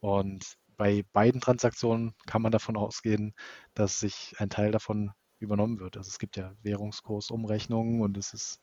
Und 0.00 0.56
bei 0.76 1.04
beiden 1.12 1.40
Transaktionen 1.40 2.14
kann 2.26 2.40
man 2.40 2.52
davon 2.52 2.76
ausgehen, 2.76 3.34
dass 3.74 4.00
sich 4.00 4.34
ein 4.38 4.48
Teil 4.48 4.70
davon 4.70 5.10
übernommen 5.40 5.80
wird. 5.80 5.96
Also 5.96 6.08
es 6.08 6.18
gibt 6.18 6.36
ja 6.36 6.54
Währungskursumrechnungen 6.62 8.00
und 8.00 8.16
es 8.16 8.32
ist 8.32 8.60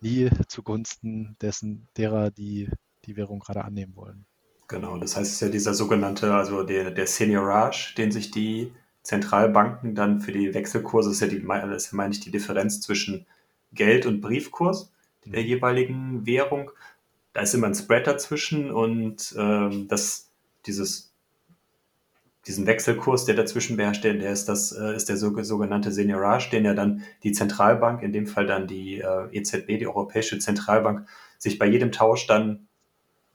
nie 0.00 0.30
zugunsten 0.48 1.36
dessen 1.40 1.88
derer, 1.96 2.30
die 2.30 2.68
die 3.04 3.16
Währung 3.16 3.40
gerade 3.40 3.64
annehmen 3.64 3.94
wollen. 3.94 4.26
Genau, 4.66 4.96
das 4.96 5.16
heißt, 5.16 5.28
es 5.28 5.34
ist 5.34 5.40
ja 5.40 5.48
dieser 5.48 5.74
sogenannte, 5.74 6.32
also 6.34 6.62
der, 6.62 6.90
der 6.90 7.06
Seniorage, 7.06 7.94
den 7.96 8.10
sich 8.10 8.30
die 8.30 8.72
Zentralbanken 9.02 9.94
dann 9.94 10.20
für 10.20 10.32
die 10.32 10.54
Wechselkurse, 10.54 11.10
das 11.10 11.20
ist 11.20 11.20
ja, 11.20 11.26
die, 11.26 11.46
das 11.46 11.84
ist 11.84 11.92
ja 11.92 11.96
meine 11.96 12.14
ich 12.14 12.20
die 12.20 12.30
Differenz 12.30 12.80
zwischen 12.80 13.26
Geld 13.72 14.06
und 14.06 14.20
Briefkurs 14.20 14.92
der 15.24 15.42
mhm. 15.42 15.48
jeweiligen 15.48 16.26
Währung. 16.26 16.70
Da 17.32 17.40
ist 17.42 17.54
immer 17.54 17.66
ein 17.66 17.74
Spread 17.74 18.06
dazwischen 18.06 18.70
und 18.70 19.34
ähm, 19.38 19.88
das 19.88 20.30
dieses 20.66 21.12
diesen 22.46 22.66
Wechselkurs, 22.66 23.24
der 23.24 23.36
dazwischen 23.36 23.76
beherrscht, 23.76 24.02
der, 24.04 24.16
ist 24.16 24.48
das, 24.48 24.72
äh, 24.72 24.96
ist 24.96 25.08
der 25.08 25.16
sogenannte 25.16 25.92
Seniorage, 25.92 26.50
den 26.50 26.64
ja 26.64 26.74
dann 26.74 27.04
die 27.22 27.32
Zentralbank, 27.32 28.02
in 28.02 28.12
dem 28.12 28.26
Fall 28.26 28.46
dann 28.46 28.66
die 28.66 28.98
äh, 28.98 29.28
EZB, 29.30 29.78
die 29.78 29.86
Europäische 29.86 30.38
Zentralbank, 30.38 31.06
sich 31.38 31.58
bei 31.58 31.66
jedem 31.66 31.92
Tausch 31.92 32.26
dann 32.26 32.66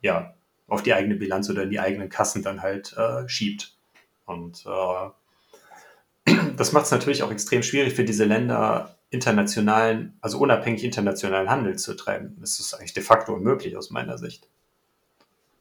ja 0.01 0.33
auf 0.67 0.83
die 0.83 0.93
eigene 0.93 1.15
Bilanz 1.15 1.49
oder 1.49 1.63
in 1.63 1.69
die 1.69 1.79
eigenen 1.79 2.09
Kassen 2.09 2.43
dann 2.43 2.61
halt 2.61 2.95
äh, 2.97 3.27
schiebt. 3.29 3.77
Und 4.25 4.65
äh, 4.65 6.33
das 6.57 6.73
macht 6.73 6.85
es 6.85 6.91
natürlich 6.91 7.23
auch 7.23 7.31
extrem 7.31 7.63
schwierig 7.63 7.93
für 7.93 8.03
diese 8.03 8.25
Länder, 8.25 8.96
internationalen, 9.09 10.17
also 10.21 10.39
unabhängig 10.39 10.83
internationalen 10.83 11.49
Handel 11.49 11.77
zu 11.77 11.95
treiben. 11.95 12.37
Das 12.39 12.59
ist 12.59 12.73
eigentlich 12.73 12.93
de 12.93 13.03
facto 13.03 13.33
unmöglich 13.33 13.77
aus 13.77 13.89
meiner 13.89 14.17
Sicht. 14.17 14.49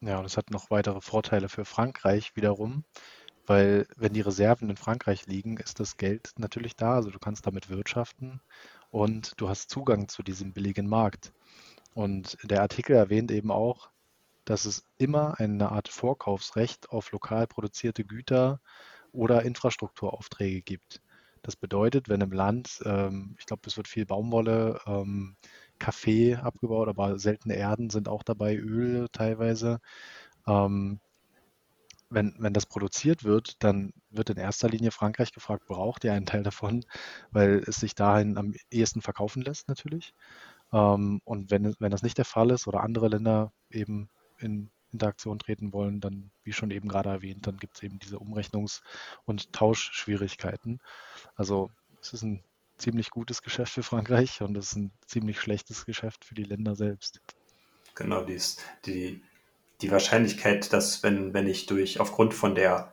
Ja, 0.00 0.18
und 0.18 0.24
es 0.24 0.36
hat 0.36 0.50
noch 0.50 0.70
weitere 0.70 1.00
Vorteile 1.00 1.48
für 1.48 1.64
Frankreich 1.64 2.36
wiederum, 2.36 2.84
weil 3.46 3.86
wenn 3.96 4.12
die 4.12 4.20
Reserven 4.20 4.68
in 4.68 4.76
Frankreich 4.76 5.26
liegen, 5.26 5.56
ist 5.56 5.80
das 5.80 5.96
Geld 5.96 6.32
natürlich 6.36 6.76
da, 6.76 6.94
also 6.94 7.10
du 7.10 7.18
kannst 7.18 7.46
damit 7.46 7.70
wirtschaften 7.70 8.40
und 8.90 9.32
du 9.40 9.48
hast 9.48 9.70
Zugang 9.70 10.08
zu 10.08 10.22
diesem 10.22 10.52
billigen 10.52 10.88
Markt. 10.88 11.32
Und 11.94 12.36
der 12.42 12.60
Artikel 12.60 12.94
erwähnt 12.94 13.30
eben 13.30 13.50
auch, 13.50 13.90
dass 14.44 14.64
es 14.64 14.84
immer 14.98 15.40
eine 15.40 15.72
Art 15.72 15.88
Vorkaufsrecht 15.88 16.90
auf 16.90 17.10
lokal 17.12 17.46
produzierte 17.46 18.04
Güter 18.04 18.60
oder 19.12 19.42
Infrastrukturaufträge 19.42 20.62
gibt. 20.62 21.00
Das 21.46 21.54
bedeutet, 21.54 22.08
wenn 22.08 22.20
im 22.20 22.32
Land, 22.32 22.80
ähm, 22.84 23.36
ich 23.38 23.46
glaube, 23.46 23.62
es 23.66 23.76
wird 23.76 23.86
viel 23.86 24.04
Baumwolle, 24.04 24.80
ähm, 24.84 25.36
Kaffee 25.78 26.34
abgebaut, 26.34 26.88
aber 26.88 27.20
seltene 27.20 27.54
Erden 27.54 27.88
sind 27.88 28.08
auch 28.08 28.24
dabei, 28.24 28.56
Öl 28.56 29.06
teilweise. 29.12 29.78
Ähm, 30.48 30.98
wenn, 32.10 32.34
wenn 32.38 32.52
das 32.52 32.66
produziert 32.66 33.22
wird, 33.22 33.62
dann 33.62 33.92
wird 34.10 34.30
in 34.30 34.38
erster 34.38 34.68
Linie 34.68 34.90
Frankreich 34.90 35.32
gefragt, 35.32 35.66
braucht 35.68 36.02
ihr 36.02 36.12
einen 36.14 36.26
Teil 36.26 36.42
davon, 36.42 36.84
weil 37.30 37.62
es 37.64 37.76
sich 37.76 37.94
dahin 37.94 38.38
am 38.38 38.54
ehesten 38.72 39.00
verkaufen 39.00 39.40
lässt 39.42 39.68
natürlich. 39.68 40.14
Ähm, 40.72 41.20
und 41.24 41.52
wenn, 41.52 41.76
wenn 41.78 41.90
das 41.92 42.02
nicht 42.02 42.18
der 42.18 42.24
Fall 42.24 42.50
ist 42.50 42.66
oder 42.66 42.82
andere 42.82 43.06
Länder 43.06 43.52
eben 43.70 44.08
in 44.38 44.70
Interaktion 44.96 45.38
treten 45.38 45.72
wollen, 45.72 46.00
dann, 46.00 46.30
wie 46.42 46.52
schon 46.52 46.70
eben 46.70 46.88
gerade 46.88 47.10
erwähnt, 47.10 47.46
dann 47.46 47.56
gibt 47.56 47.76
es 47.76 47.82
eben 47.82 47.98
diese 47.98 48.16
Umrechnungs- 48.16 48.82
und 49.24 49.52
Tauschschwierigkeiten. 49.52 50.80
Also 51.34 51.70
es 52.00 52.12
ist 52.12 52.22
ein 52.22 52.42
ziemlich 52.78 53.10
gutes 53.10 53.42
Geschäft 53.42 53.72
für 53.72 53.82
Frankreich 53.82 54.42
und 54.42 54.56
es 54.56 54.72
ist 54.72 54.76
ein 54.76 54.92
ziemlich 55.06 55.40
schlechtes 55.40 55.86
Geschäft 55.86 56.24
für 56.24 56.34
die 56.34 56.44
Länder 56.44 56.76
selbst. 56.76 57.20
Genau, 57.94 58.24
die, 58.24 58.38
die, 58.84 59.22
die 59.80 59.90
Wahrscheinlichkeit, 59.90 60.72
dass 60.72 61.02
wenn, 61.02 61.32
wenn 61.32 61.46
ich 61.46 61.66
durch 61.66 62.00
aufgrund 62.00 62.34
von 62.34 62.54
der 62.54 62.92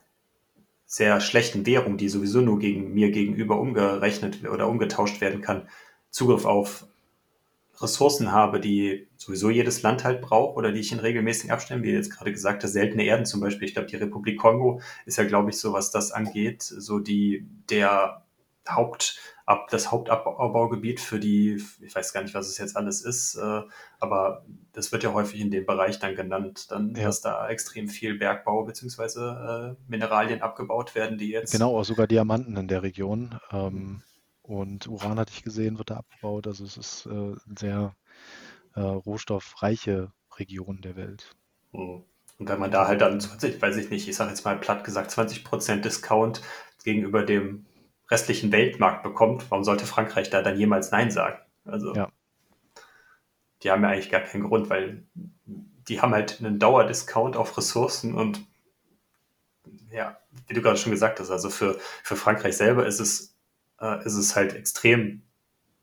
sehr 0.86 1.20
schlechten 1.22 1.66
Währung, 1.66 1.98
die 1.98 2.08
sowieso 2.10 2.42
nur 2.42 2.60
gegen 2.60 2.94
mir 2.94 3.12
gegenüber 3.12 3.60
umgerechnet 3.60 4.48
oder 4.48 4.68
umgetauscht 4.68 5.22
werden 5.22 5.42
kann, 5.42 5.68
Zugriff 6.12 6.46
auf 6.46 6.86
Ressourcen 7.84 8.32
habe, 8.32 8.60
die 8.60 9.08
sowieso 9.17 9.50
jedes 9.50 9.82
Land 9.82 10.04
halt 10.04 10.22
braucht 10.22 10.58
oder 10.58 10.72
die 10.72 10.80
ich 10.80 10.91
in 10.91 11.00
regelmäßigen 11.00 11.52
Abständen, 11.52 11.84
wie 11.84 11.91
jetzt 11.91 12.12
gerade 12.12 12.32
gesagt, 12.32 12.62
seltene 12.63 13.04
Erden 13.04 13.26
zum 13.26 13.41
Beispiel. 13.41 13.67
Ich 13.67 13.74
glaube, 13.74 13.88
die 13.88 13.98
Republik 13.98 14.39
Kongo 14.39 14.82
ist 15.06 15.17
ja, 15.17 15.26
glaube 15.26 15.50
ich, 15.50 15.60
so 15.60 15.74
was 15.74 15.91
das 15.91 16.12
angeht, 16.12 16.63
so 16.63 17.00
die 17.00 17.46
der 17.69 18.24
Haupt 18.67 19.19
ab 19.46 19.67
das 19.69 19.91
Hauptabbaugebiet 19.91 21.02
für 21.02 21.19
die, 21.19 21.62
ich 21.82 21.93
weiß 21.93 22.13
gar 22.13 22.24
nicht, 22.24 22.34
was 22.34 22.48
es 22.48 22.58
jetzt 22.58 22.78
alles 22.78 23.02
ist, 23.02 23.36
äh, 23.36 23.62
aber 24.00 24.46
das 24.72 24.91
wird 24.91 25.04
ja 25.04 25.13
häufig 25.13 25.41
in 25.41 25.52
dem 25.52 25.65
Bereich 25.65 26.00
dann 26.00 26.15
genannt, 26.15 26.72
dann, 26.72 26.96
ja. 26.96 27.04
dass 27.04 27.22
da 27.22 27.50
extrem 27.50 27.89
viel 27.89 28.17
Bergbau 28.17 28.63
bzw. 28.63 29.19
Äh, 29.19 29.76
Mineralien 29.88 30.41
abgebaut 30.41 30.96
werden, 30.96 31.17
die 31.17 31.30
jetzt. 31.30 31.52
Genau, 31.52 31.78
auch 31.78 31.84
sogar 31.84 32.08
Diamanten 32.08 32.56
in 32.56 32.67
der 32.69 32.84
Region. 32.84 33.38
Ähm, 33.52 34.02
und 34.43 34.88
Uran 34.88 35.19
hatte 35.19 35.32
ich 35.34 35.43
gesehen, 35.43 35.77
wird 35.77 35.89
da 35.89 35.97
abgebaut. 35.97 36.47
Also 36.47 36.65
es 36.65 36.77
ist 36.77 37.06
äh, 37.06 37.10
eine 37.10 37.38
sehr 37.58 37.95
äh, 38.75 38.82
rohstoffreiche 38.82 40.12
Region 40.38 40.82
der 40.82 40.95
Welt. 40.95 41.36
Hm. 41.71 42.03
Und 42.39 42.49
wenn 42.49 42.60
man 42.60 42.71
da 42.71 42.88
halt 42.88 43.01
dann 43.01 43.19
20, 43.19 43.62
weiß 43.62 43.77
ich 43.77 43.89
nicht, 43.89 44.08
ich 44.08 44.15
sage 44.15 44.32
jetzt 44.32 44.43
mal 44.43 44.58
platt 44.58 44.84
gesagt, 44.84 45.12
20% 45.12 45.77
Discount 45.77 46.41
gegenüber 46.84 47.23
dem 47.23 47.65
restlichen 48.10 48.51
Weltmarkt 48.51 49.03
bekommt, 49.03 49.49
warum 49.49 49.63
sollte 49.63 49.86
Frankreich 49.86 50.29
da 50.29 50.41
dann 50.41 50.58
jemals 50.58 50.91
Nein 50.91 51.10
sagen? 51.10 51.39
Also 51.63 51.93
ja. 51.95 52.10
die 53.62 53.71
haben 53.71 53.84
ja 53.84 53.89
eigentlich 53.89 54.10
gar 54.10 54.21
keinen 54.21 54.43
Grund, 54.43 54.69
weil 54.69 55.06
die 55.45 56.01
haben 56.01 56.13
halt 56.13 56.39
einen 56.39 56.60
Dauerdiscount 56.60 57.38
auf 57.38 57.58
Ressourcen 57.58 58.13
und 58.13 58.45
ja, 59.91 60.17
wie 60.47 60.53
du 60.53 60.62
gerade 60.62 60.77
schon 60.77 60.91
gesagt 60.91 61.19
hast, 61.19 61.29
also 61.29 61.49
für, 61.49 61.77
für 62.03 62.15
Frankreich 62.15 62.58
selber 62.58 62.86
ist 62.86 62.99
es, 62.99 63.33
äh, 63.84 64.06
ist 64.06 64.15
es 64.15 64.36
halt 64.36 64.56
extrem 64.56 65.22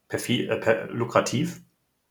äh, 0.09 0.87
lukrativ, 0.87 1.61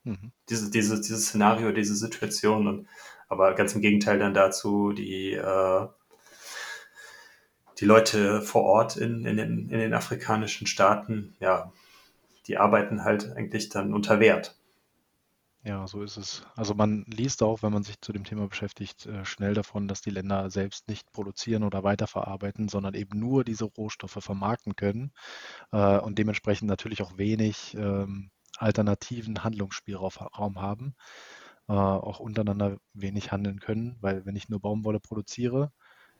mhm. 0.03 0.31
diese, 0.49 0.71
diese, 0.71 1.01
dieses 1.01 1.25
Szenario, 1.25 1.71
diese 1.71 1.95
Situation. 1.95 2.67
Und, 2.67 2.87
aber 3.27 3.53
ganz 3.55 3.75
im 3.75 3.81
Gegenteil 3.81 4.19
dann 4.19 4.33
dazu, 4.33 4.93
die 4.93 5.33
äh, 5.33 5.87
die 7.79 7.85
Leute 7.85 8.41
vor 8.41 8.63
Ort 8.63 8.97
in, 8.97 9.25
in, 9.25 9.37
den, 9.37 9.69
in 9.69 9.79
den 9.79 9.93
afrikanischen 9.93 10.67
Staaten, 10.67 11.35
ja, 11.39 11.71
die 12.47 12.57
arbeiten 12.57 13.03
halt 13.03 13.31
eigentlich 13.35 13.69
dann 13.69 13.93
unter 13.93 14.19
Wert. 14.19 14.58
Ja, 15.63 15.85
so 15.87 16.01
ist 16.03 16.15
es. 16.17 16.43
Also 16.55 16.73
man 16.73 17.03
liest 17.07 17.43
auch, 17.43 17.61
wenn 17.63 17.73
man 17.73 17.83
sich 17.83 17.99
zu 18.01 18.13
dem 18.13 18.23
Thema 18.23 18.47
beschäftigt, 18.47 19.05
äh, 19.07 19.25
schnell 19.25 19.53
davon, 19.53 19.87
dass 19.89 20.01
die 20.01 20.09
Länder 20.09 20.49
selbst 20.49 20.87
nicht 20.87 21.11
produzieren 21.11 21.63
oder 21.63 21.83
weiterverarbeiten, 21.83 22.69
sondern 22.69 22.93
eben 22.93 23.19
nur 23.19 23.43
diese 23.43 23.65
Rohstoffe 23.65 24.17
vermarkten 24.23 24.75
können 24.77 25.11
äh, 25.71 25.97
und 25.99 26.17
dementsprechend 26.17 26.69
natürlich 26.69 27.01
auch 27.01 27.17
wenig 27.17 27.75
ähm, 27.75 28.31
alternativen 28.57 29.43
Handlungsspielraum 29.43 30.61
haben, 30.61 30.95
äh, 31.67 31.73
auch 31.73 32.19
untereinander 32.19 32.77
wenig 32.93 33.31
handeln 33.31 33.59
können, 33.59 33.97
weil 34.01 34.25
wenn 34.25 34.35
ich 34.35 34.49
nur 34.49 34.59
Baumwolle 34.61 34.99
produziere, 34.99 35.71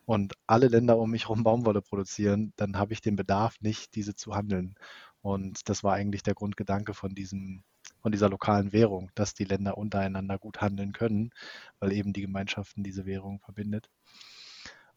und 0.06 0.34
alle 0.48 0.68
Länder 0.70 0.98
um 0.98 1.12
mich 1.12 1.26
herum 1.26 1.44
Baumwolle 1.44 1.82
produzieren, 1.84 2.54
dann 2.58 2.78
habe 2.78 2.94
ich 2.94 3.02
den 3.02 3.16
Bedarf 3.16 3.56
nicht, 3.62 3.96
diese 3.96 4.16
zu 4.16 4.36
handeln. 4.36 4.76
Und 5.22 5.68
das 5.70 5.84
war 5.84 5.94
eigentlich 5.94 6.24
der 6.24 6.34
Grundgedanke 6.34 6.94
von 6.94 7.14
diesem, 7.14 7.64
von 8.02 8.12
dieser 8.12 8.30
lokalen 8.30 8.72
Währung, 8.72 9.12
dass 9.16 9.34
die 9.34 9.44
Länder 9.44 9.78
untereinander 9.78 10.38
gut 10.38 10.62
handeln 10.62 10.94
können, 10.94 11.32
weil 11.80 11.92
eben 11.92 12.14
die 12.14 12.22
Gemeinschaften 12.22 12.84
diese 12.84 13.06
Währung 13.06 13.40
verbindet. 13.40 13.90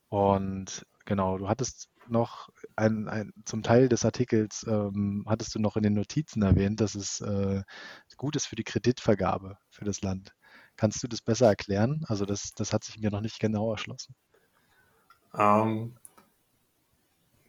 Und 0.09 0.87
genau, 1.07 1.39
du 1.39 1.49
hattest 1.49 1.89
noch 2.07 2.51
ein, 2.77 3.09
ein, 3.09 3.33
zum 3.45 3.63
Teil 3.63 3.89
des 3.89 4.05
Artikels 4.05 4.65
ähm, 4.69 5.25
hattest 5.27 5.55
du 5.55 5.59
noch 5.59 5.77
in 5.77 5.83
den 5.83 5.95
Notizen 5.95 6.43
erwähnt, 6.43 6.81
dass 6.81 6.95
es 6.95 7.21
äh, 7.21 7.63
gut 8.17 8.37
ist 8.37 8.47
für 8.47 8.57
die 8.57 8.65
Kreditvergabe 8.65 9.57
für 9.71 9.85
das 9.85 10.03
Land. 10.03 10.35
Kannst 10.77 11.03
du 11.03 11.09
das 11.09 11.23
besser 11.23 11.47
erklären? 11.47 12.05
Also 12.09 12.27
das, 12.27 12.53
das 12.55 12.73
hat 12.73 12.85
sich 12.85 12.99
mir 12.99 13.11
noch 13.11 13.21
nicht 13.21 13.41
genau 13.41 13.71
erschlossen. 13.71 14.15
Ähm, 15.35 15.97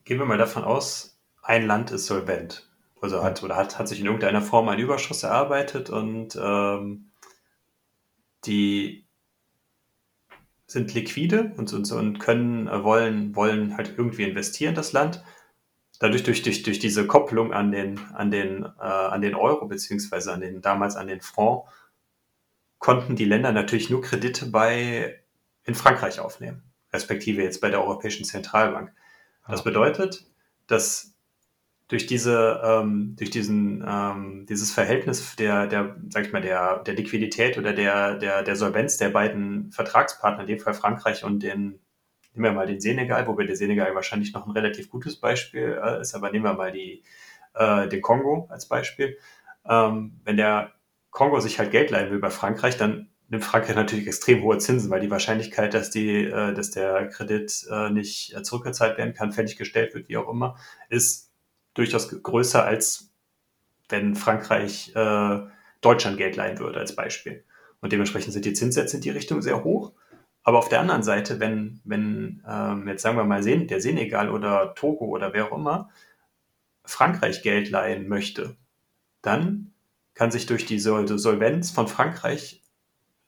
gehen 0.06 0.20
wir 0.20 0.26
mal 0.26 0.38
davon 0.38 0.64
aus, 0.64 1.13
ein 1.44 1.68
Land 1.68 1.92
ist 1.92 2.06
solvent. 2.06 2.70
Also 3.02 3.22
hat, 3.22 3.44
oder 3.44 3.56
hat, 3.56 3.78
hat 3.78 3.88
sich 3.88 4.00
in 4.00 4.06
irgendeiner 4.06 4.42
Form 4.42 4.70
einen 4.70 4.82
Überschuss 4.82 5.24
erarbeitet 5.24 5.90
und 5.90 6.38
ähm, 6.42 7.12
die 8.46 9.06
sind 10.68 10.94
liquide 10.94 11.54
und, 11.58 11.72
und, 11.74 11.92
und 11.92 12.20
können, 12.20 12.68
äh, 12.68 12.84
wollen, 12.84 13.36
wollen 13.36 13.78
halt 13.78 13.94
irgendwie 13.98 14.24
investieren, 14.24 14.74
das 14.74 14.94
Land. 14.94 15.24
Dadurch, 16.00 16.24
durch, 16.24 16.42
durch, 16.44 16.64
durch 16.64 16.80
diese 16.80 17.06
Kopplung 17.06 17.54
an 17.54 17.72
den, 17.72 18.00
an 18.14 18.32
den, 18.32 18.64
äh, 18.64 18.82
an 18.82 19.22
den 19.22 19.36
Euro, 19.36 19.68
beziehungsweise 19.68 20.34
an 20.34 20.42
den, 20.42 20.62
damals 20.62 20.96
an 20.96 21.08
den 21.08 21.22
Franc, 21.22 21.66
konnten 22.80 23.16
die 23.16 23.26
Länder 23.26 23.52
natürlich 23.52 23.90
nur 23.90 24.02
Kredite 24.02 24.48
bei, 24.48 25.22
in 25.66 25.76
Frankreich 25.76 26.20
aufnehmen 26.20 26.74
respektive 26.94 27.44
jetzt 27.44 27.60
bei 27.60 27.70
der 27.70 27.82
Europäischen 27.82 28.24
Zentralbank. 28.24 28.94
Das 29.48 29.64
bedeutet, 29.64 30.26
dass 30.68 31.13
durch 31.94 32.08
diese, 32.08 32.60
ähm, 32.66 33.16
durch 33.20 33.30
diesen, 33.30 33.86
ähm, 33.88 34.48
dieses 34.50 34.72
Verhältnis 34.72 35.36
der, 35.36 35.68
der, 35.68 35.96
sag 36.10 36.26
ich 36.26 36.34
mal, 36.34 36.42
der, 36.42 36.80
der 36.80 36.96
Liquidität 36.96 37.56
oder 37.60 37.72
der, 37.72 38.16
der, 38.16 38.42
der 38.42 38.56
Solvenz 38.56 38.98
der 38.98 39.10
beiden 39.10 39.72
Vertragspartner, 39.72 40.42
in 40.42 40.48
dem 40.48 40.60
Fall 40.60 40.74
Frankreich 40.74 41.24
und 41.24 41.44
den, 41.44 41.80
nehmen 42.34 42.46
wir 42.46 42.52
mal 42.52 42.66
den 42.66 42.82
Senegal, 42.82 43.28
wobei 43.28 43.46
der 43.46 43.56
Senegal 43.56 43.94
wahrscheinlich 43.94 44.34
noch 44.34 44.48
ein 44.48 44.54
relativ 44.54 44.90
gutes 44.90 45.18
Beispiel 45.18 45.80
äh, 45.84 46.02
ist, 46.02 46.16
aber 46.16 46.32
nehmen 46.32 46.46
wir 46.46 46.56
mal 46.56 46.72
die, 46.72 47.04
äh, 47.54 47.88
den 47.88 48.02
Kongo 48.02 48.48
als 48.50 48.68
Beispiel. 48.68 49.20
Ähm, 49.70 50.20
wenn 50.24 50.38
der 50.38 50.72
Kongo 51.12 51.40
sich 51.42 51.60
halt 51.60 51.70
Geld 51.70 51.92
leihen 51.92 52.10
will 52.10 52.18
bei 52.18 52.32
Frankreich, 52.32 52.76
dann 52.76 53.10
nimmt 53.28 53.44
Frankreich 53.44 53.76
natürlich 53.76 54.08
extrem 54.08 54.42
hohe 54.42 54.58
Zinsen, 54.58 54.90
weil 54.90 55.02
die 55.02 55.12
Wahrscheinlichkeit, 55.12 55.76
dass, 55.76 55.92
die, 55.92 56.24
äh, 56.24 56.56
dass 56.56 56.72
der 56.72 57.08
Kredit 57.10 57.68
äh, 57.70 57.92
nicht 57.92 58.36
äh, 58.36 58.42
zurückgezahlt 58.42 58.98
werden 58.98 59.14
kann, 59.14 59.32
fälliggestellt 59.32 59.94
wird, 59.94 60.10
wie 60.10 60.18
auch 60.18 60.28
immer, 60.28 60.58
ist 60.90 61.33
durchaus 61.74 62.10
größer, 62.10 62.64
als 62.64 63.12
wenn 63.90 64.16
Frankreich 64.16 64.92
äh, 64.96 65.40
Deutschland 65.82 66.18
Geld 66.18 66.36
leihen 66.36 66.60
würde, 66.60 66.80
als 66.80 66.96
Beispiel. 66.96 67.44
Und 67.82 67.92
dementsprechend 67.92 68.34
sind 68.34 68.46
die 68.46 68.54
Zinssätze 68.54 68.98
in 68.98 69.02
die 69.02 69.10
Richtung 69.10 69.42
sehr 69.42 69.64
hoch. 69.64 69.92
Aber 70.44 70.60
auf 70.60 70.70
der 70.70 70.82
anderen 70.82 71.04
Seite, 71.04 71.40
wenn, 71.40 71.82
wenn 71.84 72.44
ähm, 72.48 72.88
jetzt 72.88 73.02
sagen 73.02 73.18
wir 73.18 73.24
mal 73.24 73.44
der 73.44 73.82
Senegal 73.82 74.30
oder 74.30 74.74
Togo 74.76 75.06
oder 75.06 75.34
wer 75.34 75.46
auch 75.46 75.58
immer 75.58 75.90
Frankreich 76.86 77.44
Geld 77.44 77.70
leihen 77.70 78.08
möchte, 78.08 78.58
dann 79.22 79.74
kann 80.14 80.32
sich 80.32 80.46
durch 80.46 80.66
die 80.66 80.80
Solvenz 80.80 81.72
von 81.72 81.88
Frankreich 81.88 82.62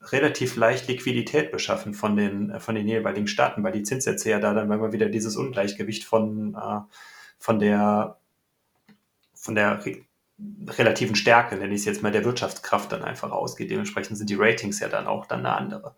relativ 0.02 0.56
leicht 0.56 0.88
Liquidität 0.88 1.50
beschaffen 1.50 1.94
von 1.94 2.16
den, 2.16 2.50
äh, 2.50 2.60
von 2.60 2.74
den 2.74 2.86
jeweiligen 2.86 3.26
Staaten, 3.26 3.62
weil 3.64 3.72
die 3.72 3.82
Zinssätze 3.82 4.30
ja 4.30 4.38
da 4.38 4.54
dann 4.54 4.68
mal 4.68 4.92
wieder 4.92 5.08
dieses 5.08 5.36
Ungleichgewicht 5.36 6.04
von, 6.04 6.54
äh, 6.54 6.80
von 7.38 7.58
der, 7.58 8.18
von 9.46 9.54
der 9.54 9.84
re 9.84 10.02
relativen 10.68 11.16
Stärke, 11.16 11.56
nenne 11.56 11.72
ich 11.72 11.80
es 11.80 11.86
jetzt 11.86 12.02
mal, 12.02 12.12
der 12.12 12.26
Wirtschaftskraft 12.26 12.92
dann 12.92 13.02
einfach 13.02 13.30
ausgeht. 13.30 13.70
Dementsprechend 13.70 14.18
sind 14.18 14.28
die 14.28 14.34
Ratings 14.34 14.80
ja 14.80 14.88
dann 14.88 15.06
auch 15.06 15.24
dann 15.24 15.46
eine 15.46 15.56
andere. 15.56 15.94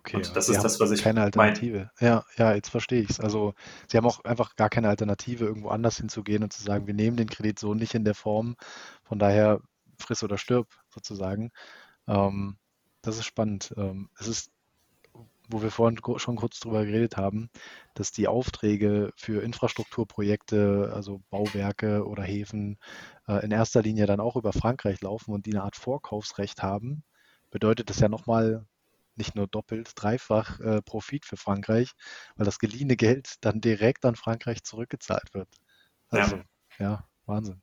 Okay, 0.00 0.16
und 0.16 0.36
das 0.36 0.50
ist 0.50 0.62
das, 0.62 0.80
was 0.80 0.90
ich 0.90 1.02
keine 1.02 1.22
Alternative. 1.22 1.90
Mein. 1.98 2.08
Ja, 2.08 2.24
ja, 2.36 2.54
jetzt 2.54 2.68
verstehe 2.68 3.00
ich 3.00 3.10
es. 3.10 3.20
Also 3.20 3.54
sie 3.88 3.96
haben 3.96 4.06
auch 4.06 4.22
einfach 4.24 4.56
gar 4.56 4.68
keine 4.68 4.90
Alternative, 4.90 5.46
irgendwo 5.46 5.68
anders 5.68 5.96
hinzugehen 5.96 6.42
und 6.42 6.52
zu 6.52 6.62
sagen, 6.62 6.86
wir 6.86 6.94
nehmen 6.94 7.16
den 7.16 7.28
Kredit 7.28 7.58
so 7.58 7.72
nicht 7.72 7.94
in 7.94 8.04
der 8.04 8.14
Form. 8.14 8.56
Von 9.04 9.18
daher 9.18 9.60
friss 9.98 10.22
oder 10.22 10.36
stirb 10.36 10.68
sozusagen. 10.90 11.50
Ähm, 12.06 12.56
das 13.02 13.16
ist 13.16 13.26
spannend. 13.26 13.72
Ähm, 13.76 14.10
es 14.18 14.28
ist, 14.28 14.50
wo 15.50 15.62
wir 15.62 15.70
vorhin 15.70 16.00
schon 16.16 16.36
kurz 16.36 16.60
drüber 16.60 16.84
geredet 16.84 17.16
haben, 17.16 17.50
dass 17.94 18.12
die 18.12 18.28
Aufträge 18.28 19.12
für 19.16 19.42
Infrastrukturprojekte, 19.42 20.92
also 20.94 21.22
Bauwerke 21.30 22.06
oder 22.06 22.22
Häfen, 22.22 22.78
äh, 23.28 23.44
in 23.44 23.50
erster 23.50 23.82
Linie 23.82 24.06
dann 24.06 24.20
auch 24.20 24.36
über 24.36 24.52
Frankreich 24.52 25.00
laufen 25.00 25.32
und 25.32 25.46
die 25.46 25.52
eine 25.52 25.64
Art 25.64 25.76
Vorkaufsrecht 25.76 26.62
haben, 26.62 27.04
bedeutet 27.50 27.90
das 27.90 28.00
ja 28.00 28.08
nochmal 28.08 28.66
nicht 29.16 29.34
nur 29.34 29.46
doppelt, 29.46 29.92
dreifach 29.94 30.60
äh, 30.60 30.82
Profit 30.82 31.26
für 31.26 31.36
Frankreich, 31.36 31.92
weil 32.36 32.46
das 32.46 32.58
geliehene 32.58 32.96
Geld 32.96 33.34
dann 33.42 33.60
direkt 33.60 34.04
an 34.04 34.16
Frankreich 34.16 34.62
zurückgezahlt 34.62 35.34
wird. 35.34 35.48
Also, 36.08 36.36
ja, 36.36 36.44
ja 36.78 37.08
Wahnsinn. 37.26 37.62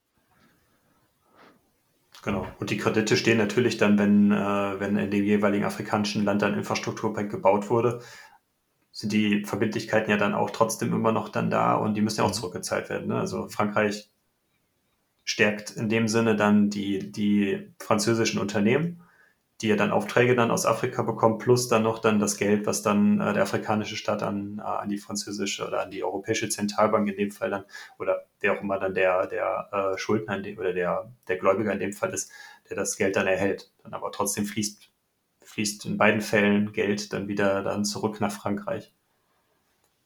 Genau. 2.24 2.48
Und 2.60 2.70
die 2.72 2.78
Kredite 2.78 3.16
stehen 3.16 3.38
natürlich 3.38 3.78
dann, 3.78 3.98
wenn, 3.98 4.32
äh, 4.32 4.80
wenn 4.80 4.98
in 4.98 5.12
dem 5.12 5.24
jeweiligen 5.24 5.66
afrikanischen 5.66 6.26
Land 6.26 6.44
ein 6.44 6.56
Infrastrukturprojekt 6.56 7.32
gebaut 7.32 7.70
wurde, 7.70 8.02
sind 8.92 9.12
die 9.14 9.46
Verbindlichkeiten 9.46 10.10
ja 10.10 10.18
dann 10.18 10.34
auch 10.34 10.50
trotzdem 10.50 10.94
immer 10.94 11.12
noch 11.12 11.30
dann 11.30 11.52
da 11.52 11.76
und 11.76 11.94
die 11.94 12.02
müssen 12.02 12.20
ja 12.20 12.24
auch 12.24 12.30
mhm. 12.30 12.34
zurückgezahlt 12.34 12.90
werden. 12.90 13.10
Ne? 13.10 13.20
Also 13.20 13.48
Frankreich 13.48 14.10
stärkt 15.24 15.72
in 15.72 15.90
dem 15.90 16.08
Sinne 16.08 16.36
dann 16.36 16.70
die, 16.70 17.12
die 17.12 17.72
französischen 17.80 18.40
Unternehmen 18.40 19.04
die 19.62 19.70
ja 19.70 19.76
dann 19.76 19.92
Aufträge 19.92 20.36
dann 20.36 20.52
aus 20.52 20.66
Afrika 20.66 21.02
bekommen, 21.02 21.40
plus 21.40 21.68
dann 21.68 21.84
noch 21.84 22.00
dann 22.00 22.20
das 22.20 22.38
Geld, 22.38 22.68
was 22.68 22.84
dann 22.84 23.20
äh, 23.20 23.34
der 23.34 23.44
afrikanische 23.44 23.96
Staat 23.96 24.22
an, 24.22 24.60
äh, 24.60 24.62
an 24.62 24.90
die 24.90 25.00
französische 25.00 25.68
oder 25.68 25.82
an 25.82 25.90
die 25.90 26.04
europäische 26.04 26.48
Zentralbank 26.50 27.08
in 27.10 27.18
dem 27.18 27.32
Fall 27.32 27.50
dann, 27.50 27.66
oder 27.98 28.28
wer 28.40 28.54
auch 28.54 28.62
immer 28.62 28.80
dann 28.80 28.94
der, 28.94 29.26
der 29.28 29.70
äh, 29.72 29.98
Schuldner 29.98 30.38
in 30.38 30.44
dem, 30.44 30.58
oder 30.60 30.74
der, 30.74 31.12
der 31.28 31.38
Gläubiger 31.38 31.72
in 31.74 31.80
dem 31.80 31.94
Fall 31.94 32.14
ist, 32.14 32.32
der 32.70 32.78
das 32.78 32.98
Geld 32.98 33.16
dann 33.16 33.26
erhält. 33.26 33.72
Dann 33.84 33.94
aber 33.94 34.12
trotzdem 34.12 34.46
fließt, 34.46 34.92
fließt 35.44 35.86
in 35.86 35.98
beiden 35.98 36.22
Fällen 36.22 36.72
Geld 36.72 37.12
dann 37.14 37.28
wieder 37.28 37.64
dann 37.64 37.84
zurück 37.84 38.22
nach 38.22 38.32
Frankreich. 38.32 38.94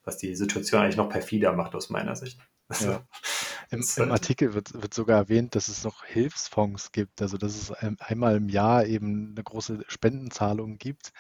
Was 0.06 0.18
die 0.18 0.36
Situation 0.36 0.82
eigentlich 0.82 0.98
noch 0.98 1.10
perfider 1.10 1.54
macht 1.54 1.76
aus 1.76 1.90
meiner 1.90 2.16
Sicht. 2.16 2.40
Ja. 2.80 3.06
Im, 3.72 3.86
Im, 3.96 4.12
Artikel 4.12 4.54
wird, 4.54 4.74
wird, 4.74 4.94
sogar 4.94 5.18
erwähnt, 5.18 5.56
dass 5.56 5.70
es 5.70 5.86
noch 5.86 6.04
Hilfsfonds 6.04 6.92
gibt, 6.92 7.22
also 7.22 7.38
dass 7.38 7.56
es 7.56 7.72
einmal 7.72 8.36
im 8.36 8.50
Jahr 8.50 8.86
eben 8.86 9.32
eine 9.32 9.44
große 9.44 9.86
Spendenzahlung 9.88 10.78
gibt, 10.78 11.12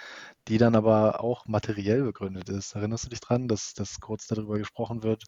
die 0.50 0.58
dann 0.58 0.76
aber 0.76 1.24
auch 1.24 1.46
materiell 1.46 2.04
begründet 2.04 2.50
ist. 2.50 2.76
Erinnerst 2.76 3.06
du 3.06 3.10
dich 3.10 3.22
dran, 3.22 3.48
dass, 3.48 3.74
dass 3.74 4.02
kurz 4.02 4.28
darüber 4.28 4.58
gesprochen 4.58 5.02
wird, 5.02 5.24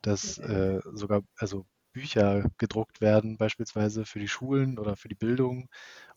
dass 0.00 0.38
äh, 0.38 0.78
sogar 0.92 1.22
also 1.36 1.66
Bücher 1.92 2.48
gedruckt 2.56 3.00
werden, 3.00 3.36
beispielsweise 3.36 4.04
für 4.04 4.20
die 4.20 4.28
Schulen 4.28 4.78
oder 4.78 4.94
für 4.94 5.08
die 5.08 5.16
Bildung 5.16 5.68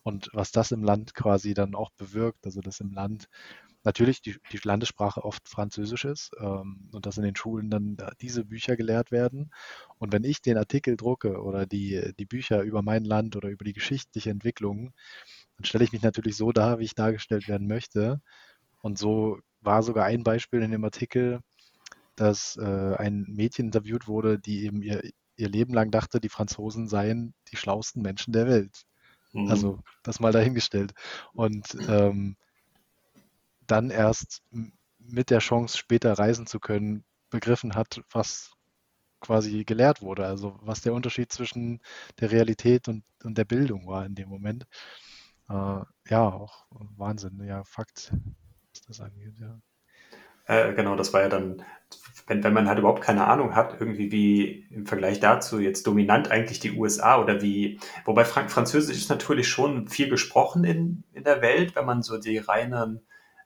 und 0.03 0.29
was 0.33 0.51
das 0.51 0.71
im 0.71 0.83
Land 0.83 1.15
quasi 1.15 1.55
dann 1.55 1.73
auch 1.73 1.89
bewirkt, 1.97 2.45
also 2.45 2.61
dass 2.61 2.79
im 2.79 2.91
Land 2.91 3.27
natürlich 3.83 4.21
die, 4.21 4.37
die 4.51 4.59
Landessprache 4.63 5.23
oft 5.23 5.47
Französisch 5.47 6.05
ist 6.05 6.31
ähm, 6.39 6.89
und 6.91 7.05
dass 7.05 7.17
in 7.17 7.23
den 7.23 7.35
Schulen 7.35 7.69
dann 7.69 7.97
diese 8.21 8.45
Bücher 8.45 8.75
gelehrt 8.75 9.11
werden. 9.11 9.51
Und 9.97 10.13
wenn 10.13 10.23
ich 10.23 10.41
den 10.41 10.57
Artikel 10.57 10.97
drucke 10.97 11.41
oder 11.41 11.65
die, 11.65 12.13
die 12.17 12.25
Bücher 12.25 12.61
über 12.61 12.81
mein 12.81 13.03
Land 13.03 13.35
oder 13.35 13.49
über 13.49 13.65
die 13.65 13.73
geschichtliche 13.73 14.29
Entwicklung, 14.29 14.93
dann 15.57 15.65
stelle 15.65 15.83
ich 15.83 15.91
mich 15.91 16.01
natürlich 16.01 16.35
so 16.35 16.51
dar, 16.51 16.79
wie 16.79 16.85
ich 16.85 16.95
dargestellt 16.95 17.47
werden 17.47 17.67
möchte. 17.67 18.21
Und 18.81 18.97
so 18.97 19.39
war 19.61 19.83
sogar 19.83 20.05
ein 20.05 20.23
Beispiel 20.23 20.61
in 20.61 20.71
dem 20.71 20.83
Artikel, 20.83 21.39
dass 22.15 22.57
äh, 22.57 22.95
ein 22.95 23.25
Mädchen 23.27 23.65
interviewt 23.65 24.07
wurde, 24.07 24.39
die 24.39 24.65
eben 24.65 24.81
ihr, 24.81 25.01
ihr 25.35 25.49
Leben 25.49 25.73
lang 25.73 25.91
dachte, 25.91 26.19
die 26.19 26.29
Franzosen 26.29 26.87
seien 26.87 27.33
die 27.51 27.57
schlauesten 27.57 28.01
Menschen 28.01 28.33
der 28.33 28.47
Welt. 28.47 28.83
Mhm. 29.33 29.49
Also 29.49 29.79
das 30.03 30.19
mal 30.19 30.31
dahingestellt. 30.31 30.93
Und 31.33 31.75
ähm, 31.87 32.35
dann 33.73 33.89
erst 33.89 34.43
mit 34.99 35.31
der 35.31 35.39
Chance, 35.39 35.77
später 35.77 36.13
reisen 36.13 36.45
zu 36.45 36.59
können, 36.59 37.03
begriffen 37.31 37.73
hat, 37.73 38.01
was 38.11 38.51
quasi 39.19 39.63
gelehrt 39.63 40.03
wurde. 40.03 40.27
Also 40.27 40.59
was 40.61 40.81
der 40.81 40.93
Unterschied 40.93 41.31
zwischen 41.31 41.81
der 42.19 42.31
Realität 42.31 42.87
und, 42.87 43.03
und 43.23 43.35
der 43.35 43.45
Bildung 43.45 43.87
war 43.87 44.05
in 44.05 44.13
dem 44.13 44.29
Moment. 44.29 44.67
Äh, 45.49 45.81
ja, 46.09 46.29
auch 46.29 46.65
Wahnsinn, 46.69 47.43
ja, 47.43 47.63
Fakt, 47.63 48.13
was 48.73 48.81
das 48.83 49.01
angeht, 49.01 49.33
ja. 49.39 49.59
Äh, 50.45 50.73
genau, 50.73 50.95
das 50.95 51.13
war 51.13 51.21
ja 51.21 51.29
dann, 51.29 51.63
wenn, 52.27 52.43
wenn 52.43 52.53
man 52.53 52.67
halt 52.67 52.77
überhaupt 52.77 53.01
keine 53.01 53.25
Ahnung 53.25 53.55
hat, 53.55 53.79
irgendwie 53.79 54.11
wie 54.11 54.67
im 54.69 54.85
Vergleich 54.85 55.19
dazu 55.19 55.59
jetzt 55.59 55.87
dominant 55.87 56.29
eigentlich 56.29 56.59
die 56.59 56.77
USA 56.77 57.19
oder 57.19 57.41
wie, 57.41 57.79
wobei 58.05 58.25
Frank 58.25 58.51
Französisch 58.51 58.97
ist 58.97 59.09
natürlich 59.09 59.47
schon 59.47 59.87
viel 59.87 60.09
gesprochen 60.09 60.63
in, 60.63 61.05
in 61.13 61.23
der 61.23 61.41
Welt, 61.41 61.75
wenn 61.75 61.85
man 61.85 62.03
so 62.03 62.17
die 62.17 62.37
reinen 62.37 63.01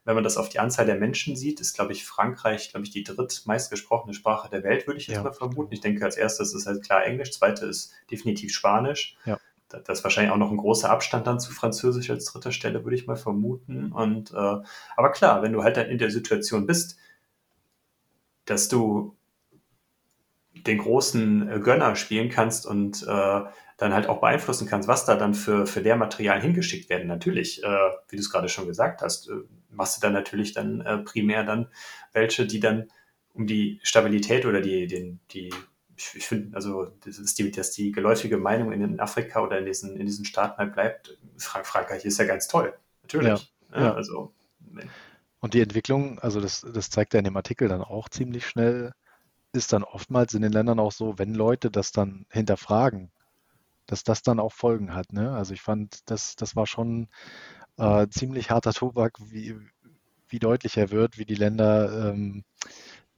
wenn 0.07 0.15
man 0.15 0.23
das 0.23 0.37
auf 0.37 0.47
die 0.47 0.59
Anzahl 0.59 0.85
der 0.85 0.95
Menschen 0.95 1.35
sieht, 1.35 1.59
ist, 1.59 1.73
glaube 1.73 1.91
ich, 1.91 2.05
Frankreich, 2.05 2.71
glaube 2.71 2.85
ich, 2.85 2.91
die 2.91 3.03
drittmeist 3.03 3.69
gesprochene 3.69 4.13
Sprache 4.13 4.49
der 4.49 4.63
Welt, 4.63 4.87
würde 4.87 5.01
ich 5.01 5.07
jetzt 5.07 5.17
ja. 5.17 5.23
mal 5.23 5.33
vermuten. 5.33 5.73
Ich 5.73 5.81
denke, 5.81 6.05
als 6.05 6.15
erstes 6.15 6.53
ist 6.53 6.65
halt 6.65 6.81
klar 6.81 7.03
Englisch, 7.05 7.33
zweite 7.33 7.65
ist 7.65 7.91
definitiv 8.09 8.53
Spanisch. 8.53 9.17
Ja. 9.25 9.37
Das 9.67 9.99
ist 9.99 10.05
wahrscheinlich 10.05 10.31
auch 10.31 10.37
noch 10.37 10.49
ein 10.49 10.55
großer 10.55 10.89
Abstand 10.89 11.27
dann 11.27 11.41
zu 11.41 11.51
Französisch 11.51 12.09
als 12.09 12.23
dritter 12.23 12.53
Stelle, 12.53 12.85
würde 12.85 12.95
ich 12.95 13.05
mal 13.05 13.17
vermuten. 13.17 13.91
Und 13.91 14.31
äh, 14.31 14.57
aber 14.95 15.11
klar, 15.11 15.41
wenn 15.41 15.51
du 15.51 15.61
halt 15.61 15.75
dann 15.75 15.87
in 15.87 15.97
der 15.97 16.09
Situation 16.09 16.65
bist, 16.65 16.95
dass 18.45 18.69
du 18.69 19.13
den 20.53 20.77
großen 20.77 21.49
äh, 21.49 21.59
Gönner 21.59 21.97
spielen 21.97 22.29
kannst 22.29 22.65
und 22.65 23.03
äh, 23.03 23.41
dann 23.75 23.93
halt 23.93 24.07
auch 24.07 24.21
beeinflussen 24.21 24.69
kannst, 24.69 24.87
was 24.87 25.03
da 25.03 25.17
dann 25.17 25.33
für, 25.33 25.67
für 25.67 25.81
Lehrmaterialien 25.81 26.43
hingeschickt 26.43 26.89
werden. 26.89 27.09
Natürlich, 27.09 27.61
äh, 27.61 27.89
wie 28.07 28.15
du 28.15 28.21
es 28.21 28.31
gerade 28.31 28.47
schon 28.47 28.67
gesagt 28.67 29.01
hast, 29.01 29.29
äh, 29.29 29.33
machst 29.69 29.97
du 29.97 30.01
dann 30.01 30.13
natürlich 30.13 30.53
dann 30.53 30.81
äh, 30.81 30.97
primär 30.99 31.43
dann 31.43 31.67
welche, 32.13 32.45
die 32.45 32.59
dann 32.59 32.89
um 33.33 33.47
die 33.47 33.79
Stabilität 33.83 34.45
oder 34.45 34.61
die, 34.61 34.87
den, 34.87 35.19
die, 35.31 35.53
ich, 35.95 36.15
ich 36.15 36.27
finde, 36.27 36.55
also 36.55 36.87
das 37.05 37.19
ist 37.19 37.37
die, 37.37 37.51
dass 37.51 37.71
die 37.71 37.91
geläufige 37.91 38.37
Meinung 38.37 38.71
in 38.71 38.99
Afrika 38.99 39.41
oder 39.41 39.59
in 39.59 39.65
diesen, 39.65 39.95
in 39.97 40.05
diesen 40.05 40.25
Staaten 40.25 40.57
halt 40.57 40.73
bleibt, 40.73 41.17
Frank 41.37 41.65
Frankreich 41.65 42.05
ist 42.05 42.19
ja 42.19 42.25
ganz 42.25 42.47
toll. 42.47 42.73
Natürlich. 43.03 43.51
Ja, 43.71 43.81
ja. 43.81 43.93
Also, 43.93 44.33
Und 45.39 45.53
die 45.53 45.61
Entwicklung, 45.61 46.19
also 46.19 46.41
das, 46.41 46.65
das 46.73 46.89
zeigt 46.89 47.13
er 47.13 47.19
in 47.19 47.25
dem 47.25 47.37
Artikel 47.37 47.67
dann 47.67 47.81
auch 47.81 48.09
ziemlich 48.09 48.47
schnell, 48.47 48.93
ist 49.53 49.73
dann 49.73 49.83
oftmals 49.83 50.33
in 50.33 50.41
den 50.41 50.51
Ländern 50.51 50.79
auch 50.79 50.91
so, 50.91 51.17
wenn 51.17 51.33
Leute 51.33 51.71
das 51.71 51.91
dann 51.91 52.25
hinterfragen, 52.29 53.11
dass 53.85 54.03
das 54.03 54.21
dann 54.21 54.39
auch 54.39 54.51
Folgen 54.51 54.93
hat. 54.93 55.13
Ne? 55.13 55.31
Also 55.31 55.53
ich 55.53 55.61
fand, 55.61 56.09
das, 56.09 56.35
das 56.35 56.55
war 56.55 56.67
schon 56.67 57.07
äh, 57.77 58.07
ziemlich 58.09 58.49
harter 58.49 58.73
Tobak, 58.73 59.17
wie, 59.31 59.55
wie 60.27 60.39
deutlich 60.39 60.77
er 60.77 60.91
wird, 60.91 61.17
wie 61.17 61.25
die 61.25 61.35
Länder, 61.35 62.11
ähm, 62.11 62.43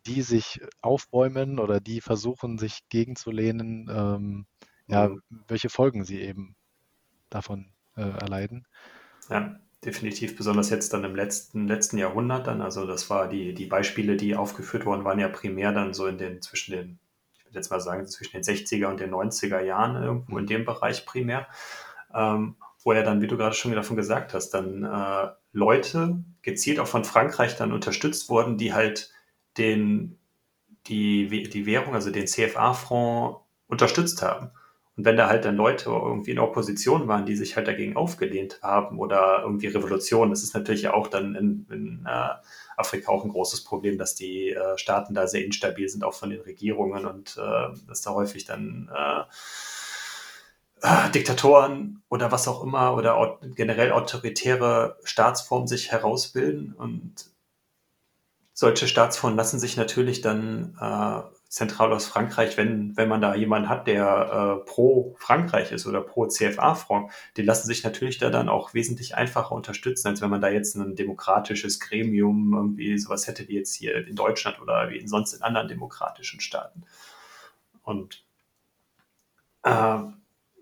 die 0.05 0.21
sich 0.21 0.61
aufbäumen 0.81 1.59
oder 1.59 1.79
die 1.79 2.01
versuchen, 2.01 2.57
sich 2.57 2.87
gegenzulehnen, 2.89 3.89
ähm, 3.91 4.45
ja, 4.87 5.09
mhm. 5.09 5.21
welche 5.47 5.69
Folgen 5.69 6.03
sie 6.03 6.21
eben 6.21 6.55
davon 7.29 7.71
äh, 7.95 8.01
erleiden. 8.01 8.65
Ja, 9.29 9.59
definitiv, 9.85 10.35
besonders 10.35 10.69
jetzt 10.69 10.93
dann 10.93 11.03
im 11.03 11.15
letzten, 11.15 11.67
letzten 11.67 11.97
Jahrhundert 11.97 12.47
dann. 12.47 12.61
Also 12.61 12.87
das 12.87 13.09
war 13.09 13.27
die, 13.27 13.53
die 13.53 13.65
Beispiele, 13.65 14.17
die 14.17 14.35
aufgeführt 14.35 14.85
worden 14.85 15.03
waren, 15.05 15.19
ja 15.19 15.29
primär 15.29 15.71
dann 15.71 15.93
so 15.93 16.07
in 16.07 16.17
den, 16.17 16.41
zwischen 16.41 16.71
den 16.71 16.99
würde 17.49 17.59
jetzt 17.59 17.71
mal 17.71 17.81
sagen, 17.81 18.07
zwischen 18.07 18.33
den 18.33 18.43
60er 18.43 18.87
und 18.87 18.99
den 18.99 19.11
90er 19.11 19.61
Jahren 19.61 20.01
irgendwo 20.01 20.37
in 20.37 20.43
mhm. 20.43 20.49
dem 20.49 20.65
Bereich 20.65 21.05
primär, 21.05 21.47
ähm, 22.13 22.55
wo 22.83 22.91
er 22.91 23.03
dann, 23.03 23.21
wie 23.21 23.27
du 23.27 23.37
gerade 23.37 23.55
schon 23.55 23.73
davon 23.73 23.97
gesagt 23.97 24.33
hast, 24.33 24.51
dann 24.51 24.83
äh, 24.83 25.29
Leute 25.51 26.23
gezielt 26.41 26.79
auch 26.79 26.87
von 26.87 27.03
Frankreich 27.03 27.55
dann 27.55 27.73
unterstützt 27.73 28.29
wurden, 28.29 28.57
die 28.57 28.73
halt 28.73 29.11
den, 29.57 30.17
die, 30.87 31.49
die 31.49 31.65
Währung, 31.65 31.93
also 31.93 32.11
den 32.11 32.27
CFA-Fonds 32.27 33.39
unterstützt 33.67 34.21
haben. 34.21 34.51
Und 34.95 35.05
wenn 35.05 35.15
da 35.15 35.29
halt 35.29 35.45
dann 35.45 35.55
Leute 35.55 35.89
irgendwie 35.89 36.31
in 36.31 36.39
Opposition 36.39 37.07
waren, 37.07 37.25
die 37.25 37.37
sich 37.37 37.55
halt 37.55 37.69
dagegen 37.69 37.95
aufgelehnt 37.95 38.59
haben 38.61 38.99
oder 38.99 39.43
irgendwie 39.43 39.67
Revolution, 39.67 40.29
das 40.29 40.43
ist 40.43 40.53
natürlich 40.53 40.89
auch 40.89 41.07
dann 41.07 41.35
in, 41.35 41.65
in 41.71 42.05
äh, 42.05 42.31
Afrika 42.75 43.09
auch 43.09 43.23
ein 43.23 43.31
großes 43.31 43.63
Problem, 43.63 43.97
dass 43.97 44.15
die 44.15 44.49
äh, 44.49 44.77
Staaten 44.77 45.13
da 45.13 45.27
sehr 45.27 45.45
instabil 45.45 45.87
sind, 45.87 46.03
auch 46.03 46.13
von 46.13 46.29
den 46.29 46.41
Regierungen 46.41 47.05
und 47.05 47.37
äh, 47.37 47.77
dass 47.87 48.01
da 48.01 48.11
häufig 48.11 48.43
dann 48.43 48.89
äh, 48.93 49.23
äh, 50.81 51.09
Diktatoren 51.11 52.01
oder 52.09 52.31
was 52.31 52.47
auch 52.47 52.63
immer 52.63 52.95
oder 52.95 53.39
generell 53.55 53.91
autoritäre 53.91 54.97
Staatsformen 55.03 55.67
sich 55.67 55.91
herausbilden 55.91 56.73
und 56.73 57.29
solche 58.53 58.87
Staatsformen 58.87 59.37
lassen 59.37 59.57
sich 59.57 59.77
natürlich 59.77 60.19
dann 60.19 60.77
äh, 60.81 61.21
zentral 61.47 61.93
aus 61.93 62.05
Frankreich, 62.05 62.57
wenn, 62.57 62.95
wenn 62.97 63.07
man 63.07 63.21
da 63.21 63.33
jemanden 63.33 63.69
hat, 63.69 63.87
der 63.87 64.61
äh, 64.61 64.69
pro 64.69 65.15
Frankreich 65.17 65.71
ist 65.71 65.87
oder 65.87 66.01
pro 66.01 66.27
CFA-Front, 66.27 67.11
die 67.37 67.41
lassen 67.41 67.67
sich 67.67 67.83
natürlich 67.83 68.17
da 68.17 68.29
dann 68.29 68.49
auch 68.49 68.73
wesentlich 68.73 69.15
einfacher 69.15 69.55
unterstützen, 69.55 70.09
als 70.09 70.21
wenn 70.21 70.29
man 70.29 70.41
da 70.41 70.49
jetzt 70.49 70.75
ein 70.75 70.95
demokratisches 70.95 71.79
Gremium 71.79 72.53
irgendwie 72.53 72.99
sowas 72.99 73.27
hätte 73.27 73.47
wie 73.47 73.55
jetzt 73.55 73.73
hier 73.73 74.05
in 74.05 74.15
Deutschland 74.15 74.61
oder 74.61 74.89
wie 74.89 74.97
in 74.97 75.07
sonst 75.07 75.33
in 75.33 75.41
anderen 75.41 75.69
demokratischen 75.69 76.39
Staaten. 76.39 76.83
Und 77.81 78.23
äh, 79.63 79.99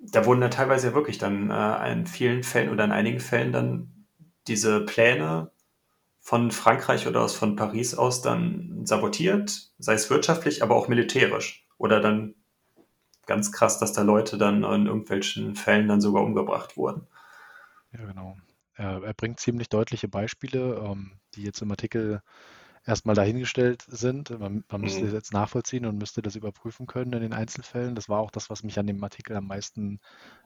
da 0.01 0.25
wurden 0.25 0.41
dann 0.41 0.51
teilweise 0.51 0.87
ja 0.87 0.93
wirklich 0.93 1.17
dann 1.17 1.49
äh, 1.49 1.91
in 1.91 2.07
vielen 2.07 2.43
Fällen 2.43 2.69
oder 2.69 2.85
in 2.85 2.91
einigen 2.91 3.19
Fällen 3.19 3.51
dann 3.51 4.05
diese 4.47 4.85
Pläne 4.85 5.51
von 6.19 6.51
Frankreich 6.51 7.07
oder 7.07 7.21
aus 7.21 7.35
von 7.35 7.55
Paris 7.55 7.95
aus 7.95 8.21
dann 8.21 8.85
sabotiert, 8.85 9.71
sei 9.79 9.93
es 9.93 10.09
wirtschaftlich, 10.09 10.61
aber 10.63 10.75
auch 10.75 10.87
militärisch. 10.87 11.65
Oder 11.77 12.01
dann 12.01 12.35
ganz 13.25 13.51
krass, 13.51 13.79
dass 13.79 13.93
da 13.93 14.01
Leute 14.01 14.37
dann 14.37 14.63
in 14.63 14.87
irgendwelchen 14.87 15.55
Fällen 15.55 15.87
dann 15.87 16.01
sogar 16.01 16.23
umgebracht 16.23 16.77
wurden. 16.77 17.07
Ja, 17.91 18.05
genau. 18.05 18.37
Er, 18.73 19.03
er 19.03 19.13
bringt 19.13 19.39
ziemlich 19.39 19.69
deutliche 19.69 20.07
Beispiele, 20.07 20.81
ähm, 20.83 21.13
die 21.35 21.43
jetzt 21.43 21.61
im 21.61 21.71
Artikel 21.71 22.21
erstmal 22.87 23.15
dahingestellt 23.15 23.85
sind. 23.87 24.29
Man, 24.39 24.63
man 24.71 24.81
müsste 24.81 25.01
das 25.01 25.09
mhm. 25.09 25.15
jetzt 25.15 25.33
nachvollziehen 25.33 25.85
und 25.85 25.97
müsste 25.97 26.21
das 26.21 26.35
überprüfen 26.35 26.87
können 26.87 27.13
in 27.13 27.21
den 27.21 27.33
Einzelfällen. 27.33 27.95
Das 27.95 28.07
war 28.07 28.19
auch 28.19 28.31
das, 28.31 28.49
was 28.49 28.63
mich 28.63 28.79
an 28.79 28.87
dem 28.87 29.03
Artikel 29.03 29.35
am 29.35 29.45
meisten 29.45 29.99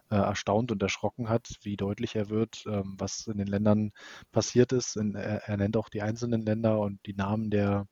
äh, 0.09 0.15
erstaunt 0.15 0.71
und 0.71 0.81
erschrocken 0.81 1.29
hat, 1.29 1.49
wie 1.61 1.77
deutlich 1.77 2.15
er 2.15 2.29
wird, 2.29 2.63
ähm, 2.67 2.95
was 2.97 3.27
in 3.27 3.37
den 3.37 3.47
Ländern 3.47 3.91
passiert 4.31 4.73
ist. 4.73 4.97
In, 4.97 5.15
er, 5.15 5.47
er, 5.47 5.57
nennt 5.57 5.77
auch 5.77 5.89
die 5.89 6.01
einzelnen 6.01 6.41
Länder 6.41 6.79
und 6.79 6.99
die 7.05 7.13
Namen 7.13 7.51
der, 7.51 7.87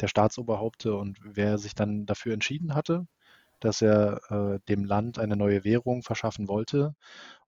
der 0.00 0.08
Staatsoberhaupte 0.08 0.96
und 0.96 1.18
wer 1.22 1.56
sich 1.58 1.76
dann 1.76 2.04
dafür 2.04 2.34
entschieden 2.34 2.74
hatte, 2.74 3.06
dass 3.60 3.80
er 3.80 4.20
äh, 4.30 4.58
dem 4.68 4.84
Land 4.84 5.20
eine 5.20 5.36
neue 5.36 5.62
Währung 5.62 6.02
verschaffen 6.02 6.48
wollte 6.48 6.96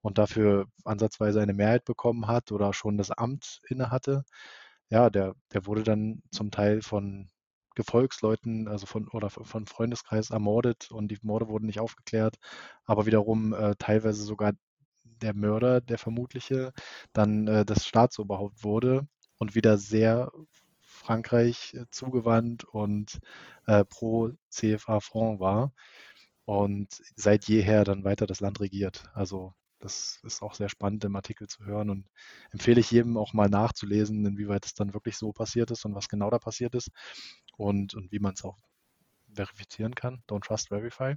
und 0.00 0.18
dafür 0.18 0.66
ansatzweise 0.84 1.40
eine 1.42 1.54
Mehrheit 1.54 1.84
bekommen 1.84 2.28
hat 2.28 2.52
oder 2.52 2.72
schon 2.72 2.96
das 2.96 3.10
Amt 3.10 3.60
inne 3.68 3.90
hatte 3.90 4.24
ja, 4.90 5.10
der 5.10 5.34
der 5.52 5.66
wurde 5.66 5.82
dann 5.84 6.22
zum 6.30 6.50
Teil 6.50 6.82
von 6.82 7.30
Gefolgsleuten, 7.74 8.68
also 8.68 8.86
von 8.86 9.08
oder 9.08 9.28
von 9.30 9.66
Freundeskreis 9.66 10.30
ermordet 10.30 10.90
und 10.90 11.08
die 11.08 11.18
Morde 11.22 11.48
wurden 11.48 11.66
nicht 11.66 11.80
aufgeklärt, 11.80 12.36
aber 12.84 13.06
wiederum, 13.06 13.52
äh, 13.52 13.74
teilweise 13.78 14.24
sogar 14.24 14.52
der 15.04 15.34
Mörder, 15.34 15.80
der 15.80 15.98
vermutliche, 15.98 16.72
dann, 17.12 17.46
äh, 17.48 17.64
das 17.64 17.86
Staatsoberhaupt 17.86 18.64
wurde 18.64 19.06
und 19.38 19.54
wieder 19.54 19.78
sehr 19.78 20.32
Frankreich, 20.80 21.74
äh, 21.74 21.84
zugewandt 21.90 22.64
und, 22.64 23.18
äh, 23.66 23.84
pro 23.84 24.30
CFA 24.50 25.00
Franc 25.00 25.40
war 25.40 25.72
und 26.46 26.88
seit 27.16 27.46
jeher 27.46 27.84
dann 27.84 28.04
weiter 28.04 28.26
das 28.26 28.40
Land 28.40 28.60
regiert. 28.60 29.04
Also 29.14 29.54
das 29.86 30.20
ist 30.24 30.42
auch 30.42 30.54
sehr 30.54 30.68
spannend 30.68 31.04
im 31.04 31.16
Artikel 31.16 31.46
zu 31.46 31.64
hören 31.64 31.90
und 31.90 32.10
empfehle 32.50 32.80
ich 32.80 32.90
jedem 32.90 33.16
auch 33.16 33.32
mal 33.32 33.48
nachzulesen, 33.48 34.26
inwieweit 34.26 34.66
es 34.66 34.74
dann 34.74 34.94
wirklich 34.94 35.16
so 35.16 35.32
passiert 35.32 35.70
ist 35.70 35.84
und 35.84 35.94
was 35.94 36.08
genau 36.08 36.28
da 36.28 36.38
passiert 36.38 36.74
ist 36.74 36.90
und, 37.56 37.94
und 37.94 38.10
wie 38.10 38.18
man 38.18 38.34
es 38.34 38.44
auch 38.44 38.58
verifizieren 39.32 39.94
kann. 39.94 40.22
Don't 40.28 40.44
trust, 40.44 40.68
verify. 40.68 41.14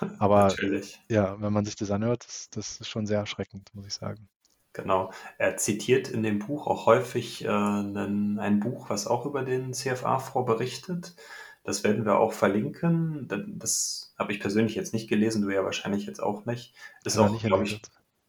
Aber 0.18 0.48
Natürlich. 0.48 1.00
ja, 1.08 1.40
wenn 1.40 1.52
man 1.52 1.64
sich 1.64 1.76
das 1.76 1.90
anhört, 1.90 2.24
das, 2.26 2.48
das 2.50 2.80
ist 2.80 2.88
schon 2.88 3.06
sehr 3.06 3.18
erschreckend, 3.18 3.74
muss 3.74 3.86
ich 3.86 3.94
sagen. 3.94 4.28
Genau. 4.72 5.10
Er 5.38 5.56
zitiert 5.56 6.08
in 6.08 6.22
dem 6.22 6.38
Buch 6.38 6.66
auch 6.66 6.86
häufig 6.86 7.44
äh, 7.44 7.48
einen, 7.48 8.38
ein 8.38 8.60
Buch, 8.60 8.90
was 8.90 9.06
auch 9.06 9.26
über 9.26 9.42
den 9.42 9.72
CFA-Fonds 9.72 10.46
berichtet. 10.46 11.16
Das 11.64 11.82
werden 11.82 12.04
wir 12.04 12.18
auch 12.18 12.32
verlinken. 12.32 13.26
Das 13.58 14.14
habe 14.18 14.32
ich 14.32 14.40
persönlich 14.40 14.74
jetzt 14.74 14.92
nicht 14.92 15.08
gelesen, 15.08 15.42
du 15.42 15.50
ja 15.50 15.64
wahrscheinlich 15.64 16.06
jetzt 16.06 16.22
auch 16.22 16.44
nicht. 16.44 16.74
Ist 17.04 17.16
ja, 17.16 17.22
auch, 17.22 17.40
glaube 17.40 17.64
ich, 17.64 17.80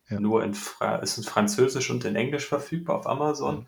ja. 0.09 0.19
nur 0.19 0.43
in, 0.43 0.53
Fra 0.53 0.97
ist 0.97 1.17
in 1.17 1.23
Französisch 1.23 1.89
und 1.89 2.05
in 2.05 2.15
Englisch 2.15 2.47
verfügbar 2.47 2.97
auf 2.97 3.07
Amazon. 3.07 3.59
Mhm. 3.59 3.67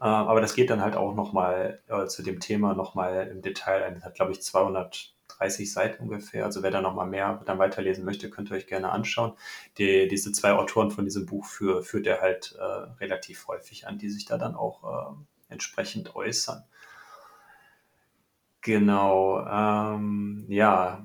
Äh, 0.00 0.04
aber 0.04 0.40
das 0.40 0.54
geht 0.54 0.70
dann 0.70 0.80
halt 0.80 0.96
auch 0.96 1.14
nochmal 1.14 1.80
äh, 1.88 2.06
zu 2.06 2.22
dem 2.22 2.40
Thema 2.40 2.74
nochmal 2.74 3.28
im 3.28 3.42
Detail. 3.42 3.94
Das 3.94 4.04
hat, 4.04 4.14
glaube 4.14 4.32
ich, 4.32 4.42
230 4.42 5.72
Seiten 5.72 6.02
ungefähr. 6.02 6.44
Also 6.44 6.62
wer 6.62 6.70
da 6.70 6.80
nochmal 6.80 7.06
mehr 7.06 7.40
dann 7.46 7.58
weiterlesen 7.58 8.04
möchte, 8.04 8.30
könnt 8.30 8.50
ihr 8.50 8.56
euch 8.56 8.66
gerne 8.66 8.90
anschauen. 8.90 9.34
Die, 9.78 10.08
diese 10.08 10.32
zwei 10.32 10.52
Autoren 10.52 10.90
von 10.90 11.04
diesem 11.04 11.26
Buch 11.26 11.46
für, 11.46 11.82
führt 11.82 12.06
er 12.06 12.20
halt 12.20 12.56
äh, 12.58 12.62
relativ 13.00 13.46
häufig 13.48 13.86
an, 13.86 13.98
die 13.98 14.10
sich 14.10 14.24
da 14.24 14.38
dann 14.38 14.56
auch 14.56 14.82
äh, 14.82 15.52
entsprechend 15.52 16.16
äußern. 16.16 16.64
Genau, 18.60 19.44
ähm, 19.44 20.46
ja, 20.48 21.04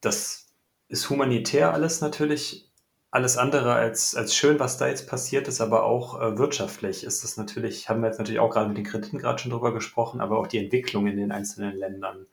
das 0.00 0.48
ist 0.88 1.10
humanitär 1.10 1.72
alles 1.72 2.00
natürlich 2.00 2.71
alles 3.12 3.36
andere 3.36 3.74
als, 3.74 4.16
als 4.16 4.34
schön, 4.34 4.58
was 4.58 4.78
da 4.78 4.88
jetzt 4.88 5.06
passiert 5.06 5.46
ist, 5.46 5.60
aber 5.60 5.84
auch 5.84 6.18
äh, 6.18 6.38
wirtschaftlich 6.38 7.04
ist 7.04 7.22
das 7.22 7.36
natürlich, 7.36 7.90
haben 7.90 8.00
wir 8.00 8.08
jetzt 8.08 8.18
natürlich 8.18 8.40
auch 8.40 8.48
gerade 8.48 8.68
mit 8.68 8.78
den 8.78 8.86
Krediten 8.86 9.18
gerade 9.18 9.38
schon 9.38 9.50
drüber 9.50 9.74
gesprochen, 9.74 10.22
aber 10.22 10.38
auch 10.38 10.46
die 10.46 10.56
Entwicklung 10.56 11.06
in 11.06 11.18
den 11.18 11.30
einzelnen 11.30 11.76
Ländern, 11.76 12.26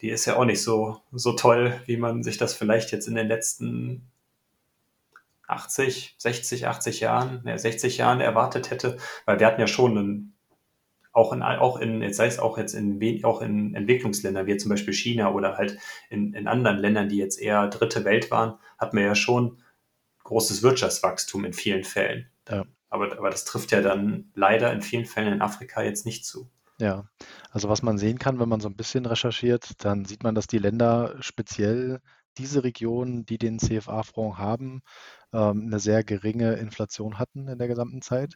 die 0.00 0.08
ist 0.08 0.24
ja 0.24 0.36
auch 0.36 0.46
nicht 0.46 0.62
so, 0.62 0.96
so 1.12 1.34
toll, 1.34 1.78
wie 1.84 1.98
man 1.98 2.22
sich 2.22 2.38
das 2.38 2.54
vielleicht 2.54 2.90
jetzt 2.90 3.06
in 3.06 3.16
den 3.16 3.28
letzten 3.28 4.08
80, 5.46 6.14
60, 6.16 6.68
80 6.68 7.00
Jahren, 7.00 7.42
ja, 7.44 7.58
60 7.58 7.98
Jahren 7.98 8.22
erwartet 8.22 8.70
hätte, 8.70 8.96
weil 9.26 9.38
wir 9.38 9.46
hatten 9.46 9.60
ja 9.60 9.66
schon 9.66 9.98
einen 9.98 10.30
auch 11.12 11.34
in, 11.34 11.42
auch 11.42 11.78
in, 11.78 12.00
jetzt 12.00 12.16
sei 12.16 12.26
es 12.26 12.38
auch 12.38 12.56
jetzt 12.56 12.72
in, 12.72 13.24
auch 13.24 13.42
in 13.42 13.74
Entwicklungsländern, 13.74 14.46
wie 14.46 14.56
zum 14.56 14.70
Beispiel 14.70 14.94
China 14.94 15.32
oder 15.32 15.58
halt 15.58 15.78
in, 16.08 16.32
in 16.32 16.48
anderen 16.48 16.78
Ländern, 16.78 17.10
die 17.10 17.18
jetzt 17.18 17.38
eher 17.38 17.68
dritte 17.68 18.04
Welt 18.04 18.30
waren, 18.32 18.54
hat 18.78 18.94
man 18.94 19.04
ja 19.04 19.14
schon 19.14 19.58
großes 20.24 20.62
Wirtschaftswachstum 20.62 21.44
in 21.44 21.52
vielen 21.52 21.84
Fällen. 21.84 22.28
Ja. 22.48 22.64
Aber, 22.90 23.12
aber 23.12 23.30
das 23.30 23.44
trifft 23.44 23.72
ja 23.72 23.80
dann 23.80 24.30
leider 24.34 24.72
in 24.72 24.82
vielen 24.82 25.06
Fällen 25.06 25.32
in 25.32 25.42
Afrika 25.42 25.82
jetzt 25.82 26.06
nicht 26.06 26.26
zu. 26.26 26.50
Ja, 26.78 27.08
also 27.50 27.68
was 27.68 27.82
man 27.82 27.98
sehen 27.98 28.18
kann, 28.18 28.40
wenn 28.40 28.48
man 28.48 28.60
so 28.60 28.68
ein 28.68 28.76
bisschen 28.76 29.06
recherchiert, 29.06 29.84
dann 29.84 30.04
sieht 30.04 30.24
man, 30.24 30.34
dass 30.34 30.48
die 30.48 30.58
Länder 30.58 31.16
speziell 31.20 32.00
diese 32.36 32.64
Regionen, 32.64 33.24
die 33.26 33.38
den 33.38 33.60
CFA-Franc 33.60 34.38
haben, 34.38 34.82
ähm, 35.32 35.66
eine 35.66 35.78
sehr 35.78 36.02
geringe 36.02 36.54
Inflation 36.54 37.18
hatten 37.18 37.46
in 37.46 37.58
der 37.58 37.68
gesamten 37.68 38.02
Zeit 38.02 38.34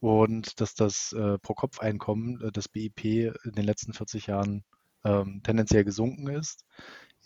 und 0.00 0.60
dass 0.60 0.74
das 0.74 1.12
äh, 1.12 1.38
Pro-Kopf-Einkommen 1.38 2.42
äh, 2.42 2.52
des 2.52 2.68
BIP 2.68 3.04
in 3.04 3.52
den 3.52 3.64
letzten 3.64 3.94
40 3.94 4.26
Jahren 4.26 4.64
ähm, 5.04 5.40
tendenziell 5.42 5.84
gesunken 5.84 6.28
ist 6.28 6.66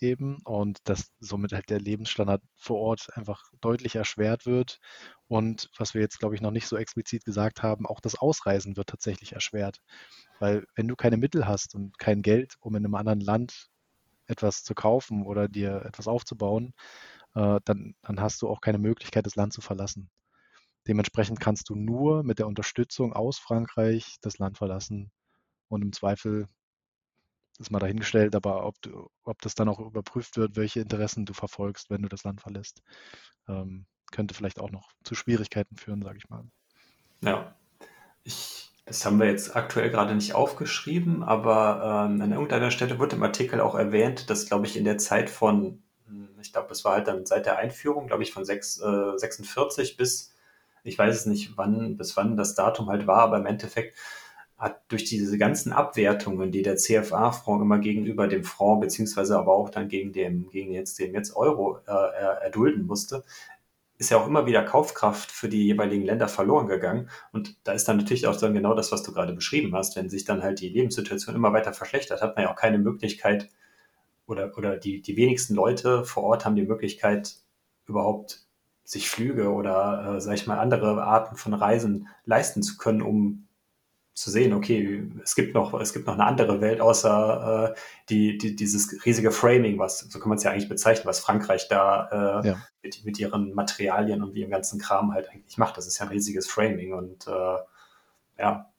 eben 0.01 0.37
und 0.45 0.79
dass 0.85 1.11
somit 1.19 1.53
halt 1.53 1.69
der 1.69 1.79
Lebensstandard 1.79 2.41
vor 2.55 2.79
Ort 2.79 3.09
einfach 3.15 3.43
deutlich 3.61 3.95
erschwert 3.95 4.45
wird. 4.45 4.79
Und 5.27 5.69
was 5.77 5.93
wir 5.93 6.01
jetzt 6.01 6.19
glaube 6.19 6.35
ich 6.35 6.41
noch 6.41 6.51
nicht 6.51 6.67
so 6.67 6.77
explizit 6.77 7.25
gesagt 7.25 7.63
haben, 7.63 7.85
auch 7.85 7.99
das 7.99 8.15
Ausreisen 8.15 8.77
wird 8.77 8.89
tatsächlich 8.89 9.33
erschwert, 9.33 9.79
weil 10.39 10.65
wenn 10.75 10.87
du 10.87 10.95
keine 10.95 11.17
Mittel 11.17 11.47
hast 11.47 11.75
und 11.75 11.97
kein 11.99 12.21
Geld, 12.21 12.55
um 12.59 12.75
in 12.75 12.85
einem 12.85 12.95
anderen 12.95 13.21
Land 13.21 13.69
etwas 14.27 14.63
zu 14.63 14.75
kaufen 14.75 15.25
oder 15.25 15.47
dir 15.47 15.83
etwas 15.85 16.07
aufzubauen, 16.07 16.73
äh, 17.35 17.59
dann, 17.65 17.95
dann 18.01 18.21
hast 18.21 18.41
du 18.41 18.49
auch 18.49 18.61
keine 18.61 18.79
Möglichkeit, 18.79 19.25
das 19.25 19.35
Land 19.35 19.53
zu 19.53 19.61
verlassen. 19.61 20.09
Dementsprechend 20.87 21.39
kannst 21.39 21.69
du 21.69 21.75
nur 21.75 22.23
mit 22.23 22.39
der 22.39 22.47
Unterstützung 22.47 23.13
aus 23.13 23.39
Frankreich 23.39 24.17
das 24.21 24.37
Land 24.37 24.57
verlassen. 24.57 25.11
Und 25.67 25.81
im 25.81 25.91
Zweifel 25.91 26.47
ist 27.59 27.71
mal 27.71 27.79
dahingestellt, 27.79 28.35
aber 28.35 28.65
ob, 28.65 28.81
du, 28.81 29.09
ob 29.23 29.41
das 29.41 29.55
dann 29.55 29.69
auch 29.69 29.79
überprüft 29.79 30.37
wird, 30.37 30.55
welche 30.55 30.79
Interessen 30.79 31.25
du 31.25 31.33
verfolgst, 31.33 31.89
wenn 31.89 32.01
du 32.01 32.09
das 32.09 32.23
Land 32.23 32.41
verlässt, 32.41 32.81
ähm, 33.47 33.85
könnte 34.11 34.33
vielleicht 34.33 34.59
auch 34.59 34.71
noch 34.71 34.91
zu 35.03 35.15
Schwierigkeiten 35.15 35.75
führen, 35.75 36.01
sage 36.01 36.17
ich 36.17 36.29
mal. 36.29 36.43
Ja, 37.21 37.55
ich, 38.23 38.71
das 38.85 39.05
haben 39.05 39.19
wir 39.19 39.27
jetzt 39.27 39.55
aktuell 39.55 39.89
gerade 39.89 40.15
nicht 40.15 40.33
aufgeschrieben, 40.33 41.23
aber 41.23 42.07
ähm, 42.09 42.21
an 42.21 42.31
irgendeiner 42.31 42.71
Stelle 42.71 42.99
wird 42.99 43.13
im 43.13 43.23
Artikel 43.23 43.59
auch 43.59 43.75
erwähnt, 43.75 44.29
dass, 44.29 44.47
glaube 44.47 44.67
ich, 44.67 44.77
in 44.77 44.85
der 44.85 44.97
Zeit 44.97 45.29
von, 45.29 45.81
hm, 46.05 46.29
ich 46.41 46.53
glaube, 46.53 46.71
es 46.71 46.85
war 46.85 46.93
halt 46.93 47.07
dann 47.07 47.25
seit 47.25 47.45
der 47.45 47.57
Einführung, 47.57 48.07
glaube 48.07 48.23
ich, 48.23 48.31
von 48.31 48.45
6, 48.45 48.79
äh, 48.81 49.17
46 49.17 49.97
bis 49.97 50.33
ich 50.87 50.97
weiß 50.97 51.15
es 51.15 51.25
nicht, 51.25 51.57
wann, 51.57 51.97
bis 51.97 52.15
wann 52.17 52.37
das 52.37 52.55
Datum 52.55 52.89
halt 52.89 53.07
war, 53.07 53.19
aber 53.19 53.37
im 53.37 53.45
Endeffekt 53.45 53.97
hat 54.57 54.81
durch 54.87 55.03
diese 55.03 55.37
ganzen 55.37 55.71
Abwertungen, 55.71 56.51
die 56.51 56.63
der 56.63 56.77
CFA-Fonds 56.77 57.61
immer 57.61 57.79
gegenüber 57.79 58.27
dem 58.27 58.43
Fonds, 58.43 58.81
beziehungsweise 58.81 59.37
aber 59.37 59.53
auch 59.53 59.69
dann 59.69 59.87
gegen 59.87 60.13
dem, 60.13 60.49
gegen 60.49 60.71
jetzt, 60.71 60.97
dem 60.99 61.13
jetzt 61.13 61.35
Euro 61.35 61.77
äh, 61.85 62.43
erdulden 62.43 62.87
musste, 62.87 63.23
ist 63.99 64.11
ja 64.11 64.17
auch 64.17 64.27
immer 64.27 64.45
wieder 64.45 64.63
Kaufkraft 64.63 65.31
für 65.31 65.49
die 65.49 65.65
jeweiligen 65.65 66.03
Länder 66.03 66.27
verloren 66.27 66.67
gegangen. 66.67 67.09
Und 67.31 67.55
da 67.63 67.73
ist 67.73 67.87
dann 67.87 67.97
natürlich 67.97 68.27
auch 68.27 68.35
dann 68.35 68.53
genau 68.53 68.75
das, 68.75 68.91
was 68.91 69.03
du 69.03 69.11
gerade 69.11 69.33
beschrieben 69.33 69.75
hast. 69.75 69.95
Wenn 69.95 70.09
sich 70.09 70.25
dann 70.25 70.43
halt 70.43 70.59
die 70.59 70.69
Lebenssituation 70.69 71.35
immer 71.35 71.53
weiter 71.53 71.73
verschlechtert, 71.73 72.21
hat 72.21 72.35
man 72.35 72.45
ja 72.45 72.51
auch 72.51 72.55
keine 72.55 72.77
Möglichkeit 72.77 73.49
oder, 74.27 74.55
oder 74.57 74.77
die, 74.77 75.01
die 75.01 75.17
wenigsten 75.17 75.55
Leute 75.55 76.03
vor 76.03 76.23
Ort 76.23 76.45
haben 76.45 76.55
die 76.55 76.65
Möglichkeit, 76.65 77.37
überhaupt 77.87 78.45
sich 78.83 79.09
Flüge 79.09 79.51
oder, 79.51 80.15
äh, 80.15 80.21
sag 80.21 80.35
ich 80.35 80.47
mal, 80.47 80.59
andere 80.59 81.03
Arten 81.03 81.35
von 81.35 81.53
Reisen 81.53 82.07
leisten 82.25 82.61
zu 82.61 82.77
können, 82.77 83.01
um 83.01 83.46
zu 84.17 84.31
sehen, 84.31 84.51
okay, 84.53 85.07
es 85.23 85.35
gibt 85.35 85.53
noch, 85.53 85.79
es 85.79 85.93
gibt 85.93 86.07
noch 86.07 86.15
eine 86.15 86.25
andere 86.25 86.59
Welt 86.59 86.81
außer 86.81 87.75
äh, 87.75 87.79
die, 88.09 88.39
die, 88.39 88.55
dieses 88.55 89.05
riesige 89.05 89.29
Framing, 89.29 89.77
was, 89.77 89.99
so 89.99 90.17
kann 90.17 90.29
man 90.29 90.39
es 90.39 90.43
ja 90.43 90.49
eigentlich 90.49 90.69
bezeichnen, 90.69 91.05
was 91.05 91.19
Frankreich 91.19 91.67
da 91.67 92.41
äh, 92.41 92.47
ja. 92.47 92.55
mit, 92.81 93.05
mit 93.05 93.19
ihren 93.19 93.53
Materialien 93.53 94.23
und 94.23 94.35
ihrem 94.35 94.49
ganzen 94.49 94.79
Kram 94.79 95.13
halt 95.13 95.29
eigentlich 95.29 95.59
macht. 95.59 95.77
Das 95.77 95.85
ist 95.85 95.99
ja 95.99 96.07
ein 96.07 96.11
riesiges 96.11 96.47
Framing 96.47 96.93
und 96.93 97.27
äh, 97.27 97.57
ja, 98.39 98.71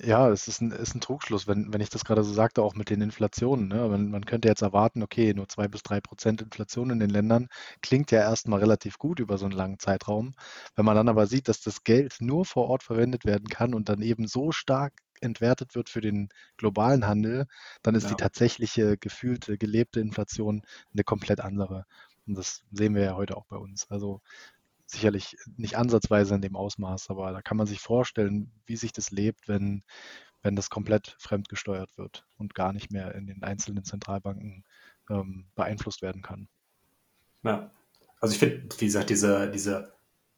ja, 0.00 0.28
es 0.30 0.48
ist 0.48 0.60
ein, 0.60 0.70
ist 0.70 0.94
ein 0.94 1.00
Trugschluss, 1.00 1.46
wenn, 1.46 1.72
wenn 1.72 1.80
ich 1.80 1.90
das 1.90 2.04
gerade 2.04 2.22
so 2.22 2.32
sagte, 2.32 2.62
auch 2.62 2.74
mit 2.74 2.90
den 2.90 3.00
Inflationen. 3.00 3.68
Ne? 3.68 3.88
Man, 3.88 4.10
man 4.10 4.24
könnte 4.24 4.48
jetzt 4.48 4.62
erwarten, 4.62 5.02
okay, 5.02 5.34
nur 5.34 5.48
zwei 5.48 5.68
bis 5.68 5.82
drei 5.82 6.00
Prozent 6.00 6.42
Inflation 6.42 6.90
in 6.90 7.00
den 7.00 7.10
Ländern 7.10 7.48
klingt 7.82 8.10
ja 8.10 8.20
erstmal 8.20 8.60
relativ 8.60 8.98
gut 8.98 9.20
über 9.20 9.38
so 9.38 9.46
einen 9.46 9.54
langen 9.54 9.78
Zeitraum. 9.78 10.34
Wenn 10.76 10.84
man 10.84 10.96
dann 10.96 11.08
aber 11.08 11.26
sieht, 11.26 11.48
dass 11.48 11.60
das 11.60 11.84
Geld 11.84 12.16
nur 12.20 12.44
vor 12.44 12.68
Ort 12.68 12.82
verwendet 12.82 13.24
werden 13.24 13.48
kann 13.48 13.74
und 13.74 13.88
dann 13.88 14.02
eben 14.02 14.26
so 14.28 14.52
stark 14.52 14.92
entwertet 15.20 15.74
wird 15.74 15.88
für 15.88 16.00
den 16.00 16.28
globalen 16.56 17.06
Handel, 17.06 17.46
dann 17.82 17.94
ist 17.94 18.04
ja. 18.04 18.10
die 18.10 18.16
tatsächliche 18.16 18.96
gefühlte, 18.96 19.58
gelebte 19.58 20.00
Inflation 20.00 20.62
eine 20.92 21.04
komplett 21.04 21.40
andere. 21.40 21.86
Und 22.26 22.36
das 22.36 22.62
sehen 22.70 22.94
wir 22.94 23.02
ja 23.02 23.16
heute 23.16 23.36
auch 23.36 23.46
bei 23.46 23.56
uns. 23.56 23.90
Also 23.90 24.20
sicherlich 24.90 25.36
nicht 25.56 25.76
ansatzweise 25.76 26.34
in 26.34 26.40
dem 26.40 26.56
Ausmaß, 26.56 27.10
aber 27.10 27.32
da 27.32 27.42
kann 27.42 27.56
man 27.56 27.66
sich 27.66 27.80
vorstellen, 27.80 28.50
wie 28.66 28.76
sich 28.76 28.92
das 28.92 29.10
lebt, 29.10 29.46
wenn, 29.46 29.82
wenn 30.42 30.56
das 30.56 30.70
komplett 30.70 31.14
fremdgesteuert 31.18 31.96
wird 31.98 32.26
und 32.36 32.54
gar 32.54 32.72
nicht 32.72 32.90
mehr 32.90 33.14
in 33.14 33.26
den 33.26 33.42
einzelnen 33.42 33.84
Zentralbanken 33.84 34.64
ähm, 35.10 35.46
beeinflusst 35.54 36.02
werden 36.02 36.22
kann. 36.22 36.48
Ja, 37.42 37.70
also 38.20 38.32
ich 38.32 38.38
finde, 38.38 38.68
wie 38.78 38.86
gesagt, 38.86 39.10
diese, 39.10 39.50
diese 39.50 39.92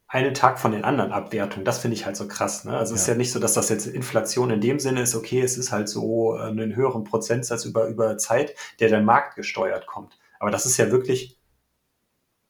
einen 0.09 0.35
Tag 0.35 0.59
von 0.59 0.73
den 0.73 0.85
anderen 0.85 1.13
Abwertung, 1.13 1.65
das 1.65 1.79
finde 1.79 1.97
ich 1.97 2.05
halt 2.05 2.17
so 2.17 2.27
krass. 2.27 2.65
Ne? 2.65 2.77
Also 2.77 2.93
ja. 2.93 2.97
es 2.97 3.03
ist 3.03 3.09
ja 3.09 3.15
nicht 3.15 3.31
so, 3.31 3.39
dass 3.39 3.55
das 3.55 3.69
jetzt 3.69 3.87
Inflation 3.87 4.51
in 4.51 4.61
dem 4.61 4.81
Sinne 4.81 5.03
ist, 5.03 5.15
okay, 5.15 5.41
es 5.41 5.57
ist 5.57 5.71
halt 5.71 5.89
so 5.89 6.37
äh, 6.37 6.43
einen 6.43 6.75
höheren 6.75 7.05
Prozentsatz 7.05 7.65
über, 7.65 7.87
über 7.87 8.19
Zeit, 8.19 8.57
der 8.81 8.89
dann 8.89 9.05
marktgesteuert 9.05 9.87
kommt. 9.87 10.19
Aber 10.41 10.51
das 10.51 10.67
ist 10.67 10.77
ja 10.79 10.91
wirklich, 10.91 11.39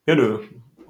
ja 0.07 0.15
nö, 0.15 0.41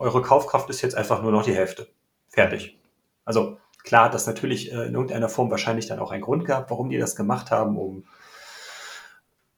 eure 0.01 0.23
Kaufkraft 0.23 0.71
ist 0.71 0.83
jetzt 0.83 0.97
einfach 0.97 1.23
nur 1.23 1.31
noch 1.31 1.45
die 1.45 1.55
Hälfte. 1.55 1.89
Fertig. 2.29 2.79
Also 3.25 3.59
klar 3.85 4.07
hat 4.07 4.15
das 4.15 4.27
natürlich 4.27 4.73
äh, 4.73 4.87
in 4.87 4.95
irgendeiner 4.95 5.29
Form 5.29 5.51
wahrscheinlich 5.51 5.87
dann 5.87 5.99
auch 5.99 6.11
einen 6.11 6.23
Grund 6.23 6.47
gehabt, 6.47 6.71
warum 6.71 6.91
die 6.91 6.99
das 6.99 7.17
gemacht 7.17 7.51
haben, 7.51 7.77
um 7.77 8.05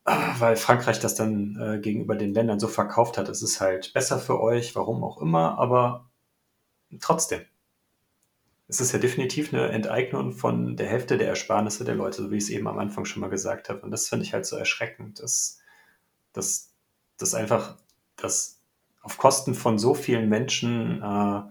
weil 0.04 0.56
Frankreich 0.56 0.98
das 0.98 1.14
dann 1.14 1.56
äh, 1.60 1.78
gegenüber 1.78 2.16
den 2.16 2.34
Ländern 2.34 2.58
so 2.58 2.66
verkauft 2.66 3.18
hat, 3.18 3.28
es 3.28 3.40
ist 3.40 3.60
halt 3.60 3.92
besser 3.92 4.18
für 4.18 4.40
euch, 4.40 4.74
warum 4.74 5.04
auch 5.04 5.20
immer, 5.20 5.58
aber 5.58 6.10
trotzdem. 7.00 7.42
Es 8.66 8.80
ist 8.80 8.92
ja 8.92 8.98
definitiv 8.98 9.52
eine 9.52 9.68
Enteignung 9.68 10.32
von 10.32 10.76
der 10.76 10.88
Hälfte 10.88 11.18
der 11.18 11.28
Ersparnisse 11.28 11.84
der 11.84 11.94
Leute, 11.94 12.22
so 12.22 12.30
wie 12.30 12.38
ich 12.38 12.44
es 12.44 12.50
eben 12.50 12.66
am 12.66 12.78
Anfang 12.78 13.04
schon 13.04 13.20
mal 13.20 13.28
gesagt 13.28 13.68
habe. 13.68 13.80
Und 13.80 13.90
das 13.90 14.08
finde 14.08 14.24
ich 14.24 14.32
halt 14.32 14.46
so 14.46 14.56
erschreckend, 14.56 15.22
dass, 15.22 15.60
dass, 16.32 16.72
dass 17.18 17.34
einfach 17.34 17.76
das 18.16 18.61
auf 19.02 19.18
Kosten 19.18 19.54
von 19.54 19.78
so 19.78 19.94
vielen 19.94 20.28
Menschen 20.28 21.02
äh, 21.02 21.42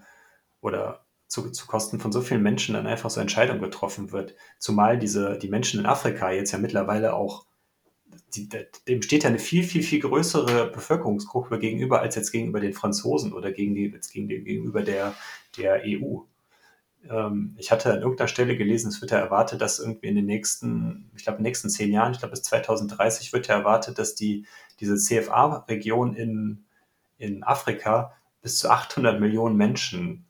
oder 0.61 1.05
zu, 1.27 1.49
zu 1.49 1.65
Kosten 1.67 1.99
von 1.99 2.11
so 2.11 2.21
vielen 2.21 2.41
Menschen 2.41 2.75
dann 2.75 2.87
einfach 2.87 3.09
so 3.09 3.21
Entscheidung 3.21 3.59
getroffen 3.59 4.11
wird. 4.11 4.35
Zumal 4.59 4.99
diese, 4.99 5.37
die 5.37 5.49
Menschen 5.49 5.79
in 5.79 5.85
Afrika 5.85 6.31
jetzt 6.31 6.51
ja 6.51 6.59
mittlerweile 6.59 7.13
auch, 7.13 7.45
die, 8.35 8.49
dem 8.87 9.01
steht 9.01 9.23
ja 9.23 9.29
eine 9.29 9.39
viel, 9.39 9.63
viel, 9.63 9.83
viel 9.83 10.01
größere 10.01 10.71
Bevölkerungsgruppe 10.71 11.59
gegenüber 11.59 12.01
als 12.01 12.15
jetzt 12.15 12.31
gegenüber 12.31 12.59
den 12.59 12.73
Franzosen 12.73 13.31
oder 13.31 13.51
gegen 13.51 13.75
die, 13.75 13.85
jetzt 13.85 14.11
gegen 14.11 14.27
die, 14.27 14.43
gegenüber 14.43 14.81
der, 14.81 15.13
der 15.57 15.83
EU. 15.85 16.19
Ähm, 17.09 17.55
ich 17.57 17.71
hatte 17.71 17.93
an 17.93 18.01
irgendeiner 18.01 18.27
Stelle 18.27 18.57
gelesen, 18.57 18.89
es 18.89 18.99
wird 18.99 19.11
ja 19.11 19.19
erwartet, 19.19 19.61
dass 19.61 19.79
irgendwie 19.79 20.07
in 20.07 20.15
den 20.15 20.25
nächsten, 20.25 21.11
ich 21.15 21.23
glaube, 21.23 21.37
in 21.37 21.43
den 21.43 21.49
nächsten 21.49 21.69
zehn 21.69 21.91
Jahren, 21.91 22.11
ich 22.11 22.19
glaube 22.19 22.31
bis 22.31 22.43
2030 22.43 23.31
wird 23.31 23.47
ja 23.47 23.55
erwartet, 23.55 23.97
dass 23.99 24.15
die, 24.15 24.45
diese 24.81 24.97
CFA-Region 24.97 26.13
in 26.15 26.65
in 27.21 27.43
Afrika 27.43 28.13
bis 28.41 28.57
zu 28.57 28.69
800 28.69 29.19
Millionen 29.19 29.55
Menschen 29.55 30.25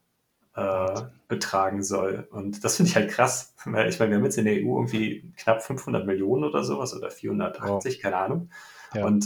äh, 0.56 1.02
betragen 1.28 1.82
soll. 1.84 2.28
Und 2.32 2.64
das 2.64 2.76
finde 2.76 2.90
ich 2.90 2.96
halt 2.96 3.10
krass, 3.10 3.54
weil 3.66 3.90
ich 3.90 4.00
meine, 4.00 4.12
wir 4.12 4.18
haben 4.18 4.26
jetzt 4.26 4.38
in 4.38 4.46
der 4.46 4.56
EU 4.56 4.78
irgendwie 4.78 5.32
knapp 5.38 5.64
500 5.64 6.06
Millionen 6.06 6.44
oder 6.44 6.64
sowas 6.64 6.94
oder 6.94 7.10
480, 7.10 7.96
wow. 7.96 8.02
keine 8.02 8.18
Ahnung. 8.18 8.50
Ja. 8.94 9.06
Und, 9.06 9.26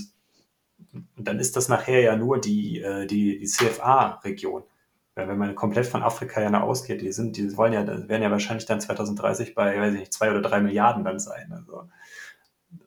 dann 1.18 1.40
ist 1.40 1.58
das 1.58 1.68
nachher 1.68 2.02
ja 2.02 2.16
nur 2.16 2.40
die, 2.40 2.82
äh, 2.82 3.06
die, 3.06 3.38
die 3.38 3.46
CFA-Region. 3.46 4.64
Weil 5.14 5.28
wenn 5.28 5.38
man 5.38 5.56
komplett 5.56 5.88
von 5.88 6.04
Afrika 6.04 6.42
ja 6.42 6.62
ausgeht, 6.62 7.02
die 7.02 7.12
sind, 7.12 7.38
die 7.38 7.56
wollen 7.58 7.74
ja, 7.74 7.86
werden 7.86 8.22
ja 8.22 8.32
wahrscheinlich 8.32 8.66
dann 8.66 8.82
2030 8.82 9.56
bei, 9.56 9.80
weiß 9.80 9.94
ich 9.94 10.00
nicht, 10.02 10.14
zwei 10.14 10.32
oder 10.32 10.42
drei 10.42 10.60
Milliarden 10.60 11.04
dann 11.04 11.20
sein. 11.20 11.52
Also, 11.54 11.90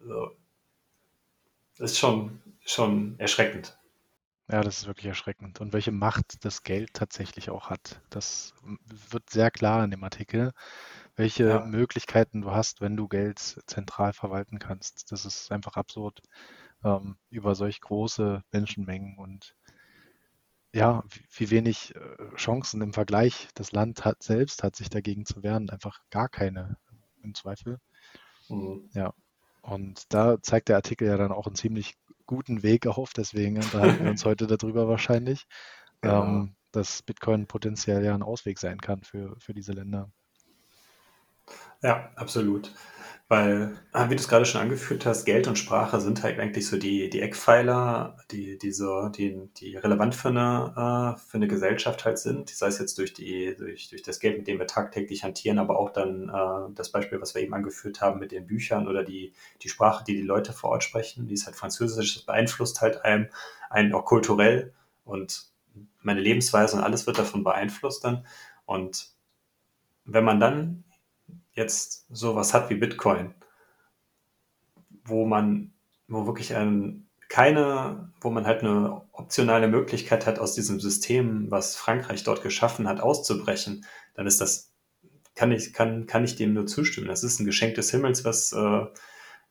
also 0.01 0.31
das 1.79 1.93
ist 1.93 1.99
schon, 1.99 2.41
schon 2.65 3.15
erschreckend. 3.19 3.79
Ja, 4.51 4.63
das 4.63 4.79
ist 4.79 4.87
wirklich 4.87 5.07
erschreckend. 5.07 5.61
Und 5.61 5.75
welche 5.75 5.93
Macht 5.93 6.45
das 6.45 6.63
Geld 6.63 6.95
tatsächlich 6.95 7.51
auch 7.51 7.69
hat. 7.69 8.01
Das 8.09 8.55
wird 9.11 9.29
sehr 9.29 9.51
klar 9.51 9.85
in 9.85 9.91
dem 9.91 10.03
Artikel, 10.05 10.53
welche 11.17 11.45
Ja. 11.45 11.65
Möglichkeiten 11.67 12.41
du 12.41 12.51
hast, 12.51 12.81
wenn 12.81 12.97
du 12.97 13.09
Geld 13.09 13.39
zentral 13.67 14.15
verwalten 14.15 14.59
kannst. 14.59 15.13
Das 15.13 15.27
ist 15.27 15.53
einfach 15.53 15.77
absurd, 15.77 16.23
ähm, 16.83 17.19
über 17.31 17.55
solch 17.55 17.81
große 17.81 18.43
Menschenmengen 18.51 19.19
und 19.19 19.55
ja, 20.73 21.03
wie, 21.09 21.25
wie 21.31 21.51
wenig 21.51 21.95
äh, 21.95 22.35
Chancen 22.37 22.81
im 22.83 22.93
Vergleich 22.93 23.49
das 23.55 23.73
Land 23.73 24.05
hat 24.05 24.23
selbst 24.23 24.63
hat, 24.63 24.77
sich 24.77 24.89
dagegen 24.91 25.25
zu 25.27 25.43
wehren. 25.43 25.71
Einfach 25.71 26.01
gar 26.11 26.29
keine 26.29 26.77
im 27.23 27.35
Zweifel. 27.35 27.79
Mhm. 28.49 28.89
Ja. 28.95 29.13
Und 29.63 30.13
da 30.13 30.41
zeigt 30.43 30.69
der 30.69 30.77
Artikel 30.77 31.09
ja 31.09 31.17
dann 31.17 31.33
auch 31.33 31.47
einen 31.47 31.57
ziemlich 31.57 31.95
guten 32.29 32.63
Weg 32.63 32.87
auf, 32.87 33.13
deswegen 33.13 33.57
unterhalten 33.57 34.05
wir 34.05 34.11
uns 34.11 34.25
heute 34.25 34.47
darüber 34.47 34.87
wahrscheinlich, 34.87 35.47
genau. 36.01 36.25
ähm, 36.25 36.57
dass 36.71 37.03
Bitcoin 37.03 37.49
potenziell 37.49 38.05
ja 38.05 38.15
ein 38.15 38.23
Ausweg 38.23 38.61
sein 38.61 38.79
kann 38.79 39.03
für, 39.03 39.35
für 39.41 39.55
diese 39.55 39.73
Länder. 39.73 40.13
Ja, 41.83 42.11
absolut. 42.17 42.73
Weil, 43.31 43.77
ah, 43.93 44.09
wie 44.09 44.17
du 44.17 44.23
es 44.23 44.29
gerade 44.29 44.47
schon 44.47 44.63
angeführt 44.63 45.05
hast, 45.05 45.27
Geld 45.27 45.49
und 45.49 45.59
Sprache 45.59 46.01
sind 46.01 46.23
halt 46.23 46.39
eigentlich 46.41 46.67
so 46.67 46.79
die, 46.79 47.11
die 47.11 47.21
Eckpfeiler, 47.21 48.17
die, 48.31 48.57
die, 48.57 48.73
so, 48.73 49.11
die, 49.11 49.39
die 49.59 49.77
relevant 49.77 50.15
für 50.15 50.29
eine, 50.29 51.15
äh, 51.17 51.21
für 51.21 51.37
eine 51.37 51.47
Gesellschaft 51.47 52.07
halt 52.07 52.19
sind. 52.19 52.49
Sei 52.49 52.69
es 52.69 52.79
jetzt 52.79 52.97
durch, 52.99 53.13
die, 53.13 53.55
durch, 53.55 53.91
durch 53.91 54.03
das 54.03 54.19
Geld, 54.21 54.39
mit 54.39 54.49
dem 54.49 54.59
wir 54.59 54.67
tagtäglich 54.67 55.25
hantieren, 55.25 55.59
aber 55.59 55.79
auch 55.79 55.91
dann 55.91 56.31
äh, 56.31 56.75
das 56.75 56.91
Beispiel, 56.91 57.21
was 57.21 57.35
wir 57.35 57.43
eben 57.43 57.53
angeführt 57.53 58.01
haben 58.01 58.19
mit 58.19 58.33
den 58.33 58.47
Büchern 58.47 58.89
oder 58.89 59.05
die, 59.05 59.35
die 59.63 59.69
Sprache, 59.69 60.05
die 60.05 60.17
die 60.17 60.23
Leute 60.23 60.55
vor 60.55 60.71
Ort 60.71 60.85
sprechen, 60.85 61.27
die 61.27 61.35
ist 61.35 61.45
halt 61.45 61.57
Französisch, 61.57 62.15
das 62.15 62.25
beeinflusst 62.25 62.81
halt 62.81 63.05
einen, 63.05 63.29
einen 63.69 63.93
auch 63.93 64.07
kulturell 64.07 64.73
und 65.05 65.49
meine 66.01 66.21
Lebensweise 66.21 66.77
und 66.77 66.83
alles 66.83 67.07
wird 67.07 67.19
davon 67.19 67.45
beeinflusst 67.45 68.05
dann. 68.05 68.27
Und 68.65 69.11
wenn 70.07 70.25
man 70.25 70.41
dann 70.41 70.85
jetzt 71.59 72.07
sowas 72.09 72.55
hat 72.55 72.71
wie 72.71 72.77
Bitcoin, 72.77 73.35
wo 75.05 75.27
man, 75.27 75.73
wo 76.07 76.27
wirklich 76.27 76.55
ein, 76.55 77.09
keine, 77.29 78.13
wo 78.21 78.31
man 78.31 78.47
halt 78.47 78.63
eine 78.63 79.03
optionale 79.13 79.69
Möglichkeit 79.69 80.27
hat, 80.27 80.39
aus 80.39 80.55
diesem 80.55 80.81
System, 80.81 81.51
was 81.51 81.77
Frankreich 81.77 82.25
dort 82.25 82.43
geschaffen 82.43 82.89
hat, 82.89 83.01
auszubrechen, 83.01 83.85
dann 84.15 84.27
ist 84.27 84.41
das, 84.41 84.73
kann 85.35 85.53
ich, 85.53 85.75
kann, 85.75 86.07
kann 86.07 86.25
ich 86.25 86.37
dem 86.37 86.55
nur 86.55 86.67
zustimmen. 86.67 87.09
Das 87.09 87.23
ist 87.23 87.39
ein 87.39 87.45
Geschenk 87.45 87.75
des 87.75 87.91
Himmels, 87.91 88.25
was, 88.25 88.53
äh, 88.53 88.87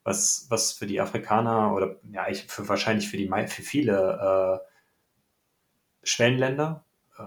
was, 0.03 0.47
was 0.49 0.71
für 0.71 0.87
die 0.87 0.99
Afrikaner 0.99 1.73
oder 1.73 1.97
ja, 2.11 2.27
ich, 2.29 2.45
für 2.47 2.67
wahrscheinlich 2.67 3.09
für 3.09 3.17
die 3.17 3.29
für 3.47 3.61
viele 3.61 4.61
äh, 4.63 4.67
Schwellenländer 6.03 6.85
äh, 7.19 7.23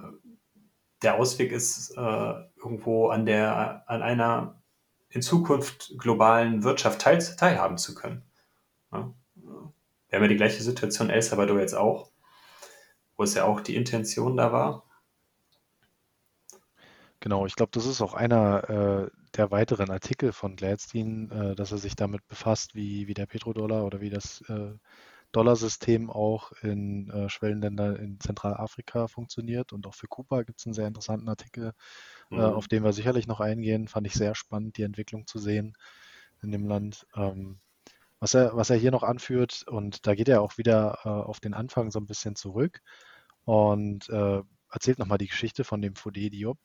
der 1.02 1.14
Ausweg 1.14 1.52
ist, 1.52 1.96
äh, 1.96 2.34
irgendwo 2.56 3.08
an 3.08 3.24
der, 3.24 3.84
an 3.88 4.02
einer 4.02 4.59
in 5.10 5.22
Zukunft 5.22 5.92
globalen 5.98 6.62
Wirtschaft 6.62 7.00
teil, 7.00 7.18
teilhaben 7.18 7.78
zu 7.78 7.94
können. 7.94 8.22
Ja. 8.92 9.12
Wir 9.34 10.16
haben 10.16 10.24
ja 10.24 10.28
die 10.28 10.36
gleiche 10.36 10.62
Situation 10.62 11.08
in 11.08 11.14
El 11.14 11.22
Salvador 11.22 11.60
jetzt 11.60 11.74
auch, 11.74 12.10
wo 13.16 13.24
es 13.24 13.34
ja 13.34 13.44
auch 13.44 13.60
die 13.60 13.76
Intention 13.76 14.36
da 14.36 14.52
war. 14.52 14.84
Genau, 17.20 17.44
ich 17.44 17.54
glaube, 17.54 17.70
das 17.72 17.86
ist 17.86 18.00
auch 18.00 18.14
einer 18.14 18.70
äh, 18.70 19.10
der 19.36 19.50
weiteren 19.50 19.90
Artikel 19.90 20.32
von 20.32 20.56
Gladstein, 20.56 21.30
äh, 21.30 21.54
dass 21.54 21.70
er 21.70 21.78
sich 21.78 21.94
damit 21.94 22.26
befasst, 22.28 22.74
wie, 22.74 23.08
wie 23.08 23.14
der 23.14 23.26
Petrodollar 23.26 23.84
oder 23.84 24.00
wie 24.00 24.10
das 24.10 24.40
äh, 24.48 24.72
Dollarsystem 25.32 26.10
auch 26.10 26.52
in 26.62 27.10
äh, 27.10 27.28
Schwellenländern 27.28 27.96
in 27.96 28.20
Zentralafrika 28.20 29.08
funktioniert. 29.08 29.72
Und 29.72 29.86
auch 29.86 29.94
für 29.94 30.08
Kuba 30.08 30.42
gibt 30.42 30.60
es 30.60 30.66
einen 30.66 30.74
sehr 30.74 30.88
interessanten 30.88 31.28
Artikel, 31.28 31.72
äh, 32.34 32.36
Mhm. 32.36 32.40
auf 32.40 32.68
den 32.68 32.84
wir 32.84 32.92
sicherlich 32.92 33.26
noch 33.26 33.40
eingehen. 33.40 33.88
Fand 33.88 34.06
ich 34.06 34.14
sehr 34.14 34.34
spannend, 34.34 34.76
die 34.78 34.82
Entwicklung 34.82 35.26
zu 35.26 35.38
sehen 35.38 35.74
in 36.42 36.52
dem 36.52 36.66
Land. 36.66 37.06
Ähm, 37.16 37.60
was 38.20 38.34
er, 38.34 38.54
was 38.56 38.70
er 38.70 38.76
hier 38.76 38.90
noch 38.90 39.02
anführt, 39.02 39.64
und 39.66 40.06
da 40.06 40.14
geht 40.14 40.28
er 40.28 40.42
auch 40.42 40.58
wieder 40.58 40.98
äh, 41.04 41.08
auf 41.08 41.40
den 41.40 41.54
Anfang 41.54 41.90
so 41.90 41.98
ein 42.00 42.06
bisschen 42.06 42.36
zurück 42.36 42.82
und 43.44 44.08
äh, 44.10 44.42
erzählt 44.70 44.98
nochmal 44.98 45.18
die 45.18 45.28
Geschichte 45.28 45.64
von 45.64 45.82
dem 45.82 45.96
Fode 45.96 46.30
Diop 46.30 46.58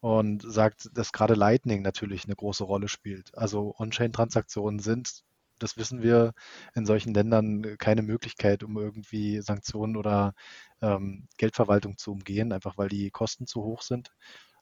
und 0.00 0.42
sagt, 0.42 0.90
dass 0.94 1.12
gerade 1.12 1.34
Lightning 1.34 1.82
natürlich 1.82 2.24
eine 2.24 2.36
große 2.36 2.64
Rolle 2.64 2.88
spielt. 2.88 3.36
Also 3.36 3.74
On-Chain-Transaktionen 3.78 4.78
sind, 4.80 5.24
das 5.64 5.76
wissen 5.78 6.02
wir, 6.02 6.32
in 6.74 6.86
solchen 6.86 7.14
Ländern 7.14 7.76
keine 7.78 8.02
Möglichkeit, 8.02 8.62
um 8.62 8.76
irgendwie 8.76 9.40
Sanktionen 9.40 9.96
oder 9.96 10.34
ähm, 10.82 11.26
Geldverwaltung 11.38 11.96
zu 11.96 12.12
umgehen, 12.12 12.52
einfach 12.52 12.76
weil 12.76 12.88
die 12.88 13.10
Kosten 13.10 13.46
zu 13.46 13.62
hoch 13.62 13.82
sind. 13.82 14.12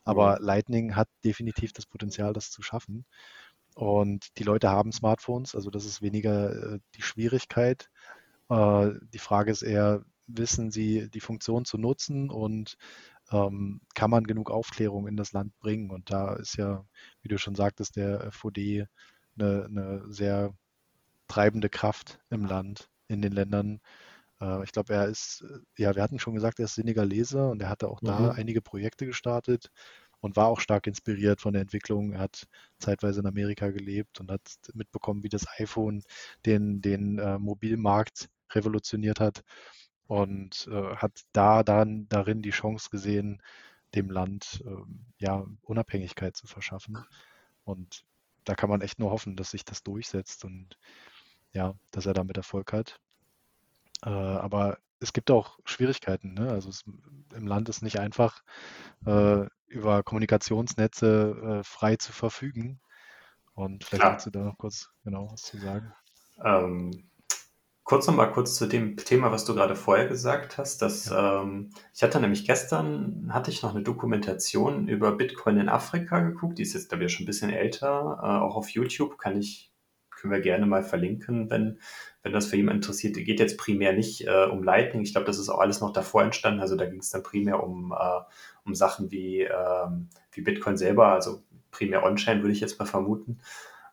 Aber. 0.04 0.38
Lightning 0.40 0.96
hat 0.96 1.08
definitiv 1.24 1.72
das 1.72 1.86
Potenzial, 1.86 2.32
das 2.32 2.50
zu 2.50 2.62
schaffen. 2.62 3.04
Und 3.74 4.38
die 4.38 4.44
Leute 4.44 4.70
haben 4.70 4.92
Smartphones, 4.92 5.54
also 5.54 5.70
das 5.70 5.84
ist 5.84 6.02
weniger 6.02 6.74
äh, 6.74 6.78
die 6.94 7.02
Schwierigkeit. 7.02 7.88
Äh, 8.48 8.90
die 9.12 9.18
Frage 9.18 9.50
ist 9.50 9.62
eher, 9.62 10.04
wissen 10.26 10.70
sie 10.70 11.08
die 11.10 11.20
Funktion 11.20 11.64
zu 11.64 11.78
nutzen 11.78 12.30
und 12.30 12.76
ähm, 13.30 13.80
kann 13.94 14.10
man 14.10 14.24
genug 14.24 14.50
Aufklärung 14.50 15.06
in 15.08 15.16
das 15.16 15.32
Land 15.32 15.58
bringen? 15.58 15.90
Und 15.90 16.10
da 16.10 16.34
ist 16.34 16.56
ja, 16.56 16.84
wie 17.22 17.28
du 17.28 17.38
schon 17.38 17.54
sagtest, 17.54 17.96
der 17.96 18.30
FOD 18.30 18.86
eine, 19.38 19.64
eine 19.64 20.04
sehr 20.08 20.54
treibende 21.32 21.68
Kraft 21.68 22.20
im 22.30 22.44
Land, 22.44 22.90
in 23.08 23.22
den 23.22 23.32
Ländern. 23.32 23.80
Äh, 24.40 24.64
ich 24.64 24.72
glaube, 24.72 24.94
er 24.94 25.06
ist, 25.08 25.42
äh, 25.48 25.82
ja, 25.82 25.94
wir 25.96 26.02
hatten 26.02 26.18
schon 26.18 26.34
gesagt, 26.34 26.58
er 26.58 26.66
ist 26.66 26.74
Senegalese 26.76 27.48
und 27.48 27.62
er 27.62 27.68
hatte 27.68 27.88
auch 27.88 28.00
da 28.02 28.30
Mhm. 28.30 28.32
einige 28.32 28.62
Projekte 28.62 29.06
gestartet 29.06 29.70
und 30.20 30.36
war 30.36 30.46
auch 30.48 30.60
stark 30.60 30.86
inspiriert 30.86 31.40
von 31.40 31.52
der 31.52 31.62
Entwicklung. 31.62 32.12
Er 32.12 32.20
hat 32.20 32.46
zeitweise 32.78 33.20
in 33.20 33.26
Amerika 33.26 33.70
gelebt 33.70 34.20
und 34.20 34.30
hat 34.30 34.42
mitbekommen, 34.74 35.22
wie 35.24 35.28
das 35.30 35.46
iPhone 35.58 36.02
den, 36.46 36.80
den 36.82 37.18
äh, 37.18 37.38
Mobilmarkt 37.38 38.28
revolutioniert 38.52 39.20
hat 39.20 39.42
und 40.06 40.68
äh, 40.70 40.96
hat 40.96 41.22
da 41.32 41.62
dann 41.62 42.08
darin 42.08 42.42
die 42.42 42.50
Chance 42.50 42.90
gesehen, 42.90 43.42
dem 43.94 44.10
Land 44.10 44.62
ähm, 44.66 45.06
ja, 45.18 45.46
Unabhängigkeit 45.62 46.36
zu 46.36 46.46
verschaffen. 46.46 47.06
Und 47.64 48.04
da 48.44 48.54
kann 48.54 48.70
man 48.70 48.80
echt 48.82 48.98
nur 48.98 49.10
hoffen, 49.10 49.36
dass 49.36 49.52
sich 49.52 49.64
das 49.64 49.82
durchsetzt 49.82 50.44
und 50.44 50.78
ja, 51.52 51.74
dass 51.90 52.06
er 52.06 52.14
damit 52.14 52.36
Erfolg 52.36 52.72
hat. 52.72 53.00
Äh, 54.04 54.10
aber 54.10 54.78
es 55.00 55.12
gibt 55.12 55.30
auch 55.30 55.58
Schwierigkeiten. 55.64 56.34
Ne? 56.34 56.50
Also 56.50 56.68
es, 56.68 56.84
im 57.34 57.46
Land 57.46 57.68
ist 57.68 57.82
nicht 57.82 57.98
einfach, 57.98 58.42
äh, 59.06 59.46
über 59.66 60.02
Kommunikationsnetze 60.02 61.60
äh, 61.60 61.64
frei 61.64 61.96
zu 61.96 62.12
verfügen. 62.12 62.80
Und 63.54 63.84
vielleicht 63.84 64.02
kannst 64.02 64.26
du 64.26 64.30
da 64.30 64.40
noch 64.40 64.58
kurz 64.58 64.90
genau 65.04 65.30
was 65.30 65.42
zu 65.42 65.58
sagen. 65.58 65.92
Ähm, 66.42 67.10
kurz 67.84 68.06
noch 68.06 68.14
mal 68.14 68.26
kurz 68.26 68.54
zu 68.54 68.66
dem 68.66 68.96
Thema, 68.96 69.32
was 69.32 69.44
du 69.44 69.54
gerade 69.54 69.76
vorher 69.76 70.06
gesagt 70.06 70.58
hast. 70.58 70.82
Dass, 70.82 71.06
Ja, 71.06 71.42
ähm, 71.42 71.70
ich 71.94 72.02
hatte 72.02 72.20
nämlich 72.20 72.46
gestern 72.46 73.32
hatte 73.32 73.50
ich 73.50 73.62
noch 73.62 73.74
eine 73.74 73.82
Dokumentation 73.82 74.88
über 74.88 75.12
Bitcoin 75.12 75.58
in 75.58 75.68
Afrika 75.68 76.20
geguckt. 76.20 76.58
Die 76.58 76.62
ist 76.62 76.74
jetzt, 76.74 76.88
glaube 76.88 77.04
ich, 77.04 77.12
schon 77.12 77.24
ein 77.24 77.26
bisschen 77.26 77.50
älter. 77.50 78.18
Äh, 78.22 78.26
auch 78.26 78.56
auf 78.56 78.68
YouTube 78.70 79.18
kann 79.18 79.36
ich, 79.36 79.71
können 80.22 80.32
wir 80.32 80.40
gerne 80.40 80.66
mal 80.66 80.84
verlinken, 80.84 81.50
wenn, 81.50 81.80
wenn 82.22 82.32
das 82.32 82.46
für 82.46 82.56
jemanden 82.56 82.80
interessiert. 82.80 83.16
Geht 83.16 83.40
jetzt 83.40 83.58
primär 83.58 83.92
nicht 83.92 84.26
äh, 84.26 84.44
um 84.44 84.62
Lightning. 84.62 85.02
Ich 85.02 85.12
glaube, 85.12 85.26
das 85.26 85.38
ist 85.38 85.48
auch 85.48 85.58
alles 85.58 85.80
noch 85.80 85.92
davor 85.92 86.22
entstanden. 86.22 86.60
Also 86.60 86.76
da 86.76 86.86
ging 86.86 87.00
es 87.00 87.10
dann 87.10 87.24
primär 87.24 87.62
um, 87.62 87.92
äh, 87.92 88.20
um 88.64 88.74
Sachen 88.76 89.10
wie, 89.10 89.40
ähm, 89.42 90.08
wie 90.30 90.42
Bitcoin 90.42 90.76
selber, 90.76 91.08
also 91.08 91.42
primär 91.72 92.04
On-Chain, 92.04 92.40
würde 92.40 92.52
ich 92.52 92.60
jetzt 92.60 92.78
mal 92.78 92.86
vermuten. 92.86 93.40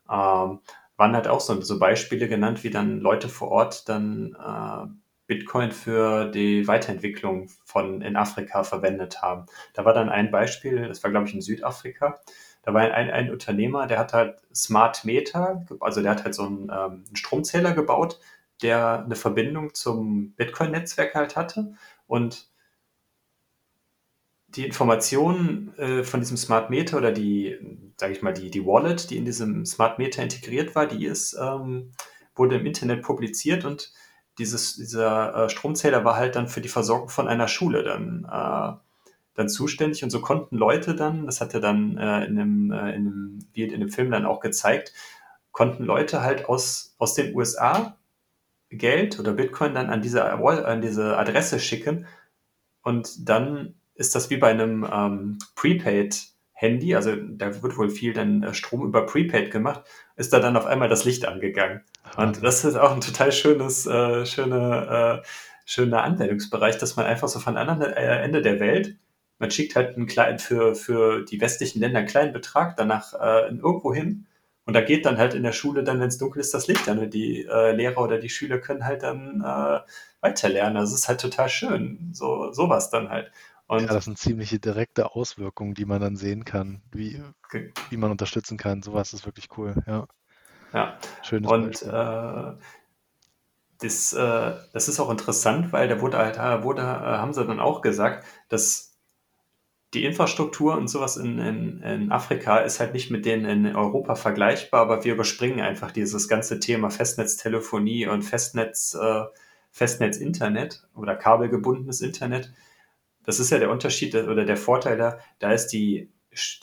Ähm, 0.07 0.59
waren 0.97 1.15
halt 1.15 1.27
auch 1.27 1.39
so, 1.39 1.59
so 1.61 1.79
Beispiele 1.79 2.27
genannt, 2.27 2.63
wie 2.63 2.69
dann 2.69 2.99
Leute 2.99 3.27
vor 3.27 3.49
Ort 3.49 3.89
dann 3.89 4.35
äh, 4.39 4.87
Bitcoin 5.25 5.71
für 5.71 6.29
die 6.29 6.67
Weiterentwicklung 6.67 7.49
von 7.63 8.01
in 8.01 8.15
Afrika 8.15 8.63
verwendet 8.63 9.23
haben. 9.23 9.45
Da 9.73 9.83
war 9.83 9.93
dann 9.93 10.09
ein 10.09 10.29
Beispiel, 10.29 10.87
das 10.87 11.03
war 11.03 11.09
glaube 11.09 11.27
ich 11.27 11.33
in 11.33 11.41
Südafrika. 11.41 12.19
Da 12.69 12.75
war 12.75 12.81
ein, 12.81 13.09
ein 13.09 13.31
Unternehmer, 13.31 13.87
der 13.87 13.97
hat 13.97 14.13
halt 14.13 14.37
Smart 14.53 15.03
Meter, 15.03 15.65
also 15.79 16.03
der 16.03 16.11
hat 16.11 16.23
halt 16.23 16.35
so 16.35 16.43
einen, 16.43 16.71
ähm, 16.71 17.03
Stromzähler 17.15 17.73
gebaut, 17.73 18.19
der 18.61 19.05
eine 19.05 19.15
Verbindung 19.15 19.73
zum 19.73 20.33
Bitcoin-Netzwerk 20.33 21.15
halt 21.15 21.35
hatte. 21.35 21.73
Und 22.05 22.47
die 24.49 24.67
Informationen 24.67 25.75
äh, 25.79 26.03
von 26.03 26.19
diesem 26.19 26.37
Smart 26.37 26.69
Meter 26.69 26.97
oder 26.97 27.11
die, 27.11 27.57
sage 27.97 28.13
ich 28.13 28.21
mal, 28.21 28.33
die, 28.33 28.51
die 28.51 28.63
Wallet, 28.63 29.09
die 29.09 29.17
in 29.17 29.25
diesem 29.25 29.65
Smart 29.65 29.97
Meter 29.97 30.21
integriert 30.21 30.75
war, 30.75 30.85
die 30.85 31.07
ist, 31.07 31.33
ähm, 31.41 31.93
wurde 32.35 32.57
im 32.57 32.67
Internet 32.67 33.01
publiziert 33.01 33.65
und 33.65 33.91
dieses, 34.37 34.75
dieser 34.75 35.45
äh, 35.45 35.49
Stromzähler 35.49 36.05
war 36.05 36.17
halt 36.17 36.35
dann 36.35 36.47
für 36.47 36.61
die 36.61 36.69
Versorgung 36.69 37.09
von 37.09 37.27
einer 37.27 37.47
Schule 37.47 37.81
dann, 37.81 38.27
äh, 38.31 38.88
dann 39.39 39.49
zuständig 39.49 40.03
und 40.03 40.09
so 40.09 40.21
konnten 40.21 40.57
Leute 40.57 40.95
dann, 40.95 41.25
das 41.25 41.41
hat 41.41 41.53
er 41.53 41.59
dann 41.59 41.97
äh, 41.97 42.25
in, 42.25 42.35
dem, 42.35 42.71
äh, 42.71 42.95
in, 42.95 43.05
dem, 43.55 43.73
in 43.73 43.79
dem 43.79 43.89
Film 43.89 44.11
dann 44.11 44.25
auch 44.25 44.39
gezeigt, 44.39 44.93
konnten 45.51 45.83
Leute 45.83 46.21
halt 46.21 46.47
aus, 46.47 46.95
aus 46.99 47.15
den 47.15 47.35
USA 47.35 47.97
Geld 48.69 49.19
oder 49.19 49.33
Bitcoin 49.33 49.73
dann 49.73 49.89
an 49.89 50.01
diese, 50.01 50.23
an 50.23 50.81
diese 50.81 51.17
Adresse 51.17 51.59
schicken 51.59 52.05
und 52.83 53.27
dann 53.27 53.75
ist 53.95 54.15
das 54.15 54.29
wie 54.29 54.37
bei 54.37 54.49
einem 54.49 54.87
ähm, 54.89 55.37
Prepaid-Handy, 55.55 56.95
also 56.95 57.15
da 57.15 57.61
wird 57.61 57.77
wohl 57.77 57.89
viel 57.89 58.13
dann 58.13 58.43
äh, 58.43 58.53
Strom 58.53 58.85
über 58.85 59.05
Prepaid 59.05 59.51
gemacht, 59.51 59.83
ist 60.15 60.31
da 60.31 60.39
dann 60.39 60.55
auf 60.55 60.65
einmal 60.65 60.87
das 60.87 61.03
Licht 61.03 61.25
angegangen. 61.25 61.81
Und 62.15 62.41
das 62.43 62.63
ist 62.63 62.77
auch 62.77 62.93
ein 62.93 63.01
total 63.01 63.31
schönes, 63.31 63.85
äh, 63.85 64.25
schöne, 64.25 65.21
äh, 65.21 65.27
schöner 65.65 66.03
Anwendungsbereich, 66.03 66.77
dass 66.77 66.95
man 66.95 67.05
einfach 67.05 67.27
so 67.27 67.39
von 67.39 67.57
anderen 67.57 67.81
äh, 67.81 68.23
Ende 68.23 68.41
der 68.41 68.59
Welt, 68.59 68.95
man 69.39 69.51
schickt 69.51 69.75
halt 69.75 69.95
einen 69.95 70.05
kleinen, 70.05 70.39
für, 70.39 70.75
für 70.75 71.25
die 71.25 71.41
westlichen 71.41 71.79
Länder 71.79 71.99
einen 71.99 72.07
kleinen 72.07 72.33
Betrag 72.33 72.77
danach 72.77 73.13
äh, 73.13 73.47
irgendwo 73.49 73.93
hin 73.93 74.27
und 74.69 74.73
da 74.73 74.81
geht 74.81 75.07
dann 75.07 75.17
halt 75.17 75.33
in 75.33 75.41
der 75.41 75.51
Schule 75.51 75.83
dann, 75.83 75.99
wenn 75.99 76.09
es 76.09 76.19
dunkel 76.19 76.41
ist, 76.41 76.53
das 76.53 76.67
Licht 76.67 76.87
an 76.87 76.99
und 76.99 77.11
die 77.11 77.43
äh, 77.43 77.71
Lehrer 77.71 78.03
oder 78.03 78.19
die 78.19 78.29
Schüler 78.29 78.59
können 78.59 78.85
halt 78.85 79.01
dann 79.01 79.41
äh, 79.43 79.79
weiterlernen. 80.21 80.75
Das 80.75 80.93
ist 80.93 81.07
halt 81.07 81.19
total 81.19 81.49
schön, 81.49 82.11
so 82.13 82.51
sowas 82.51 82.91
dann 82.91 83.09
halt. 83.09 83.31
Ja, 83.67 83.77
Und 83.77 83.89
das 83.89 84.05
sind 84.05 84.19
ziemliche 84.19 84.59
direkte 84.59 85.15
Auswirkungen, 85.15 85.73
die 85.73 85.85
man 85.85 85.99
dann 85.99 86.15
sehen 86.15 86.45
kann, 86.45 86.83
wie, 86.91 87.19
wie 87.89 87.97
man 87.97 88.11
unterstützen 88.11 88.59
kann. 88.59 88.83
Sowas 88.83 89.11
ist 89.13 89.25
wirklich 89.25 89.47
cool. 89.57 89.73
Ja, 89.87 90.05
ja, 90.71 90.99
schönes 91.23 91.51
und 91.51 91.81
äh, 91.81 92.53
das, 93.79 94.13
äh, 94.13 94.53
das 94.71 94.87
ist 94.87 94.99
auch 94.99 95.09
interessant, 95.09 95.73
weil 95.73 95.87
da 95.87 95.99
wurde 95.99 96.19
halt, 96.19 96.37
äh, 96.37 96.63
wurde, 96.63 96.83
äh, 96.83 96.85
haben 96.85 97.33
sie 97.33 97.43
dann 97.43 97.59
auch 97.59 97.81
gesagt, 97.81 98.23
dass 98.49 98.88
die 99.93 100.05
Infrastruktur 100.05 100.77
und 100.77 100.87
sowas 100.87 101.17
in, 101.17 101.39
in, 101.39 101.81
in 101.81 102.11
Afrika 102.11 102.59
ist 102.59 102.79
halt 102.79 102.93
nicht 102.93 103.09
mit 103.09 103.25
denen 103.25 103.45
in 103.45 103.75
Europa 103.75 104.15
vergleichbar, 104.15 104.81
aber 104.81 105.03
wir 105.03 105.13
überspringen 105.13 105.61
einfach 105.61 105.91
dieses 105.91 106.27
ganze 106.27 106.59
Thema 106.59 106.91
Festnetztelefonie 106.91 108.07
und 108.07 108.21
Festnetz, 108.21 108.93
äh, 108.93 109.23
Festnetz-Internet 109.71 110.87
oder 110.95 111.15
kabelgebundenes 111.15 112.01
Internet. 112.01 112.53
Das 113.23 113.39
ist 113.39 113.49
ja 113.49 113.57
der 113.57 113.71
Unterschied 113.71 114.13
oder 114.13 114.45
der 114.45 114.57
Vorteil 114.57 114.97
da, 114.97 115.19
da 115.39 115.51
ist 115.51 115.67
die, 115.69 116.11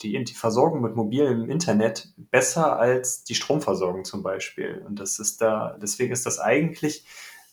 die, 0.01 0.23
die 0.23 0.33
Versorgung 0.33 0.81
mit 0.81 0.95
mobilem 0.95 1.49
Internet 1.49 2.13
besser 2.17 2.79
als 2.79 3.25
die 3.25 3.35
Stromversorgung 3.35 4.05
zum 4.05 4.23
Beispiel. 4.23 4.83
Und 4.87 4.99
das 4.99 5.19
ist 5.19 5.41
da, 5.41 5.77
deswegen 5.81 6.13
ist 6.13 6.25
das 6.25 6.39
eigentlich, 6.39 7.05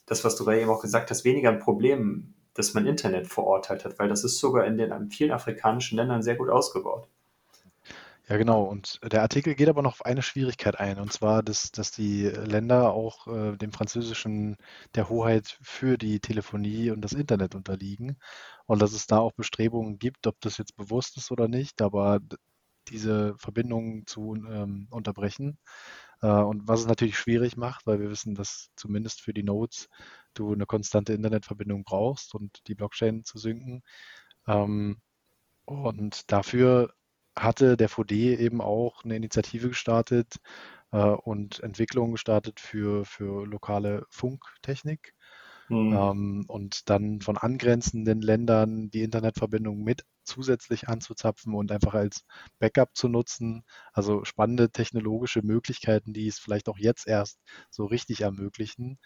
das, 0.06 0.24
was 0.24 0.36
du 0.36 0.44
gerade 0.44 0.60
eben 0.60 0.70
auch 0.70 0.82
gesagt 0.82 1.10
hast, 1.10 1.24
weniger 1.24 1.50
ein 1.50 1.58
Problem, 1.58 2.34
dass 2.54 2.74
man 2.74 2.86
Internet 2.86 3.26
Ort 3.38 3.68
halt 3.68 3.84
hat, 3.84 3.98
weil 3.98 4.08
das 4.08 4.24
ist 4.24 4.38
sogar 4.38 4.64
in 4.66 4.78
den 4.78 5.10
vielen 5.10 5.32
afrikanischen 5.32 5.96
Ländern 5.96 6.22
sehr 6.22 6.36
gut 6.36 6.48
ausgebaut. 6.48 7.08
Ja, 8.28 8.38
genau. 8.38 8.62
Und 8.62 9.00
der 9.12 9.20
Artikel 9.20 9.54
geht 9.54 9.68
aber 9.68 9.82
noch 9.82 9.92
auf 9.94 10.06
eine 10.06 10.22
Schwierigkeit 10.22 10.80
ein, 10.80 10.98
und 10.98 11.12
zwar, 11.12 11.42
dass, 11.42 11.72
dass 11.72 11.90
die 11.90 12.24
Länder 12.26 12.94
auch 12.94 13.26
äh, 13.26 13.56
dem 13.58 13.70
Französischen 13.70 14.56
der 14.94 15.10
Hoheit 15.10 15.58
für 15.60 15.98
die 15.98 16.20
Telefonie 16.20 16.90
und 16.90 17.02
das 17.02 17.12
Internet 17.12 17.54
unterliegen 17.54 18.16
und 18.64 18.80
dass 18.80 18.92
es 18.94 19.06
da 19.06 19.18
auch 19.18 19.32
Bestrebungen 19.32 19.98
gibt, 19.98 20.26
ob 20.26 20.40
das 20.40 20.56
jetzt 20.56 20.74
bewusst 20.76 21.18
ist 21.18 21.30
oder 21.32 21.48
nicht, 21.48 21.82
aber 21.82 22.20
diese 22.88 23.34
Verbindungen 23.38 24.06
zu 24.06 24.34
ähm, 24.36 24.88
unterbrechen. 24.90 25.58
Äh, 26.22 26.28
und 26.28 26.66
was 26.66 26.80
es 26.80 26.86
natürlich 26.86 27.18
schwierig 27.18 27.56
macht, 27.58 27.86
weil 27.86 28.00
wir 28.00 28.10
wissen, 28.10 28.34
dass 28.34 28.70
zumindest 28.76 29.20
für 29.20 29.34
die 29.34 29.42
Nodes 29.42 29.88
du 30.38 30.52
eine 30.52 30.66
konstante 30.66 31.12
Internetverbindung 31.12 31.84
brauchst 31.84 32.34
und 32.34 32.66
die 32.68 32.74
Blockchain 32.74 33.24
zu 33.24 33.38
synken. 33.38 33.82
Ähm, 34.46 35.00
und 35.64 36.30
dafür 36.30 36.92
hatte 37.36 37.76
der 37.76 37.88
VD 37.88 38.36
eben 38.38 38.60
auch 38.60 39.04
eine 39.04 39.16
Initiative 39.16 39.68
gestartet 39.68 40.36
äh, 40.92 40.98
und 40.98 41.60
Entwicklungen 41.60 42.12
gestartet 42.12 42.60
für, 42.60 43.04
für 43.04 43.46
lokale 43.46 44.06
Funktechnik. 44.10 45.14
Mhm. 45.68 45.92
Ähm, 45.92 46.44
und 46.48 46.90
dann 46.90 47.20
von 47.20 47.38
angrenzenden 47.38 48.20
Ländern 48.20 48.90
die 48.90 49.02
Internetverbindung 49.02 49.82
mit 49.82 50.04
zusätzlich 50.24 50.88
anzuzapfen 50.88 51.54
und 51.54 51.70
einfach 51.72 51.94
als 51.94 52.24
Backup 52.58 52.96
zu 52.96 53.08
nutzen. 53.08 53.64
Also 53.92 54.24
spannende 54.24 54.70
technologische 54.70 55.42
Möglichkeiten, 55.42 56.12
die 56.12 56.28
es 56.28 56.38
vielleicht 56.38 56.68
auch 56.68 56.78
jetzt 56.78 57.06
erst 57.06 57.40
so 57.70 57.84
richtig 57.86 58.22
ermöglichen. 58.22 58.98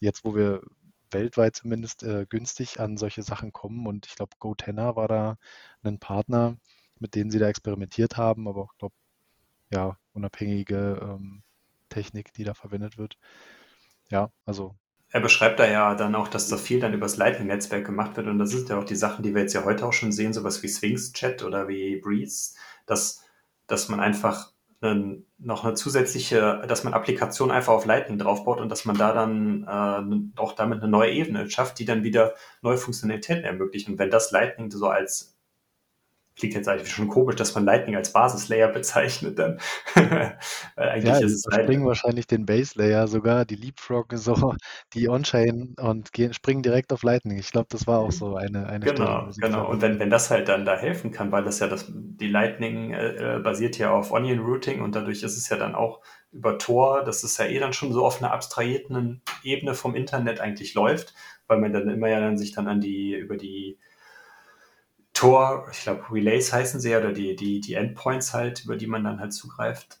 Jetzt, 0.00 0.24
wo 0.24 0.34
wir 0.34 0.62
weltweit 1.10 1.56
zumindest 1.56 2.02
äh, 2.02 2.26
günstig 2.28 2.80
an 2.80 2.96
solche 2.96 3.22
Sachen 3.22 3.52
kommen. 3.52 3.86
Und 3.86 4.06
ich 4.06 4.14
glaube, 4.14 4.36
GoTenna 4.38 4.96
war 4.96 5.08
da 5.08 5.38
ein 5.82 5.98
Partner, 5.98 6.56
mit 6.98 7.14
denen 7.14 7.30
sie 7.30 7.38
da 7.38 7.48
experimentiert 7.48 8.16
haben, 8.16 8.48
aber 8.48 8.62
auch, 8.62 8.74
glaube 8.78 8.94
ja, 9.72 9.98
unabhängige 10.12 11.00
ähm, 11.02 11.42
Technik, 11.88 12.32
die 12.34 12.44
da 12.44 12.54
verwendet 12.54 12.98
wird. 12.98 13.18
Ja, 14.10 14.32
also 14.44 14.76
er 15.12 15.20
beschreibt 15.20 15.58
da 15.58 15.68
ja 15.68 15.94
dann 15.94 16.14
auch, 16.14 16.28
dass 16.28 16.48
da 16.48 16.56
viel 16.56 16.80
dann 16.80 16.94
übers 16.94 17.16
Lightning-Netzwerk 17.16 17.84
gemacht 17.84 18.16
wird. 18.16 18.28
Und 18.28 18.38
das 18.38 18.50
sind 18.50 18.68
ja 18.68 18.78
auch 18.78 18.84
die 18.84 18.96
Sachen, 18.96 19.22
die 19.24 19.34
wir 19.34 19.42
jetzt 19.42 19.54
ja 19.54 19.64
heute 19.64 19.86
auch 19.86 19.92
schon 19.92 20.12
sehen, 20.12 20.32
sowas 20.32 20.62
wie 20.62 20.68
Sphinx 20.68 21.12
Chat 21.12 21.42
oder 21.42 21.66
wie 21.66 21.96
Breeze, 21.96 22.54
dass, 22.86 23.24
dass 23.66 23.88
man 23.88 23.98
einfach 23.98 24.52
einen, 24.80 25.26
noch 25.38 25.64
eine 25.64 25.74
zusätzliche, 25.74 26.62
dass 26.68 26.84
man 26.84 26.94
Applikationen 26.94 27.54
einfach 27.54 27.72
auf 27.72 27.86
Lightning 27.86 28.18
draufbaut 28.18 28.60
und 28.60 28.68
dass 28.68 28.84
man 28.84 28.96
da 28.96 29.12
dann 29.12 29.64
äh, 29.64 30.40
auch 30.40 30.52
damit 30.52 30.80
eine 30.80 30.90
neue 30.90 31.10
Ebene 31.10 31.50
schafft, 31.50 31.80
die 31.80 31.84
dann 31.84 32.04
wieder 32.04 32.34
neue 32.62 32.78
Funktionalitäten 32.78 33.44
ermöglicht. 33.44 33.88
Und 33.88 33.98
wenn 33.98 34.10
das 34.10 34.30
Lightning 34.30 34.70
so 34.70 34.86
als 34.86 35.36
klingt 36.40 36.54
jetzt 36.54 36.68
eigentlich 36.68 36.90
schon 36.90 37.08
komisch, 37.08 37.36
dass 37.36 37.54
man 37.54 37.64
Lightning 37.64 37.94
als 37.94 38.12
Basislayer 38.12 38.68
bezeichnet 38.68 39.38
dann. 39.38 39.58
eigentlich 40.76 41.04
ja, 41.04 41.18
ist 41.18 41.32
es 41.32 41.44
springen 41.52 41.86
wahrscheinlich 41.86 42.26
den 42.26 42.46
Base 42.46 42.78
Layer 42.78 43.06
sogar, 43.06 43.44
die 43.44 43.54
Leapfrog 43.54 44.06
so, 44.14 44.54
die 44.94 45.08
On-Chain 45.08 45.76
und 45.80 46.12
gehen, 46.12 46.32
springen 46.32 46.62
direkt 46.62 46.92
auf 46.92 47.02
Lightning. 47.02 47.38
Ich 47.38 47.52
glaube, 47.52 47.68
das 47.70 47.86
war 47.86 48.00
auch 48.00 48.12
so 48.12 48.34
eine, 48.34 48.66
eine 48.66 48.84
Genau, 48.84 49.30
Stelle, 49.30 49.52
genau. 49.52 49.70
Und 49.70 49.82
wenn, 49.82 49.98
wenn 50.00 50.10
das 50.10 50.30
halt 50.30 50.48
dann 50.48 50.64
da 50.64 50.76
helfen 50.76 51.12
kann, 51.12 51.30
weil 51.30 51.44
das 51.44 51.60
ja 51.60 51.68
das, 51.68 51.86
die 51.88 52.28
Lightning 52.28 52.92
äh, 52.92 53.36
äh, 53.36 53.38
basiert 53.40 53.78
ja 53.78 53.92
auf 53.92 54.10
Onion 54.10 54.40
Routing 54.40 54.80
und 54.80 54.94
dadurch 54.96 55.22
ist 55.22 55.36
es 55.36 55.48
ja 55.48 55.56
dann 55.56 55.74
auch 55.74 56.00
über 56.32 56.58
Tor, 56.58 57.04
dass 57.04 57.22
es 57.22 57.36
ja 57.38 57.46
eh 57.46 57.58
dann 57.58 57.72
schon 57.72 57.92
so 57.92 58.04
auf 58.04 58.22
einer 58.22 58.32
abstrahierten 58.32 59.20
Ebene 59.42 59.74
vom 59.74 59.94
Internet 59.94 60.40
eigentlich 60.40 60.74
läuft, 60.74 61.14
weil 61.46 61.58
man 61.58 61.72
dann 61.72 61.88
immer 61.88 62.08
ja 62.08 62.20
dann 62.20 62.38
sich 62.38 62.52
dann 62.52 62.68
an 62.68 62.80
die, 62.80 63.14
über 63.14 63.36
die 63.36 63.78
Tor, 65.20 65.66
ich 65.70 65.82
glaube 65.82 66.02
Relays 66.10 66.50
heißen 66.50 66.80
sie 66.80 66.92
ja, 66.92 66.98
oder 66.98 67.12
die, 67.12 67.36
die, 67.36 67.60
die 67.60 67.74
Endpoints 67.74 68.32
halt, 68.32 68.64
über 68.64 68.78
die 68.78 68.86
man 68.86 69.04
dann 69.04 69.20
halt 69.20 69.34
zugreift, 69.34 70.00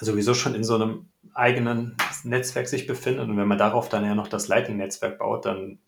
sowieso 0.00 0.34
schon 0.34 0.56
in 0.56 0.64
so 0.64 0.74
einem 0.74 1.10
eigenen 1.32 1.96
Netzwerk 2.24 2.66
sich 2.66 2.88
befindet. 2.88 3.28
Und 3.28 3.36
wenn 3.36 3.46
man 3.46 3.56
darauf 3.56 3.88
dann 3.88 4.04
ja 4.04 4.16
noch 4.16 4.26
das 4.26 4.48
Lightning-Netzwerk 4.48 5.20
baut, 5.20 5.44
dann 5.46 5.78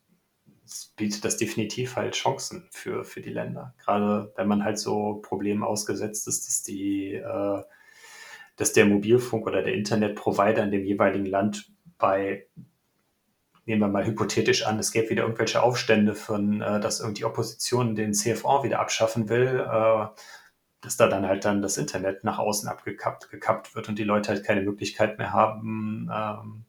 bietet 0.94 1.24
das 1.24 1.36
definitiv 1.36 1.96
halt 1.96 2.14
Chancen 2.14 2.68
für, 2.70 3.02
für 3.02 3.22
die 3.22 3.32
Länder. 3.32 3.74
Gerade 3.84 4.32
wenn 4.36 4.46
man 4.46 4.62
halt 4.62 4.78
so 4.78 5.14
Problemen 5.14 5.64
ausgesetzt 5.64 6.28
ist, 6.28 6.46
dass 6.46 6.62
die, 6.62 7.14
äh, 7.14 7.62
dass 8.54 8.72
der 8.72 8.86
Mobilfunk 8.86 9.48
oder 9.48 9.62
der 9.62 9.74
Internetprovider 9.74 10.62
in 10.62 10.70
dem 10.70 10.84
jeweiligen 10.84 11.26
Land 11.26 11.72
bei 11.98 12.46
nehmen 13.68 13.82
wir 13.82 13.88
mal 13.88 14.06
hypothetisch 14.06 14.66
an, 14.66 14.78
es 14.78 14.92
gäbe 14.92 15.10
wieder 15.10 15.22
irgendwelche 15.22 15.62
Aufstände 15.62 16.14
von, 16.14 16.62
äh, 16.62 16.80
dass 16.80 17.00
irgendwie 17.00 17.24
Opposition 17.24 17.94
den 17.94 18.14
CFR 18.14 18.62
wieder 18.64 18.80
abschaffen 18.80 19.28
will, 19.28 19.60
äh, 19.60 20.06
dass 20.80 20.96
da 20.96 21.06
dann 21.06 21.26
halt 21.26 21.44
dann 21.44 21.60
das 21.60 21.76
Internet 21.76 22.24
nach 22.24 22.38
außen 22.38 22.68
abgekappt 22.68 23.30
gekappt 23.30 23.74
wird 23.74 23.88
und 23.88 23.98
die 23.98 24.04
Leute 24.04 24.30
halt 24.30 24.44
keine 24.44 24.62
Möglichkeit 24.62 25.18
mehr 25.18 25.32
haben, 25.32 26.10
ähm, 26.12 26.64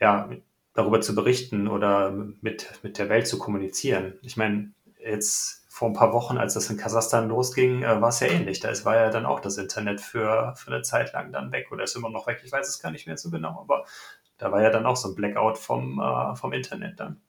ja, 0.00 0.28
darüber 0.74 1.00
zu 1.00 1.14
berichten 1.14 1.68
oder 1.68 2.10
mit, 2.10 2.80
mit 2.82 2.98
der 2.98 3.08
Welt 3.08 3.26
zu 3.26 3.38
kommunizieren. 3.38 4.14
Ich 4.22 4.36
meine, 4.36 4.72
jetzt 4.98 5.60
vor 5.68 5.88
ein 5.88 5.94
paar 5.94 6.12
Wochen, 6.12 6.36
als 6.36 6.54
das 6.54 6.68
in 6.68 6.78
Kasachstan 6.78 7.28
losging, 7.28 7.84
äh, 7.84 8.00
war 8.00 8.08
es 8.08 8.20
ja 8.20 8.26
ähnlich. 8.26 8.60
Da 8.60 8.72
war 8.84 8.96
ja 8.96 9.10
dann 9.10 9.24
auch 9.24 9.40
das 9.40 9.56
Internet 9.56 10.00
für, 10.00 10.52
für 10.56 10.72
eine 10.72 10.82
Zeit 10.82 11.12
lang 11.12 11.32
dann 11.32 11.52
weg 11.52 11.70
oder 11.70 11.84
ist 11.84 11.96
immer 11.96 12.10
noch 12.10 12.26
weg. 12.26 12.42
Ich 12.44 12.50
weiß 12.50 12.68
es 12.68 12.80
gar 12.80 12.90
nicht 12.90 13.06
mehr 13.06 13.16
so 13.16 13.30
genau, 13.30 13.60
aber 13.60 13.84
da 14.40 14.50
war 14.50 14.62
ja 14.62 14.70
dann 14.70 14.86
auch 14.86 14.96
so 14.96 15.08
ein 15.08 15.14
Blackout 15.14 15.58
vom, 15.58 16.00
äh, 16.00 16.34
vom 16.34 16.52
Internet 16.52 16.98
dann. 16.98 17.20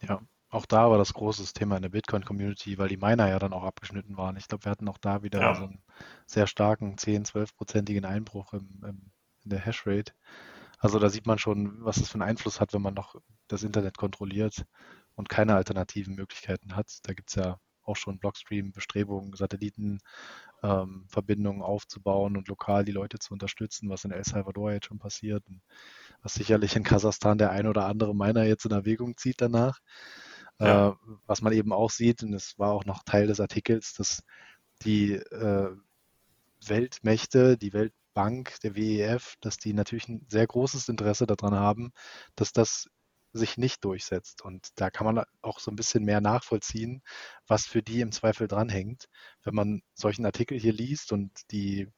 Ja, 0.00 0.20
auch 0.50 0.66
da 0.66 0.88
war 0.88 0.98
das 0.98 1.12
große 1.12 1.52
Thema 1.52 1.76
in 1.76 1.82
der 1.82 1.88
Bitcoin-Community, 1.90 2.78
weil 2.78 2.88
die 2.88 2.96
Miner 2.96 3.28
ja 3.28 3.38
dann 3.38 3.52
auch 3.52 3.64
abgeschnitten 3.64 4.16
waren. 4.16 4.36
Ich 4.36 4.48
glaube, 4.48 4.64
wir 4.64 4.70
hatten 4.70 4.88
auch 4.88 4.98
da 4.98 5.22
wieder 5.22 5.40
ja. 5.40 5.54
so 5.54 5.64
einen 5.64 5.82
sehr 6.26 6.46
starken 6.46 6.96
10, 6.96 7.24
12-prozentigen 7.24 8.04
Einbruch 8.04 8.52
im, 8.52 8.68
im, 8.84 9.10
in 9.44 9.50
der 9.50 9.60
Hashrate. 9.60 10.12
Also 10.78 10.98
da 10.98 11.08
sieht 11.08 11.26
man 11.26 11.38
schon, 11.38 11.84
was 11.84 11.96
das 11.96 12.08
für 12.08 12.14
einen 12.14 12.28
Einfluss 12.28 12.60
hat, 12.60 12.72
wenn 12.72 12.82
man 12.82 12.94
noch 12.94 13.16
das 13.48 13.64
Internet 13.64 13.98
kontrolliert 13.98 14.64
und 15.16 15.28
keine 15.28 15.56
alternativen 15.56 16.14
Möglichkeiten 16.14 16.76
hat. 16.76 16.98
Da 17.02 17.14
gibt 17.14 17.30
es 17.30 17.34
ja 17.34 17.58
auch 17.82 17.96
schon 17.96 18.18
Blockstream-Bestrebungen, 18.18 19.34
Satellitenverbindungen 19.34 20.00
ähm, 20.62 21.06
aufzubauen 21.62 22.36
und 22.36 22.48
lokal 22.48 22.84
die 22.84 22.92
Leute 22.92 23.18
zu 23.18 23.32
unterstützen, 23.32 23.88
was 23.88 24.04
in 24.04 24.10
El 24.10 24.24
Salvador 24.24 24.72
jetzt 24.72 24.86
schon 24.86 24.98
passiert 24.98 25.46
und 25.48 25.60
was 26.22 26.34
sicherlich 26.34 26.76
in 26.76 26.82
Kasachstan 26.82 27.38
der 27.38 27.50
ein 27.50 27.66
oder 27.66 27.86
andere 27.86 28.14
meiner 28.14 28.44
jetzt 28.44 28.64
in 28.64 28.72
Erwägung 28.72 29.16
zieht 29.16 29.40
danach. 29.40 29.80
Ja. 30.58 30.90
Äh, 30.90 30.92
was 31.26 31.40
man 31.40 31.52
eben 31.52 31.72
auch 31.72 31.90
sieht, 31.90 32.22
und 32.22 32.34
es 32.34 32.58
war 32.58 32.72
auch 32.72 32.84
noch 32.84 33.02
Teil 33.04 33.26
des 33.26 33.40
Artikels, 33.40 33.94
dass 33.94 34.22
die 34.82 35.14
äh, 35.14 35.70
Weltmächte, 36.66 37.56
die 37.56 37.72
Weltbank, 37.72 38.60
der 38.62 38.76
WEF, 38.76 39.36
dass 39.40 39.56
die 39.56 39.72
natürlich 39.72 40.08
ein 40.08 40.26
sehr 40.28 40.46
großes 40.46 40.88
Interesse 40.88 41.26
daran 41.26 41.54
haben, 41.54 41.92
dass 42.36 42.52
das 42.52 42.90
sich 43.32 43.56
nicht 43.56 43.84
durchsetzt. 43.84 44.42
Und 44.42 44.68
da 44.76 44.90
kann 44.90 45.06
man 45.06 45.24
auch 45.42 45.60
so 45.60 45.70
ein 45.70 45.76
bisschen 45.76 46.04
mehr 46.04 46.20
nachvollziehen, 46.20 47.02
was 47.46 47.66
für 47.66 47.82
die 47.82 48.00
im 48.00 48.12
Zweifel 48.12 48.48
dranhängt, 48.48 49.08
wenn 49.44 49.54
man 49.54 49.82
solchen 49.94 50.26
Artikel 50.26 50.58
hier 50.58 50.72
liest 50.72 51.12
und 51.12 51.30
die, 51.50 51.88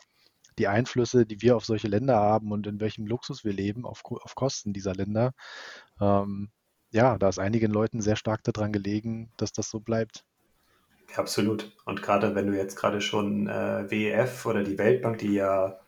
die 0.59 0.69
Einflüsse, 0.69 1.27
die 1.27 1.41
wir 1.41 1.57
auf 1.57 1.65
solche 1.65 1.89
Länder 1.89 2.17
haben 2.17 2.53
und 2.53 2.67
in 2.67 2.81
welchem 2.81 3.07
Luxus 3.07 3.45
wir 3.45 3.53
leben, 3.53 3.87
auf, 3.87 4.03
auf 4.05 4.35
Kosten 4.35 4.73
dieser 4.73 4.95
Länder. 4.95 5.33
Ähm, 6.01 6.51
ja, 6.91 7.17
da 7.17 7.29
ist 7.29 7.39
einigen 7.39 7.73
Leuten 7.73 8.03
sehr 8.03 8.17
stark 8.17 8.45
daran 8.45 8.73
gelegen, 8.73 9.33
dass 9.39 9.53
das 9.53 9.71
so 9.71 9.81
bleibt. 9.81 10.25
absolut. 11.17 11.73
Und 11.87 12.03
gerade 12.03 12.35
wenn 12.35 12.47
du 12.49 12.57
jetzt 12.57 12.77
gerade 12.77 13.01
schon 13.01 13.49
äh, 13.49 13.91
WEF 13.91 14.45
oder 14.45 14.63
die 14.63 14.79
Weltbank, 14.79 15.19
die 15.19 15.35
ja 15.35 15.81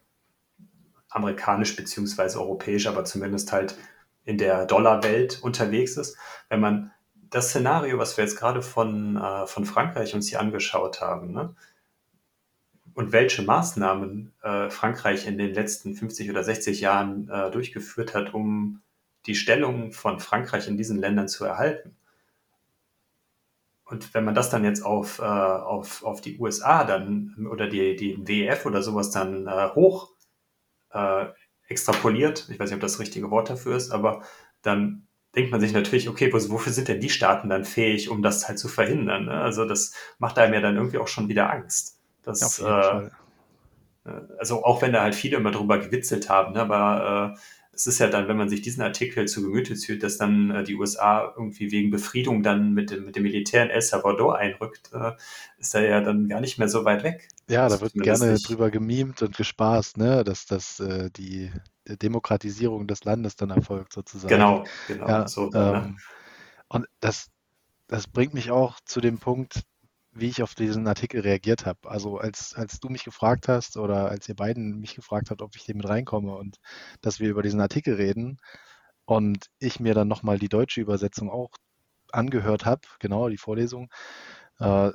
amerikanisch 1.10 1.76
beziehungsweise 1.76 2.40
europäisch, 2.40 2.86
aber 2.86 3.04
zumindest 3.04 3.52
halt 3.52 3.76
in 4.24 4.38
der 4.38 4.66
Dollarwelt 4.66 5.42
unterwegs 5.42 5.96
ist. 5.96 6.16
Wenn 6.48 6.60
man 6.60 6.92
das 7.30 7.48
Szenario, 7.48 7.98
was 7.98 8.16
wir 8.16 8.24
jetzt 8.24 8.38
gerade 8.38 8.62
von, 8.62 9.16
äh, 9.16 9.46
von 9.46 9.64
Frankreich 9.64 10.14
uns 10.14 10.28
hier 10.28 10.40
angeschaut 10.40 11.00
haben, 11.00 11.32
ne? 11.32 11.54
und 12.94 13.12
welche 13.12 13.42
Maßnahmen 13.42 14.32
äh, 14.42 14.70
Frankreich 14.70 15.26
in 15.26 15.36
den 15.36 15.52
letzten 15.52 15.94
50 15.94 16.30
oder 16.30 16.44
60 16.44 16.80
Jahren 16.80 17.28
äh, 17.28 17.50
durchgeführt 17.50 18.14
hat, 18.14 18.32
um 18.34 18.82
die 19.26 19.34
Stellung 19.34 19.92
von 19.92 20.20
Frankreich 20.20 20.68
in 20.68 20.76
diesen 20.76 20.98
Ländern 20.98 21.28
zu 21.28 21.44
erhalten. 21.44 21.96
Und 23.84 24.14
wenn 24.14 24.24
man 24.24 24.34
das 24.34 24.48
dann 24.48 24.64
jetzt 24.64 24.84
auf, 24.84 25.18
äh, 25.18 25.22
auf, 25.22 26.04
auf 26.04 26.20
die 26.20 26.38
USA 26.38 26.84
dann 26.84 27.46
oder 27.50 27.68
die, 27.68 27.96
die 27.96 28.16
WEF 28.26 28.64
oder 28.64 28.82
sowas 28.82 29.10
dann 29.10 29.46
äh, 29.46 29.70
hoch 29.74 30.12
äh, 30.90 31.26
extrapoliert, 31.74 32.48
ich 32.50 32.58
weiß 32.58 32.70
nicht, 32.70 32.76
ob 32.76 32.80
das, 32.80 32.92
das 32.92 33.00
richtige 33.00 33.30
Wort 33.30 33.50
dafür 33.50 33.76
ist, 33.76 33.90
aber 33.90 34.22
dann 34.62 35.06
denkt 35.34 35.50
man 35.50 35.60
sich 35.60 35.72
natürlich, 35.72 36.08
okay, 36.08 36.32
wofür 36.32 36.72
sind 36.72 36.88
denn 36.88 37.00
die 37.00 37.10
Staaten 37.10 37.48
dann 37.48 37.64
fähig, 37.64 38.08
um 38.08 38.22
das 38.22 38.46
halt 38.48 38.58
zu 38.58 38.68
verhindern? 38.68 39.26
Ne? 39.26 39.32
Also 39.32 39.64
das 39.64 39.92
macht 40.18 40.38
einem 40.38 40.54
ja 40.54 40.60
dann 40.60 40.76
irgendwie 40.76 40.98
auch 40.98 41.08
schon 41.08 41.28
wieder 41.28 41.50
Angst. 41.50 41.98
Dass, 42.22 42.60
äh, 42.60 42.64
äh, 42.64 43.10
also 44.38 44.64
auch 44.64 44.80
wenn 44.80 44.92
da 44.92 45.02
halt 45.02 45.14
viele 45.14 45.36
immer 45.36 45.50
drüber 45.50 45.78
gewitzelt 45.78 46.28
haben, 46.28 46.54
ne? 46.54 46.62
aber 46.62 47.34
äh, 47.34 47.38
es 47.74 47.86
ist 47.86 47.98
ja 47.98 48.08
dann, 48.08 48.28
wenn 48.28 48.36
man 48.36 48.48
sich 48.48 48.62
diesen 48.62 48.82
Artikel 48.82 49.26
zu 49.26 49.42
Gemüte 49.42 49.76
führt, 49.76 50.02
dass 50.02 50.18
dann 50.18 50.50
äh, 50.50 50.64
die 50.64 50.74
USA 50.74 51.32
irgendwie 51.36 51.70
wegen 51.70 51.90
Befriedung 51.90 52.42
dann 52.42 52.72
mit 52.72 52.90
dem, 52.90 53.04
mit 53.04 53.16
dem 53.16 53.24
Militär 53.24 53.64
in 53.64 53.70
El 53.70 53.82
Salvador 53.82 54.36
einrückt, 54.38 54.90
äh, 54.92 55.12
ist 55.58 55.74
er 55.74 55.88
ja 55.88 56.00
dann 56.00 56.28
gar 56.28 56.40
nicht 56.40 56.58
mehr 56.58 56.68
so 56.68 56.84
weit 56.84 57.02
weg. 57.02 57.28
Ja, 57.48 57.68
da 57.68 57.80
wird 57.80 57.94
gerne 57.94 58.32
nicht. 58.32 58.48
drüber 58.48 58.70
gemimt 58.70 59.22
und 59.22 59.36
gespaßt, 59.36 59.98
ne, 59.98 60.24
dass 60.24 60.46
das 60.46 60.80
äh, 60.80 61.10
die 61.10 61.50
Demokratisierung 61.86 62.86
des 62.86 63.04
Landes 63.04 63.36
dann 63.36 63.50
erfolgt 63.50 63.92
sozusagen. 63.92 64.32
Genau, 64.32 64.64
genau. 64.88 65.08
Ja, 65.08 65.28
so, 65.28 65.50
ne? 65.50 65.58
ähm, 65.58 65.90
ne? 65.90 65.96
Und 66.68 66.86
das, 67.00 67.30
das 67.86 68.06
bringt 68.06 68.34
mich 68.34 68.50
auch 68.50 68.80
zu 68.84 69.00
dem 69.00 69.18
Punkt, 69.18 69.62
wie 70.14 70.28
ich 70.28 70.42
auf 70.42 70.54
diesen 70.54 70.86
Artikel 70.86 71.20
reagiert 71.20 71.66
habe. 71.66 71.90
Also 71.90 72.18
als, 72.18 72.54
als 72.54 72.80
du 72.80 72.88
mich 72.88 73.04
gefragt 73.04 73.48
hast 73.48 73.76
oder 73.76 74.08
als 74.08 74.28
ihr 74.28 74.36
beiden 74.36 74.80
mich 74.80 74.94
gefragt 74.94 75.30
habt, 75.30 75.42
ob 75.42 75.56
ich 75.56 75.62
hier 75.62 75.76
mit 75.76 75.88
reinkomme 75.88 76.34
und 76.36 76.58
dass 77.00 77.20
wir 77.20 77.28
über 77.28 77.42
diesen 77.42 77.60
Artikel 77.60 77.94
reden 77.94 78.38
und 79.04 79.50
ich 79.58 79.80
mir 79.80 79.94
dann 79.94 80.08
nochmal 80.08 80.38
die 80.38 80.48
deutsche 80.48 80.80
Übersetzung 80.80 81.30
auch 81.30 81.50
angehört 82.12 82.64
habe, 82.64 82.82
genau 83.00 83.28
die 83.28 83.38
Vorlesung, 83.38 83.90
äh, 84.60 84.92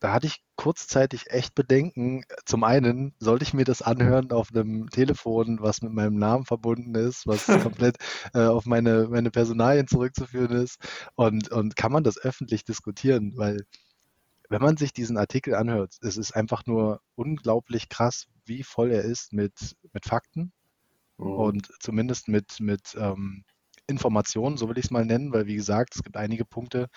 da 0.00 0.12
hatte 0.14 0.26
ich 0.26 0.42
kurzzeitig 0.56 1.30
echt 1.30 1.54
Bedenken. 1.54 2.24
Zum 2.46 2.64
einen, 2.64 3.14
sollte 3.18 3.44
ich 3.44 3.52
mir 3.54 3.64
das 3.64 3.82
anhören 3.82 4.32
auf 4.32 4.48
einem 4.52 4.88
Telefon, 4.88 5.58
was 5.60 5.82
mit 5.82 5.92
meinem 5.92 6.16
Namen 6.16 6.46
verbunden 6.46 6.94
ist, 6.94 7.26
was 7.26 7.46
komplett 7.86 7.98
äh, 8.34 8.46
auf 8.46 8.64
meine, 8.66 9.08
meine 9.10 9.30
Personalien 9.30 9.86
zurückzuführen 9.86 10.52
ist? 10.52 10.78
Und, 11.16 11.50
und 11.52 11.76
kann 11.76 11.92
man 11.92 12.02
das 12.02 12.18
öffentlich 12.18 12.64
diskutieren? 12.64 13.34
Weil 13.36 13.66
wenn 14.50 14.60
man 14.60 14.76
sich 14.76 14.92
diesen 14.92 15.16
Artikel 15.16 15.54
anhört, 15.54 15.96
es 16.02 16.16
ist 16.16 16.32
einfach 16.32 16.66
nur 16.66 17.00
unglaublich 17.14 17.88
krass, 17.88 18.26
wie 18.44 18.64
voll 18.64 18.90
er 18.90 19.04
ist 19.04 19.32
mit, 19.32 19.76
mit 19.92 20.04
Fakten 20.04 20.52
mhm. 21.18 21.26
und 21.26 21.72
zumindest 21.80 22.28
mit, 22.28 22.58
mit 22.58 22.96
ähm, 22.98 23.44
Informationen, 23.86 24.56
so 24.56 24.68
will 24.68 24.78
ich 24.78 24.86
es 24.86 24.90
mal 24.90 25.04
nennen, 25.04 25.32
weil 25.32 25.46
wie 25.46 25.56
gesagt, 25.56 25.94
es 25.94 26.02
gibt 26.02 26.16
einige 26.16 26.44
Punkte, 26.44 26.88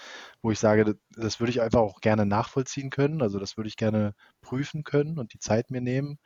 wo 0.41 0.51
ich 0.51 0.59
sage, 0.59 0.95
das 1.15 1.39
würde 1.39 1.51
ich 1.51 1.61
einfach 1.61 1.81
auch 1.81 2.01
gerne 2.01 2.25
nachvollziehen 2.25 2.89
können. 2.89 3.21
Also 3.21 3.39
das 3.39 3.57
würde 3.57 3.67
ich 3.67 3.77
gerne 3.77 4.13
prüfen 4.41 4.83
können 4.83 5.17
und 5.19 5.33
die 5.33 5.39
Zeit 5.39 5.71
mir 5.71 5.81
nehmen. 5.81 6.19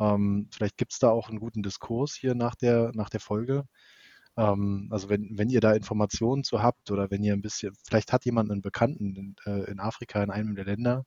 Ähm, 0.00 0.48
vielleicht 0.52 0.76
gibt 0.76 0.92
es 0.92 0.98
da 0.98 1.10
auch 1.10 1.28
einen 1.28 1.40
guten 1.40 1.62
Diskurs 1.62 2.14
hier 2.14 2.34
nach 2.34 2.54
der, 2.54 2.90
nach 2.94 3.08
der 3.08 3.20
Folge. 3.20 3.64
Ähm, 4.36 4.88
also 4.90 5.08
wenn, 5.08 5.36
wenn 5.36 5.50
ihr 5.50 5.60
da 5.60 5.72
Informationen 5.72 6.44
zu 6.44 6.62
habt 6.62 6.90
oder 6.90 7.10
wenn 7.10 7.22
ihr 7.22 7.32
ein 7.32 7.42
bisschen, 7.42 7.74
vielleicht 7.84 8.12
hat 8.12 8.24
jemand 8.24 8.50
einen 8.50 8.62
Bekannten 8.62 9.16
in, 9.16 9.36
äh, 9.44 9.70
in 9.70 9.80
Afrika, 9.80 10.22
in 10.22 10.30
einem 10.30 10.54
der 10.54 10.64
Länder 10.64 11.04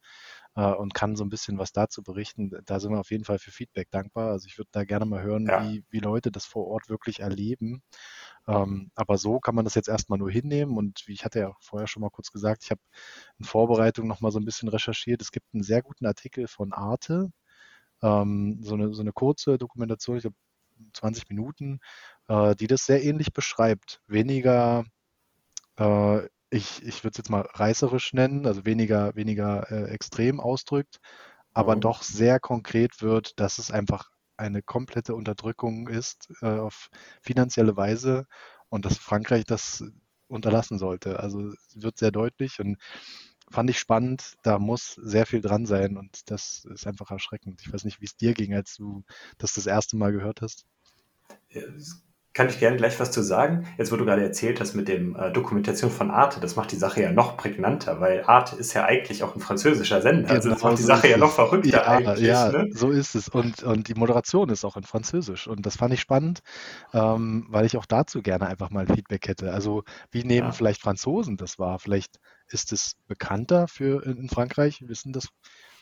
äh, 0.56 0.72
und 0.72 0.94
kann 0.94 1.16
so 1.16 1.24
ein 1.24 1.30
bisschen 1.30 1.58
was 1.58 1.72
dazu 1.72 2.04
berichten, 2.04 2.52
da 2.66 2.80
sind 2.80 2.92
wir 2.92 3.00
auf 3.00 3.12
jeden 3.12 3.24
Fall 3.24 3.40
für 3.40 3.52
Feedback 3.52 3.90
dankbar. 3.92 4.32
Also 4.32 4.48
ich 4.48 4.58
würde 4.58 4.70
da 4.72 4.84
gerne 4.84 5.06
mal 5.06 5.22
hören, 5.24 5.48
ja. 5.48 5.64
wie, 5.64 5.84
wie 5.90 6.00
Leute 6.00 6.32
das 6.32 6.46
vor 6.46 6.68
Ort 6.68 6.90
wirklich 6.90 7.22
erleben. 7.22 7.82
Ähm, 8.48 8.92
aber 8.96 9.18
so 9.18 9.40
kann 9.40 9.56
man 9.56 9.66
das 9.66 9.76
jetzt 9.76 9.90
erstmal 9.90 10.20
nur 10.20 10.30
hinnehmen 10.32 10.78
und 10.78 11.04
wie 11.08 11.14
ich 11.14 11.24
hatte 11.24 11.40
ja 11.40 11.54
vorher 11.60 11.88
schon 11.88 12.02
mal 12.02 12.10
kurz 12.10 12.32
gesagt, 12.32 12.64
ich 12.64 12.72
habe 12.72 12.82
in 13.40 13.46
Vorbereitung 13.46 14.08
noch 14.08 14.22
mal 14.22 14.32
so 14.32 14.40
ein 14.40 14.46
bisschen 14.46 14.70
recherchiert. 14.70 15.22
Es 15.22 15.32
gibt 15.32 15.48
einen 15.54 15.64
sehr 15.64 15.82
guten 15.82 16.06
Artikel 16.06 16.48
von 16.48 16.74
Arte, 16.74 17.32
ähm, 18.02 18.60
so, 18.62 18.76
eine, 18.76 18.94
so 18.94 19.02
eine 19.02 19.14
kurze 19.14 19.58
Dokumentation, 19.58 20.18
ich 20.18 20.24
glaube 20.24 20.36
20 20.94 21.30
Minuten, 21.30 21.80
äh, 22.28 22.56
die 22.56 22.68
das 22.68 22.86
sehr 22.86 23.04
ähnlich 23.04 23.34
beschreibt. 23.34 24.02
Weniger, 24.08 24.86
äh, 25.78 26.26
ich, 26.50 26.84
ich 26.84 27.04
würde 27.04 27.14
es 27.14 27.18
jetzt 27.18 27.30
mal 27.30 27.48
reißerisch 27.54 28.14
nennen, 28.14 28.46
also 28.46 28.66
weniger, 28.66 29.16
weniger 29.16 29.72
äh, 29.72 29.90
extrem 29.92 30.40
ausdrückt, 30.40 31.00
aber 31.54 31.76
mhm. 31.76 31.82
doch 31.82 32.04
sehr 32.04 32.40
konkret 32.40 33.02
wird, 33.02 33.40
dass 33.40 33.58
es 33.58 33.72
einfach 33.72 34.12
eine 34.38 34.62
komplette 34.62 35.16
Unterdrückung 35.16 35.88
ist 35.88 36.32
äh, 36.42 36.48
auf 36.48 36.90
finanzielle 37.22 37.78
Weise 37.78 38.26
und 38.70 38.86
dass 38.86 38.98
Frankreich 38.98 39.46
das 39.46 39.84
unterlassen 40.28 40.80
sollte. 40.80 41.20
Also 41.20 41.54
wird 41.76 41.98
sehr 41.98 42.12
deutlich 42.12 42.60
und 42.60 42.78
fand 43.50 43.70
ich 43.70 43.80
spannend. 43.80 44.36
Da 44.44 44.60
muss 44.60 44.96
sehr 44.96 45.26
viel 45.26 45.42
dran 45.42 45.66
sein 45.66 45.98
und 45.98 46.32
das 46.32 46.66
ist 46.66 46.88
einfach 46.88 47.12
erschreckend. 47.12 47.62
Ich 47.62 47.72
weiß 47.72 47.84
nicht, 47.86 48.02
wie 48.02 48.06
es 48.06 48.18
dir 48.18 48.34
ging, 48.34 48.54
als 48.54 48.76
du 48.76 49.04
das 49.38 49.54
das 49.54 49.68
erste 49.68 49.96
Mal 49.96 50.12
gehört 50.12 50.42
hast. 50.42 50.66
Ja, 51.50 51.62
kann 52.34 52.50
ich 52.50 52.60
gerne 52.60 52.78
gleich 52.78 53.00
was 53.00 53.12
zu 53.12 53.22
sagen. 53.22 53.68
Jetzt, 53.78 53.92
wo 53.92 53.96
du 53.96 54.06
gerade 54.06 54.24
erzählt 54.24 54.60
hast 54.60 54.74
mit 54.74 54.88
dem 54.88 55.16
äh, 55.16 55.32
Dokumentation 55.32 55.92
von 55.92 56.10
Arte, 56.10 56.40
das 56.40 56.56
macht 56.56 56.72
die 56.72 56.76
Sache 56.76 57.02
ja 57.02 57.12
noch 57.12 57.38
prägnanter, 57.38 58.00
weil 58.00 58.24
Arte 58.26 58.56
ist 58.56 58.74
ja 58.74 58.86
eigentlich 58.86 59.24
auch 59.24 59.36
ein 59.36 59.40
französischer 59.40 60.02
Sender. 60.02 60.32
Also 60.32 60.50
das 60.50 60.60
genau, 60.60 60.72
macht 60.72 60.80
die 60.80 60.84
Sache 60.86 61.10
ja 61.10 61.18
noch 61.18 61.32
verrückter 61.32 61.70
ja, 61.70 61.88
eigentlich. 61.88 62.28
Ja, 62.28 62.52
ne? 62.52 62.70
so 62.72 62.90
ist 62.90 63.14
es. 63.14 63.30
Und, 63.30 63.62
und 63.62 63.88
die 63.88 63.94
Moderation 63.94 64.50
ist 64.50 64.66
auch 64.66 64.78
in 64.78 64.84
Französisch. 64.84 65.48
Und 65.48 65.66
das 65.66 65.78
fand 65.78 65.94
ich 65.94 66.02
spannend, 66.02 66.40
ähm, 66.94 67.46
weil 67.50 67.66
ich 67.66 67.78
auch 67.78 67.86
dazu 67.86 68.24
gerne 68.24 68.48
einfach 68.48 68.72
mal 68.72 68.88
Feedback 68.88 69.28
hätte. 69.28 69.54
Also 69.54 69.84
wie 70.12 70.24
nehmen 70.24 70.48
ja. 70.48 70.52
vielleicht 70.52 70.82
Franzosen 70.82 71.38
das 71.38 71.60
wahr? 71.60 71.78
Vielleicht 71.78 72.20
ist 72.48 72.72
es 72.74 72.96
bekannter 73.08 73.68
für 73.68 74.04
in, 74.06 74.18
in 74.18 74.30
Frankreich, 74.30 74.84
wissen 74.88 75.14
das 75.14 75.28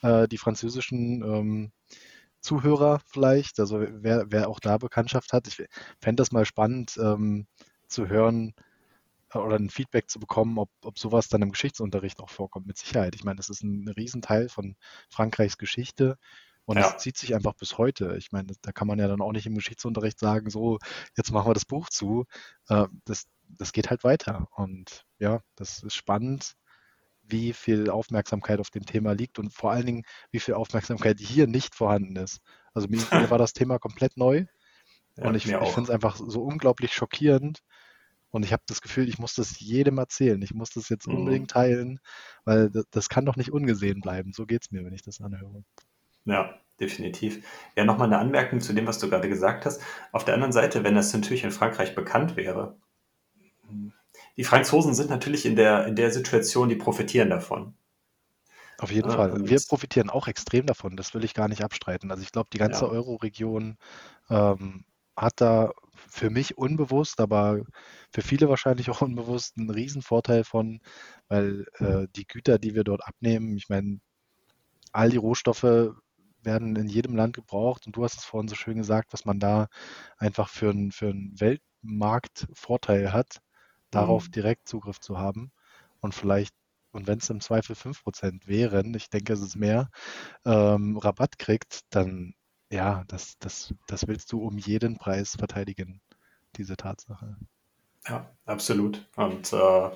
äh, 0.02 0.28
die 0.28 0.38
französischen 0.38 1.24
ähm, 1.24 1.72
Zuhörer 2.42 3.00
vielleicht, 3.06 3.60
also 3.60 3.80
wer, 3.80 4.26
wer 4.30 4.50
auch 4.50 4.60
da 4.60 4.78
Bekanntschaft 4.78 5.34
hat. 5.34 5.48
Ich 5.48 5.64
fände 6.00 6.22
das 6.22 6.32
mal 6.32 6.46
spannend 6.46 6.98
ähm, 7.02 7.48
zu 7.88 8.08
hören 8.08 8.54
äh, 9.34 9.38
oder 9.38 9.58
ein 9.58 9.70
Feedback 9.70 10.10
zu 10.10 10.20
bekommen, 10.20 10.58
ob, 10.58 10.70
ob 10.84 11.00
sowas 11.00 11.30
dann 11.30 11.42
im 11.42 11.52
Geschichtsunterricht 11.52 12.20
auch 12.20 12.30
vorkommt, 12.30 12.68
mit 12.68 12.78
Sicherheit. 12.78 13.16
Ich 13.16 13.24
meine, 13.24 13.38
das 13.38 13.50
ist 13.50 13.64
ein 13.64 13.88
Riesenteil 13.88 14.50
von 14.50 14.76
Frankreichs 15.10 15.58
Geschichte 15.58 16.18
und 16.66 16.78
es 16.78 16.98
zieht 16.98 17.18
sich 17.18 17.36
einfach 17.36 17.54
bis 17.54 17.78
heute. 17.78 18.16
Ich 18.18 18.32
meine, 18.32 18.54
da 18.62 18.72
kann 18.72 18.88
man 18.88 19.00
ja 19.00 19.08
dann 19.08 19.22
auch 19.22 19.32
nicht 19.32 19.46
im 19.46 19.56
Geschichtsunterricht 19.56 20.20
sagen, 20.20 20.50
so, 20.50 20.80
jetzt 21.18 21.32
machen 21.32 21.50
wir 21.50 21.54
das 21.54 21.66
Buch 21.66 21.89
zu. 21.89 22.26
Äh, 22.70 22.88
das, 23.06 23.28
das 23.48 23.72
geht 23.72 23.89
halt 23.89 24.04
weiter. 24.04 24.48
Und 24.56 25.06
ja, 25.20 25.42
das 25.56 25.84
ist 25.84 25.96
spannend 25.96 26.56
wie 27.32 27.53
viel 27.53 27.89
Aufmerksamkeit 27.89 28.59
auf 28.59 28.69
dem 28.69 28.86
Thema 28.86 29.13
liegt 29.13 29.39
und 29.39 29.53
vor 29.53 29.71
allen 29.71 29.86
Dingen, 29.86 30.03
wie 30.32 30.39
viel 30.39 30.53
Aufmerksamkeit 30.53 31.19
hier 31.19 31.47
nicht 31.47 31.75
vorhanden 31.75 32.15
ist. 32.15 32.41
Also 32.73 32.88
mir, 32.88 32.99
mir 33.11 33.29
war 33.29 33.38
das 33.38 33.53
Thema 33.53 33.79
komplett 33.79 34.17
neu 34.17 34.45
ja, 35.17 35.27
und 35.27 35.36
ich, 35.36 35.45
ich 35.45 35.51
finde 35.51 35.84
es 35.84 35.89
einfach 35.89 36.15
so 36.15 36.43
unglaublich 36.43 36.93
schockierend. 36.93 37.59
Und 38.29 38.45
ich 38.45 38.53
habe 38.53 38.63
das 38.65 38.82
Gefühl, 38.82 39.09
ich 39.09 39.19
muss 39.19 39.36
das 39.36 39.59
jedem 39.59 39.97
erzählen. 39.97 40.41
Ich 40.41 40.53
muss 40.53 40.69
das 40.69 40.88
jetzt 40.88 41.07
mhm. 41.07 41.15
unbedingt 41.15 41.51
teilen, 41.51 41.99
weil 42.45 42.69
das, 42.69 42.86
das, 42.89 43.09
kann 43.09 43.25
doch 43.25 43.36
nicht 43.36 43.51
ungesehen 43.51 43.99
bleiben. 43.99 44.32
So 44.32 44.45
geht 44.45 44.63
es 44.63 44.71
mir, 44.71 44.86
wenn 44.86 44.93
ich 44.93 45.01
das 45.01 45.19
anhöre. 45.19 45.65
Ja, 46.23 46.57
definitiv. 46.79 47.45
Ja, 47.75 47.84
nochmal 47.84 48.07
eine 48.07 48.19
Anmerkung 48.19 48.61
zu 48.61 48.71
dem, 48.71 48.88
was 48.88 48.99
du 48.99 49.09
gerade 49.09 49.27
gesagt 49.27 49.65
hast. 49.65 49.82
Auf 50.13 50.23
der 50.23 50.36
anderen 50.36 50.53
Seite, 50.53 50.86
wenn 50.86 50.95
das 50.95 51.13
natürlich 51.13 51.43
in 51.43 51.51
Frankreich 51.51 51.93
bekannt 51.93 52.38
wäre, 52.38 52.79
die 54.38 54.43
Franzosen 54.43 54.93
sind 54.93 55.09
natürlich 55.09 55.45
in 55.45 55.55
der, 55.55 55.86
in 55.88 55.95
der 55.95 56.11
Situation, 56.11 56.69
die 56.69 56.75
profitieren 56.75 57.29
davon. 57.29 57.73
Auf 58.77 58.91
jeden 58.91 59.09
ja, 59.09 59.15
Fall. 59.15 59.47
Wir 59.47 59.59
profitieren 59.67 60.09
auch 60.09 60.27
extrem 60.27 60.65
davon, 60.65 60.97
das 60.97 61.13
will 61.13 61.23
ich 61.23 61.34
gar 61.34 61.47
nicht 61.47 61.63
abstreiten. 61.63 62.09
Also 62.09 62.23
ich 62.23 62.32
glaube, 62.32 62.49
die 62.51 62.57
ganze 62.57 62.86
ja. 62.86 62.91
Euro-Region 62.91 63.77
ähm, 64.29 64.86
hat 65.15 65.34
da 65.39 65.71
für 65.93 66.32
mich 66.32 66.57
unbewusst, 66.57 67.19
aber 67.19 67.61
für 68.11 68.23
viele 68.23 68.49
wahrscheinlich 68.49 68.89
auch 68.89 69.01
unbewusst 69.01 69.57
einen 69.57 69.69
riesen 69.69 70.01
Vorteil 70.01 70.43
von, 70.43 70.79
weil 71.27 71.65
äh, 71.77 72.07
die 72.15 72.25
Güter, 72.25 72.57
die 72.57 72.73
wir 72.73 72.84
dort 72.84 73.05
abnehmen, 73.05 73.55
ich 73.55 73.69
meine, 73.69 73.99
all 74.91 75.09
die 75.09 75.17
Rohstoffe 75.17 75.93
werden 76.43 76.75
in 76.75 76.88
jedem 76.88 77.15
Land 77.15 77.36
gebraucht 77.36 77.86
und 77.86 77.95
du 77.95 78.03
hast 78.03 78.17
es 78.17 78.25
vorhin 78.25 78.47
so 78.47 78.55
schön 78.55 78.77
gesagt, 78.77 79.13
was 79.13 79.25
man 79.25 79.39
da 79.39 79.67
einfach 80.17 80.49
für 80.49 80.71
einen 80.71 80.91
für 80.91 81.09
einen 81.09 81.39
Weltmarktvorteil 81.39 83.13
hat 83.13 83.41
darauf 83.92 84.28
mhm. 84.28 84.32
direkt 84.32 84.68
Zugriff 84.68 85.00
zu 85.00 85.18
haben 85.18 85.52
und 86.00 86.16
vielleicht, 86.16 86.56
und 86.92 87.08
wenn 87.08 87.20
es 87.20 87.30
im 87.30 87.42
Zweifel 87.42 87.76
5% 87.76 88.48
wären, 88.48 88.94
ich 88.96 89.10
denke, 89.10 89.34
es 89.34 89.42
ist 89.42 89.56
mehr, 89.56 89.89
ähm, 90.46 90.98
Rabatt 90.98 91.38
kriegt, 91.38 91.82
dann 91.89 92.34
ja, 92.72 93.04
das, 93.08 93.38
das, 93.39 93.74
das 93.88 94.08
willst 94.08 94.32
du 94.32 94.42
um 94.42 94.58
jeden 94.58 94.98
Preis 94.98 95.36
verteidigen, 95.38 96.02
diese 96.56 96.78
Tatsache. 96.78 97.36
Ja, 98.08 98.26
absolut. 98.46 99.06
Und 99.16 99.52
äh, 99.54 99.89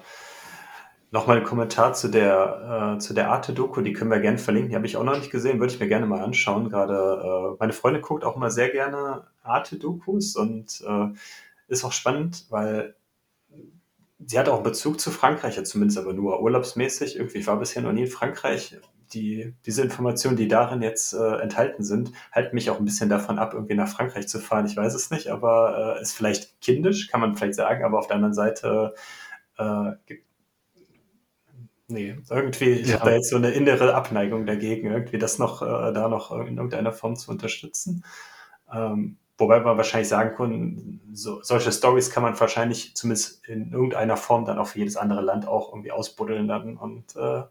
nochmal 1.10 1.38
ein 1.38 1.43
Kommentar 1.46 1.93
zu 1.93 2.10
der, 2.10 2.96
äh, 2.96 3.00
zu 3.00 3.14
der 3.14 3.32
Arte-Doku, 3.32 3.82
die 3.82 3.93
können 3.93 4.12
wir 4.12 4.20
gerne 4.20 4.38
verlinken. 4.38 4.70
Die 4.70 4.76
habe 4.76 4.86
ich 4.86 4.98
auch 4.98 5.04
noch 5.04 5.18
nicht 5.18 5.32
gesehen, 5.32 5.60
würde 5.60 5.74
ich 5.74 5.80
mir 5.80 5.88
gerne 5.88 6.06
mal 6.06 6.22
anschauen. 6.22 6.70
Gerade 6.70 7.54
äh, 7.54 7.58
meine 7.60 7.74
Freundin 7.74 8.02
guckt 8.02 8.26
auch 8.26 8.36
immer 8.36 8.52
sehr 8.52 8.70
gerne 8.70 9.26
Arte-Dokus 9.43 10.36
und 10.36 10.84
äh, 10.86 11.08
ist 11.68 11.86
auch 11.86 11.93
spannend, 11.93 12.46
weil 12.50 12.96
sie 14.26 14.39
hat 14.39 14.49
auch 14.49 14.55
einen 14.55 14.63
Bezug 14.63 14.99
zu 14.99 15.11
Frankreich, 15.11 15.57
ja, 15.57 15.63
zumindest 15.63 15.97
aber 15.97 16.13
nur 16.13 16.41
urlaubsmäßig. 16.41 17.17
Irgendwie 17.17 17.39
ich 17.39 17.47
war 17.47 17.57
bisher 17.57 17.82
noch 17.82 17.93
nie 17.93 18.03
in 18.03 18.07
Frankreich. 18.07 18.78
Die, 19.13 19.53
diese 19.65 19.84
Informationen, 19.84 20.36
die 20.36 20.47
darin 20.47 20.82
jetzt 20.82 21.13
äh, 21.13 21.38
enthalten 21.38 21.84
sind, 21.84 22.11
halten 22.32 22.55
mich 22.55 22.69
auch 22.69 22.80
ein 22.80 22.86
bisschen 22.86 23.07
davon 23.07 23.38
ab, 23.38 23.53
irgendwie 23.53 23.76
nach 23.76 23.88
Frankreich 23.88 24.28
zu 24.28 24.39
fahren. 24.39 24.65
Ich 24.65 24.76
weiß 24.76 24.95
es 24.95 25.11
nicht, 25.11 25.28
aber 25.28 25.97
äh, 25.97 26.01
ist 26.01 26.13
vielleicht 26.13 26.59
kindisch, 26.59 27.07
kann 27.09 27.21
man 27.21 27.36
vielleicht 27.36 27.55
sagen, 27.55 27.86
aber 27.86 27.99
auf 27.99 28.07
der 28.07 28.15
anderen 28.15 28.34
Seite 28.34 28.95
äh, 29.57 29.91
Nee, 31.88 32.17
irgendwie, 32.32 32.71
ich 32.71 32.88
ja. 32.88 32.95
habe 32.95 33.11
da 33.11 33.15
jetzt 33.15 33.30
so 33.30 33.36
eine 33.36 33.51
innere 33.51 33.93
Abneigung 33.93 34.47
dagegen, 34.47 34.89
irgendwie 34.89 35.19
das 35.19 35.38
noch, 35.38 35.61
äh, 35.61 35.93
da 35.93 36.07
noch 36.07 36.32
in 36.32 36.57
irgendeiner 36.57 36.91
Form 36.91 37.15
zu 37.15 37.30
unterstützen. 37.30 38.03
Ähm, 38.73 39.17
Wobei 39.38 39.59
man 39.59 39.75
wahrscheinlich 39.75 40.07
sagen 40.07 40.36
kann, 40.36 41.01
so, 41.13 41.41
solche 41.43 41.71
Stories 41.71 42.09
kann 42.09 42.23
man 42.23 42.39
wahrscheinlich 42.39 42.95
zumindest 42.95 43.45
in 43.47 43.73
irgendeiner 43.73 44.15
Form 44.15 44.45
dann 44.45 44.57
auch 44.57 44.67
für 44.67 44.79
jedes 44.79 44.95
andere 44.95 45.21
Land 45.21 45.45
auch 45.45 45.73
irgendwie 45.73 45.91
ausbuddeln 45.91 46.47
dann 46.47 46.77
und 46.77 47.15
äh, 47.17 47.43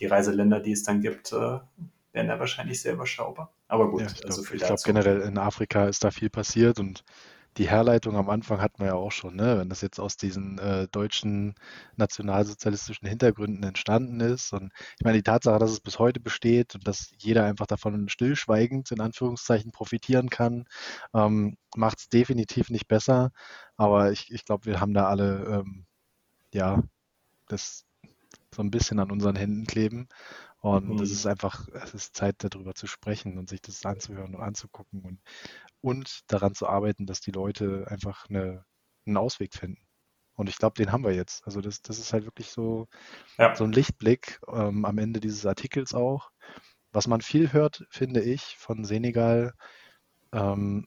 die 0.00 0.06
Reiseländer, 0.06 0.60
die 0.60 0.72
es 0.72 0.82
dann 0.82 1.00
gibt, 1.00 1.32
äh, 1.32 1.60
werden 2.12 2.28
da 2.28 2.40
wahrscheinlich 2.40 2.80
sehr 2.80 2.94
überschaubar. 2.94 3.52
Aber 3.68 3.90
gut, 3.90 4.00
ja, 4.00 4.06
ich 4.08 4.20
glaube 4.20 4.42
glaub, 4.42 4.82
generell 4.82 5.20
in 5.20 5.38
Afrika 5.38 5.86
ist 5.86 6.02
da 6.02 6.10
viel 6.10 6.30
passiert 6.30 6.80
und 6.80 7.04
die 7.58 7.68
Herleitung 7.68 8.16
am 8.16 8.30
Anfang 8.30 8.60
hat 8.60 8.78
man 8.78 8.88
ja 8.88 8.94
auch 8.94 9.10
schon, 9.12 9.36
ne? 9.36 9.58
wenn 9.58 9.68
das 9.68 9.80
jetzt 9.80 9.98
aus 9.98 10.16
diesen 10.16 10.58
äh, 10.58 10.86
deutschen 10.88 11.54
nationalsozialistischen 11.96 13.08
Hintergründen 13.08 13.64
entstanden 13.64 14.20
ist. 14.20 14.52
Und 14.52 14.72
ich 14.98 15.04
meine, 15.04 15.18
die 15.18 15.24
Tatsache, 15.24 15.58
dass 15.58 15.72
es 15.72 15.80
bis 15.80 15.98
heute 15.98 16.20
besteht 16.20 16.76
und 16.76 16.86
dass 16.86 17.10
jeder 17.18 17.44
einfach 17.44 17.66
davon 17.66 18.08
stillschweigend 18.08 18.90
in 18.92 19.00
Anführungszeichen 19.00 19.72
profitieren 19.72 20.30
kann, 20.30 20.66
ähm, 21.14 21.56
macht 21.76 21.98
es 21.98 22.08
definitiv 22.08 22.70
nicht 22.70 22.88
besser. 22.88 23.32
Aber 23.76 24.12
ich, 24.12 24.30
ich 24.32 24.44
glaube, 24.44 24.66
wir 24.66 24.80
haben 24.80 24.94
da 24.94 25.08
alle, 25.08 25.62
ähm, 25.66 25.86
ja, 26.52 26.82
das 27.48 27.84
so 28.54 28.62
ein 28.62 28.70
bisschen 28.70 28.98
an 29.00 29.10
unseren 29.10 29.36
Händen 29.36 29.66
kleben. 29.66 30.08
Und 30.60 30.88
mhm. 30.88 31.00
es 31.00 31.10
ist 31.10 31.26
einfach, 31.26 31.68
es 31.68 31.94
ist 31.94 32.16
Zeit, 32.16 32.36
darüber 32.38 32.74
zu 32.74 32.86
sprechen 32.86 33.38
und 33.38 33.48
sich 33.48 33.60
das 33.60 33.84
anzuhören 33.84 34.34
und 34.34 34.42
anzugucken 34.42 35.02
und, 35.02 35.20
und 35.80 36.20
daran 36.26 36.54
zu 36.54 36.68
arbeiten, 36.68 37.06
dass 37.06 37.20
die 37.20 37.30
Leute 37.30 37.86
einfach 37.88 38.28
eine, 38.28 38.64
einen 39.06 39.16
Ausweg 39.16 39.54
finden. 39.54 39.86
Und 40.34 40.48
ich 40.48 40.58
glaube, 40.58 40.74
den 40.74 40.92
haben 40.92 41.04
wir 41.04 41.14
jetzt. 41.14 41.44
Also 41.46 41.60
das, 41.60 41.82
das 41.82 41.98
ist 41.98 42.12
halt 42.12 42.24
wirklich 42.24 42.50
so, 42.50 42.86
ja. 43.38 43.54
so 43.54 43.64
ein 43.64 43.72
Lichtblick 43.72 44.40
ähm, 44.48 44.84
am 44.84 44.98
Ende 44.98 45.20
dieses 45.20 45.46
Artikels 45.46 45.94
auch. 45.94 46.30
Was 46.92 47.06
man 47.06 47.20
viel 47.20 47.52
hört, 47.52 47.86
finde 47.90 48.22
ich, 48.22 48.56
von 48.56 48.84
Senegal, 48.84 49.52
ähm, 50.32 50.86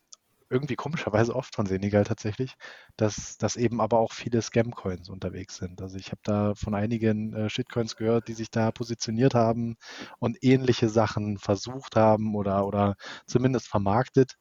irgendwie 0.51 0.75
komischerweise 0.75 1.35
oft 1.35 1.55
von 1.55 1.65
Senegal 1.65 2.03
tatsächlich, 2.03 2.55
dass, 2.97 3.37
dass 3.37 3.55
eben 3.55 3.81
aber 3.81 3.99
auch 3.99 4.13
viele 4.13 4.41
Scam-Coins 4.41 5.09
unterwegs 5.09 5.57
sind. 5.57 5.81
Also 5.81 5.97
ich 5.97 6.07
habe 6.11 6.21
da 6.23 6.53
von 6.55 6.75
einigen 6.75 7.33
äh, 7.33 7.49
Shitcoins 7.49 7.95
gehört, 7.95 8.27
die 8.27 8.33
sich 8.33 8.51
da 8.51 8.71
positioniert 8.71 9.33
haben 9.33 9.77
und 10.19 10.37
ähnliche 10.43 10.89
Sachen 10.89 11.37
versucht 11.37 11.95
haben 11.95 12.35
oder, 12.35 12.67
oder 12.67 12.95
zumindest 13.27 13.67
vermarktet. 13.67 14.35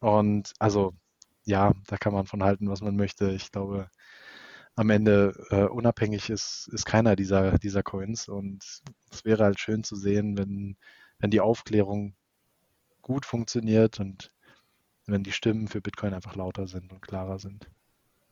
Und 0.00 0.52
also 0.58 0.94
ja, 1.44 1.72
da 1.86 1.96
kann 1.96 2.12
man 2.12 2.26
von 2.26 2.42
halten, 2.42 2.68
was 2.68 2.80
man 2.82 2.96
möchte. 2.96 3.30
Ich 3.30 3.52
glaube, 3.52 3.88
am 4.74 4.90
Ende 4.90 5.32
äh, 5.50 5.64
unabhängig 5.64 6.28
ist, 6.30 6.68
ist 6.72 6.84
keiner 6.84 7.16
dieser, 7.16 7.58
dieser 7.58 7.82
Coins. 7.82 8.28
Und 8.28 8.82
es 9.10 9.24
wäre 9.24 9.44
halt 9.44 9.60
schön 9.60 9.84
zu 9.84 9.96
sehen, 9.96 10.36
wenn, 10.36 10.76
wenn 11.18 11.30
die 11.30 11.40
Aufklärung 11.40 12.16
gut 13.00 13.24
funktioniert 13.24 14.00
und 14.00 14.32
wenn 15.06 15.22
die 15.22 15.32
Stimmen 15.32 15.68
für 15.68 15.80
Bitcoin 15.80 16.14
einfach 16.14 16.36
lauter 16.36 16.66
sind 16.66 16.92
und 16.92 17.00
klarer 17.00 17.38
sind. 17.38 17.68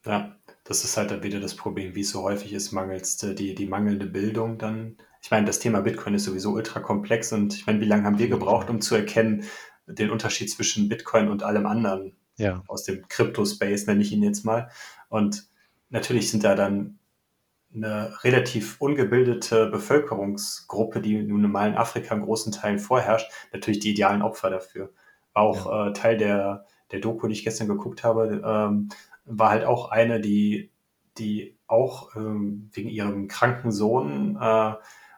Ja, 0.04 0.36
das 0.64 0.84
ist 0.84 0.96
halt 0.96 1.10
dann 1.10 1.22
wieder 1.22 1.40
das 1.40 1.54
Problem, 1.54 1.94
wie 1.94 2.00
es 2.00 2.10
so 2.10 2.22
häufig 2.22 2.52
ist, 2.52 2.72
mangels 2.72 3.16
die, 3.16 3.54
die 3.54 3.66
mangelnde 3.66 4.06
Bildung 4.06 4.58
dann. 4.58 4.96
Ich 5.22 5.30
meine, 5.30 5.46
das 5.46 5.60
Thema 5.60 5.80
Bitcoin 5.80 6.14
ist 6.14 6.24
sowieso 6.24 6.52
ultra 6.52 6.80
komplex 6.80 7.32
und 7.32 7.54
ich 7.54 7.66
meine, 7.66 7.80
wie 7.80 7.86
lange 7.86 8.04
haben 8.04 8.18
wir 8.18 8.28
gebraucht, 8.28 8.68
um 8.68 8.80
zu 8.80 8.94
erkennen, 8.94 9.44
den 9.86 10.10
Unterschied 10.10 10.50
zwischen 10.50 10.88
Bitcoin 10.88 11.28
und 11.28 11.42
allem 11.42 11.66
anderen 11.66 12.16
ja. 12.36 12.62
aus 12.66 12.84
dem 12.84 13.06
Crypto-Space, 13.08 13.86
nenne 13.86 14.02
ich 14.02 14.12
ihn 14.12 14.22
jetzt 14.22 14.44
mal. 14.44 14.70
Und 15.08 15.46
natürlich 15.88 16.30
sind 16.30 16.44
da 16.44 16.54
dann 16.54 16.98
eine 17.74 18.22
relativ 18.22 18.80
ungebildete 18.80 19.66
Bevölkerungsgruppe, 19.66 21.00
die 21.00 21.22
nun 21.22 21.50
mal 21.50 21.68
in 21.68 21.76
Afrika 21.76 22.14
in 22.14 22.22
großen 22.22 22.52
Teilen 22.52 22.78
vorherrscht, 22.78 23.30
natürlich 23.52 23.80
die 23.80 23.90
idealen 23.90 24.22
Opfer 24.22 24.50
dafür 24.50 24.92
auch 25.34 25.66
ja. 25.66 25.88
äh, 25.88 25.92
Teil 25.92 26.16
der, 26.16 26.64
der 26.90 27.00
Doku, 27.00 27.26
die 27.26 27.34
ich 27.34 27.44
gestern 27.44 27.68
geguckt 27.68 28.04
habe, 28.04 28.42
ähm, 28.44 28.88
war 29.24 29.50
halt 29.50 29.64
auch 29.64 29.90
eine, 29.90 30.20
die, 30.20 30.70
die 31.18 31.56
auch 31.66 32.14
ähm, 32.16 32.70
wegen 32.72 32.88
ihrem 32.88 33.28
kranken 33.28 33.72
Sohn 33.72 34.38
äh, 34.40 34.74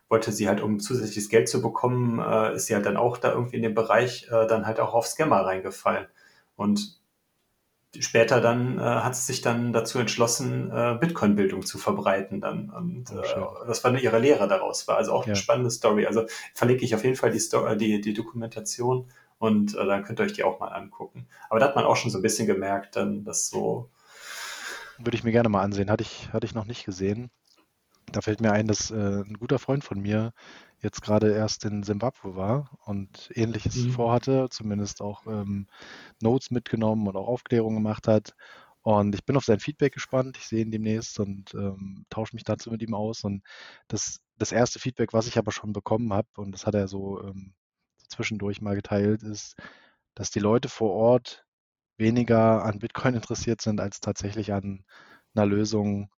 wollte 0.09 0.33
sie 0.33 0.49
halt, 0.49 0.61
um 0.61 0.79
zusätzliches 0.79 1.29
Geld 1.29 1.49
zu 1.49 1.61
bekommen, 1.61 2.21
äh, 2.21 2.55
ist 2.55 2.67
sie 2.67 2.75
halt 2.75 2.87
dann 2.87 2.97
auch 2.97 3.19
da 3.19 3.33
irgendwie 3.33 3.57
in 3.57 3.63
dem 3.63 3.75
Bereich 3.75 4.29
äh, 4.31 4.47
dann 4.47 4.67
halt 4.67 4.79
auch 4.81 4.95
auf 4.95 5.07
Scammer 5.07 5.41
reingefallen. 5.41 6.07
Und 6.55 7.01
später 7.99 8.41
dann 8.41 8.79
äh, 8.79 8.83
hat 8.83 9.17
sie 9.17 9.23
sich 9.23 9.41
dann 9.41 9.73
dazu 9.73 9.99
entschlossen, 9.99 10.71
äh, 10.71 10.97
Bitcoin-Bildung 11.01 11.65
zu 11.65 11.79
verbreiten 11.79 12.41
dann. 12.41 12.71
Und 12.71 13.11
oh, 13.13 13.21
äh, 13.21 13.67
das 13.67 13.83
war 13.83 13.95
ihre 13.99 14.19
Lehre 14.19 14.47
daraus. 14.47 14.87
War 14.87 14.97
also 14.97 15.13
auch 15.13 15.25
ja. 15.25 15.29
eine 15.29 15.37
spannende 15.37 15.71
Story. 15.71 16.07
Also 16.07 16.27
verlinke 16.55 16.85
ich 16.85 16.95
auf 16.95 17.03
jeden 17.03 17.17
Fall 17.17 17.31
die, 17.31 17.41
Story, 17.41 17.77
die, 17.77 18.01
die 18.01 18.15
Dokumentation 18.15 19.09
und 19.39 19.75
äh, 19.75 19.87
dann 19.87 20.03
könnt 20.05 20.21
ihr 20.21 20.25
euch 20.25 20.33
die 20.33 20.45
auch 20.45 20.61
mal 20.61 20.69
angucken. 20.69 21.29
Aber 21.51 21.61
da 21.61 21.67
hat 21.67 21.77
man 21.77 21.85
auch 21.85 21.97
schon 21.97 22.11
so 22.11 22.19
ein 22.19 22.23
bisschen 22.23 22.47
gemerkt, 22.47 22.97
dann, 22.97 23.25
dass 23.25 23.49
so. 23.49 23.91
Würde 24.99 25.17
ich 25.17 25.25
mir 25.25 25.33
gerne 25.33 25.49
mal 25.49 25.63
ansehen. 25.63 25.91
Hatte 25.91 26.03
ich, 26.03 26.33
hatte 26.33 26.47
ich 26.47 26.55
noch 26.55 26.65
nicht 26.65 26.85
gesehen. 26.85 27.31
Da 28.13 28.21
fällt 28.21 28.41
mir 28.41 28.53
ein, 28.53 28.67
dass 28.67 28.91
äh, 28.91 29.23
ein 29.23 29.35
guter 29.35 29.59
Freund 29.59 29.85
von 29.85 30.01
mir 30.01 30.33
jetzt 30.81 31.03
gerade 31.03 31.33
erst 31.33 31.65
in 31.65 31.83
Simbabwe 31.83 32.37
war 32.37 32.71
und 32.85 33.31
ähnliches 33.35 33.77
mhm. 33.77 33.91
vorhatte, 33.91 34.49
zumindest 34.51 35.03
auch 35.03 35.27
ähm, 35.27 35.67
Notes 36.21 36.51
mitgenommen 36.51 37.09
und 37.09 37.17
auch 37.17 37.27
Aufklärung 37.27 37.75
gemacht 37.75 38.09
hat. 38.09 38.35
Und 38.83 39.15
ich 39.17 39.25
bin 39.25 39.37
auf 39.37 39.45
sein 39.45 39.59
Feedback 39.59 39.93
gespannt. 39.93 40.37
Ich 40.39 40.47
sehe 40.47 40.63
ihn 40.63 40.71
demnächst 40.71 41.19
und 41.19 41.53
ähm, 41.55 42.07
tausche 42.09 42.37
mich 42.37 42.45
dazu 42.45 42.71
mit 42.71 42.83
ihm 42.83 42.95
aus. 42.95 43.25
Und 43.25 43.43
das, 43.89 44.21
das 44.39 44.53
erste 44.53 44.79
Feedback, 44.79 45.13
was 45.13 45.27
ich 45.27 45.39
aber 45.39 45.51
schon 45.51 45.73
bekommen 45.73 46.13
habe, 46.13 46.29
und 46.37 46.53
das 46.53 46.67
hat 46.67 46.77
er 46.77 46.87
so 46.87 47.21
ähm, 47.25 47.53
zwischendurch 48.09 48.61
mal 48.61 48.75
geteilt, 48.75 49.23
ist, 49.23 49.57
dass 50.15 50.31
die 50.31 50.41
Leute 50.41 50.69
vor 50.69 50.93
Ort 50.93 51.45
weniger 51.99 52.65
an 52.65 52.79
Bitcoin 52.79 53.15
interessiert 53.15 53.61
sind, 53.61 53.81
als 53.81 54.01
tatsächlich 54.01 54.53
an 54.53 54.85
einer 55.35 55.47
Lösung, 55.47 56.11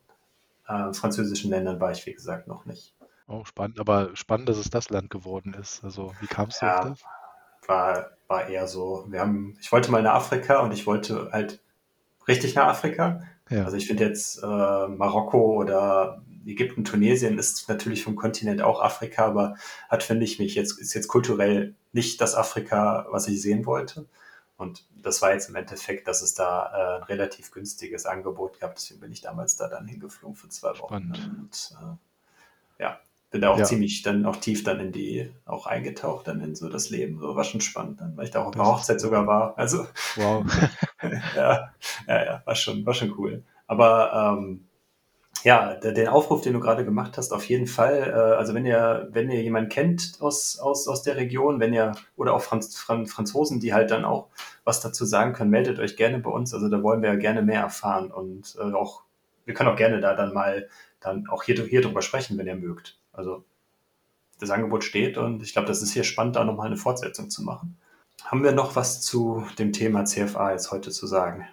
äh, 0.67 0.93
französischen 0.93 1.51
Ländern 1.51 1.81
war 1.81 1.93
ich, 1.93 2.07
wie 2.07 2.15
gesagt, 2.15 2.49
noch 2.49 2.65
nicht. 2.65 2.95
Oh, 3.27 3.45
spannend. 3.45 3.81
Aber 3.81 4.15
spannend, 4.15 4.49
dass 4.49 4.59
es 4.59 4.71
das 4.71 4.91
Land 4.91 5.11
geworden 5.11 5.55
ist. 5.55 5.83
Also, 5.83 6.13
wie 6.21 6.27
kam 6.27 6.49
es 6.49 6.61
ja, 6.61 6.79
auf 6.79 6.89
das? 6.91 7.05
War, 7.69 8.11
war 8.29 8.49
eher 8.49 8.67
so. 8.67 9.07
Wir 9.09 9.21
haben, 9.21 9.57
ich 9.61 9.73
wollte 9.73 9.91
mal 9.91 10.03
nach 10.03 10.15
Afrika 10.15 10.61
und 10.61 10.73
ich 10.73 10.87
wollte 10.87 11.31
halt 11.33 11.63
richtig 12.29 12.55
nach 12.55 12.67
Afrika. 12.67 13.23
Ja. 13.51 13.65
Also 13.65 13.77
ich 13.77 13.87
finde 13.87 14.05
jetzt 14.05 14.43
äh, 14.43 14.47
Marokko 14.47 15.57
oder 15.57 16.23
Ägypten, 16.47 16.85
Tunesien 16.85 17.39
ist 17.39 17.69
natürlich 17.69 18.03
vom 18.03 18.17
Kontinent 18.17 18.63
auch 18.63 18.83
Afrika, 18.83 19.27
aber 19.27 19.57
hat, 19.89 20.03
finde 20.03 20.25
ich, 20.25 20.39
mich 20.39 20.55
jetzt, 20.55 20.79
ist 20.79 20.95
jetzt 20.95 21.09
kulturell 21.09 21.75
nicht 21.93 22.21
das 22.21 22.35
Afrika, 22.35 23.07
was 23.11 23.29
ich 23.29 23.41
sehen 23.41 23.67
wollte. 23.67 24.07
Und 24.65 24.85
das 25.03 25.21
war 25.21 25.33
jetzt 25.33 25.51
im 25.51 25.57
Endeffekt, 25.57 26.09
dass 26.09 26.23
es 26.23 26.35
da 26.35 26.73
äh, 26.73 26.97
ein 26.97 27.03
relativ 27.05 27.51
günstiges 27.51 28.07
Angebot 28.07 28.61
gab. 28.61 28.75
Deswegen 28.75 29.01
bin 29.01 29.13
ich 29.13 29.21
damals 29.21 29.57
da 29.57 29.69
dann 29.69 29.87
hingeflogen 29.87 30.37
für 30.37 30.49
zwei 30.49 30.79
Wochen. 30.79 31.13
Und 31.13 31.77
äh, 31.81 32.83
ja, 32.83 32.99
bin 33.31 33.43
da 33.43 33.51
auch 33.51 33.59
ja. 33.59 33.65
ziemlich 33.65 34.03
dann 34.03 34.25
auch 34.25 34.37
tief 34.37 34.65
dann 34.65 34.81
in 34.81 34.93
die, 34.93 35.31
auch 35.45 35.67
eingetaucht 35.67 36.29
dann 36.29 36.41
in 36.41 36.55
so 36.55 36.71
das 36.71 36.89
Leben. 36.89 37.19
So 37.19 37.37
war 37.37 37.45
schon 37.45 37.61
spannend 37.61 38.01
dann, 38.01 38.17
weil 38.17 38.25
ich 38.25 38.31
da 38.31 38.41
auch 38.41 38.47
auf 38.47 38.55
der 38.55 38.65
Hochzeit 38.65 39.01
sogar 39.01 39.27
war. 39.27 39.59
Also 39.59 39.87
wow. 40.17 40.45
ja, 41.37 41.75
ja, 42.07 42.25
ja, 42.25 42.43
war 42.45 42.55
schon, 42.55 42.87
war 42.87 42.95
schon 42.95 43.15
cool. 43.19 43.45
Aber 43.67 44.37
ähm, 44.39 44.67
Ja, 45.45 45.75
den 45.75 46.09
Aufruf, 46.09 46.41
den 46.41 46.55
du 46.55 46.61
gerade 46.61 46.87
gemacht 46.87 47.19
hast, 47.19 47.31
auf 47.35 47.45
jeden 47.51 47.67
Fall. 47.67 48.09
Äh, 48.09 48.37
also 48.37 48.55
wenn 48.55 48.65
ihr, 48.65 49.09
wenn 49.13 49.31
ihr 49.31 49.43
jemanden 49.43 49.69
kennt 49.69 50.17
aus, 50.21 50.59
aus, 50.59 50.89
aus 50.89 51.03
der 51.03 51.17
Region, 51.17 51.61
wenn 51.61 51.75
ihr, 51.75 51.93
oder 52.17 52.33
auch 52.33 52.41
Franz, 52.41 52.75
Franzosen, 52.79 53.61
die 53.61 53.75
halt 53.75 53.91
dann 53.91 54.07
auch 54.07 54.29
was 54.65 54.81
dazu 54.81 55.05
sagen 55.05 55.35
können, 55.35 55.51
meldet 55.51 55.79
euch 55.79 55.99
gerne 55.99 56.19
bei 56.19 56.31
uns. 56.31 56.55
Also 56.55 56.71
da 56.71 56.83
wollen 56.83 57.03
wir 57.03 57.11
ja 57.11 57.17
gerne 57.17 57.43
mehr 57.43 57.61
erfahren 57.61 58.11
und 58.11 58.57
äh, 58.59 58.73
auch, 58.73 59.03
wir 59.45 59.53
können 59.53 59.69
auch 59.69 59.77
gerne 59.77 60.01
da 60.01 60.15
dann 60.15 60.33
mal 60.33 60.67
dann 61.01 61.29
auch 61.29 61.43
hier, 61.43 61.63
hier 61.67 61.83
drüber 61.83 62.01
sprechen, 62.01 62.39
wenn 62.39 62.47
ihr 62.47 62.57
mögt. 62.57 62.99
Also 63.13 63.45
das 64.41 64.49
Angebot 64.49 64.83
steht 64.83 65.19
und 65.19 65.43
ich 65.43 65.53
glaube, 65.53 65.69
das 65.69 65.83
ist 65.83 65.93
hier 65.93 66.05
spannend, 66.05 66.37
da 66.37 66.45
nochmal 66.45 66.69
eine 66.69 66.79
Fortsetzung 66.79 67.29
zu 67.29 67.43
machen. 67.43 67.77
Haben 68.25 68.45
wir 68.45 68.53
noch 68.53 68.77
was 68.77 69.03
zu 69.03 69.45
dem 69.59 69.75
Thema 69.75 70.07
CFA 70.07 70.53
jetzt 70.53 70.73
heute 70.73 70.91
zu 70.91 71.07
sagen? 71.07 71.47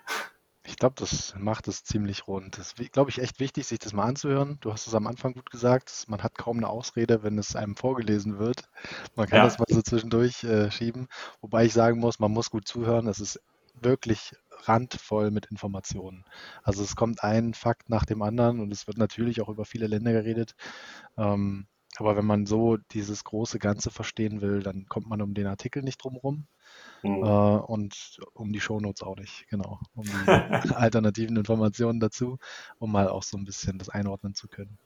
Ich 0.72 0.78
glaube, 0.78 0.96
das 0.98 1.36
macht 1.38 1.68
es 1.68 1.84
ziemlich 1.84 2.28
rund. 2.28 2.58
Das 2.58 2.74
ist, 2.80 2.92
glaube 2.94 3.10
ich, 3.10 3.20
echt 3.20 3.40
wichtig, 3.42 3.68
sich 3.68 3.78
das 3.80 3.92
mal 3.92 4.06
anzuhören. 4.06 4.58
Du 4.62 4.72
hast 4.72 4.88
es 4.88 4.96
am 4.96 5.06
Anfang 5.06 5.34
gut 5.34 5.50
gesagt. 5.52 6.06
Man 6.08 6.24
hat 6.24 6.38
kaum 6.38 6.58
eine 6.58 6.70
Ausrede, 6.70 7.24
wenn 7.24 7.38
es 7.38 7.56
einem 7.58 7.76
vorgelesen 7.76 8.40
wird. 8.40 8.70
Man 9.16 9.28
kann 9.28 9.42
Ja, 9.42 9.44
das 9.44 9.60
mal 9.60 9.66
so 9.70 9.82
zwischendurch 9.82 10.44
äh, 10.46 10.72
schieben. 10.72 11.08
Wobei 11.42 11.66
ich 11.66 11.74
sagen 11.74 12.00
muss, 12.00 12.20
man 12.20 12.32
muss 12.32 12.50
gut 12.50 12.68
zuhören. 12.68 13.08
Es 13.08 13.20
ist 13.20 13.42
wirklich 13.74 14.34
randvoll 14.64 15.30
mit 15.30 15.48
Informationen. 15.48 16.24
Also 16.64 16.84
es 16.84 16.96
kommt 16.96 17.22
ein 17.24 17.54
Fakt 17.54 17.90
nach 17.90 18.06
dem 18.06 18.22
anderen 18.22 18.62
und 18.62 18.72
es 18.72 18.88
wird 18.88 18.98
natürlich 18.98 19.42
auch 19.42 19.50
über 19.50 19.66
viele 19.66 19.88
Länder 19.88 20.14
geredet. 20.14 20.56
Ähm, 21.18 21.68
aber 21.98 22.16
wenn 22.16 22.26
man 22.26 22.46
so 22.46 22.78
dieses 22.78 23.24
große 23.26 23.60
Ganze 23.60 23.92
verstehen 23.92 24.42
will, 24.42 24.64
dann 24.64 24.86
kommt 24.88 25.08
man 25.08 25.22
um 25.22 25.34
den 25.34 25.48
Artikel 25.48 25.84
nicht 25.84 26.04
drum 26.04 26.16
rum. 26.16 26.48
Äh, 27.04 27.08
hm. 27.08 27.24
und 27.26 28.20
um 28.34 28.52
die 28.52 28.60
Shownotes 28.62 29.04
auch 29.04 29.16
nicht, 29.16 29.48
genau. 29.50 29.80
Um 29.96 30.04
die 30.04 30.10
alternativen 30.76 31.38
Informationen 31.38 32.00
dazu, 32.00 32.38
um 32.80 32.92
mal 32.92 33.08
auch 33.10 33.24
so 33.24 33.38
ein 33.38 33.46
bisschen 33.46 33.78
das 33.78 33.90
einordnen 33.90 34.36
zu 34.36 34.48
können. 34.48 34.78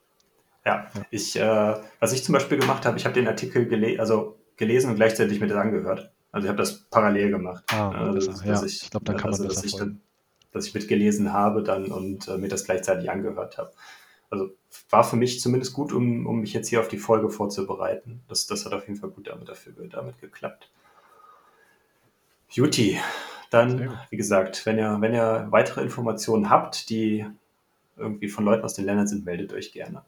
Ja, 0.65 0.87
Ja. 0.93 1.05
ich, 1.11 1.35
äh, 1.35 1.75
was 1.99 2.13
ich 2.13 2.23
zum 2.23 2.33
Beispiel 2.33 2.57
gemacht 2.57 2.85
habe, 2.85 2.97
ich 2.97 3.05
habe 3.05 3.13
den 3.13 3.27
Artikel 3.27 3.65
gele 3.67 3.99
also 3.99 4.39
gelesen 4.57 4.89
und 4.91 4.95
gleichzeitig 4.95 5.39
mir 5.39 5.47
das 5.47 5.57
angehört. 5.57 6.11
Also 6.31 6.45
ich 6.45 6.49
habe 6.49 6.57
das 6.57 6.83
parallel 6.89 7.31
gemacht. 7.31 7.63
Ah, 7.71 8.09
Äh, 8.09 8.13
besser. 8.13 8.31
dass, 8.31 8.45
Ja, 8.45 8.63
ich 8.65 8.83
ich, 8.83 8.89
glaube, 8.89 9.05
dann 9.05 9.15
äh, 9.15 9.19
kann 9.19 9.31
man 9.31 9.41
also 9.41 9.53
dass 9.53 9.63
ich 9.63 9.75
dann, 9.75 10.01
dass 10.51 10.67
ich 10.67 10.73
mitgelesen 10.73 11.33
habe 11.33 11.63
dann 11.63 11.91
und 11.91 12.27
äh, 12.27 12.37
mir 12.37 12.47
das 12.49 12.65
gleichzeitig 12.65 13.09
angehört 13.09 13.57
habe. 13.57 13.71
Also 14.29 14.49
war 14.89 15.03
für 15.03 15.15
mich 15.15 15.39
zumindest 15.39 15.73
gut, 15.73 15.93
um, 15.93 16.25
um 16.25 16.39
mich 16.41 16.53
jetzt 16.53 16.67
hier 16.67 16.79
auf 16.79 16.87
die 16.87 16.97
Folge 16.97 17.29
vorzubereiten. 17.29 18.23
Das, 18.27 18.47
das 18.47 18.65
hat 18.65 18.73
auf 18.73 18.87
jeden 18.87 18.99
Fall 18.99 19.11
gut 19.11 19.27
damit, 19.27 19.47
dafür, 19.47 19.73
damit 19.89 20.19
geklappt. 20.19 20.69
Juti, 22.49 22.99
dann, 23.49 23.97
wie 24.09 24.17
gesagt, 24.17 24.65
wenn 24.65 24.77
ihr, 24.77 24.97
wenn 24.99 25.13
ihr 25.13 25.47
weitere 25.49 25.81
Informationen 25.81 26.49
habt, 26.49 26.89
die 26.89 27.25
irgendwie 27.97 28.29
von 28.29 28.45
Leuten 28.45 28.63
aus 28.63 28.73
den 28.73 28.85
Ländern 28.85 29.07
sind, 29.07 29.25
meldet 29.25 29.53
euch 29.53 29.71
gerne. 29.71 30.03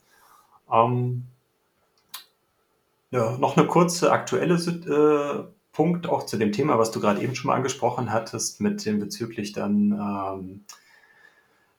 Ähm, 0.71 1.23
ja, 3.11 3.38
noch 3.38 3.55
eine 3.55 3.67
kurze 3.67 4.11
aktuelle 4.11 4.55
äh, 4.55 5.43
Punkt 5.71 6.07
auch 6.07 6.25
zu 6.25 6.38
dem 6.38 6.51
Thema, 6.51 6.77
was 6.77 6.91
du 6.91 6.99
gerade 6.99 7.21
eben 7.21 7.35
schon 7.35 7.49
mal 7.49 7.55
angesprochen 7.55 8.11
hattest, 8.11 8.59
mit 8.61 8.85
dem 8.85 8.99
bezüglich 8.99 9.53
dann, 9.53 9.91
ähm, 9.91 10.65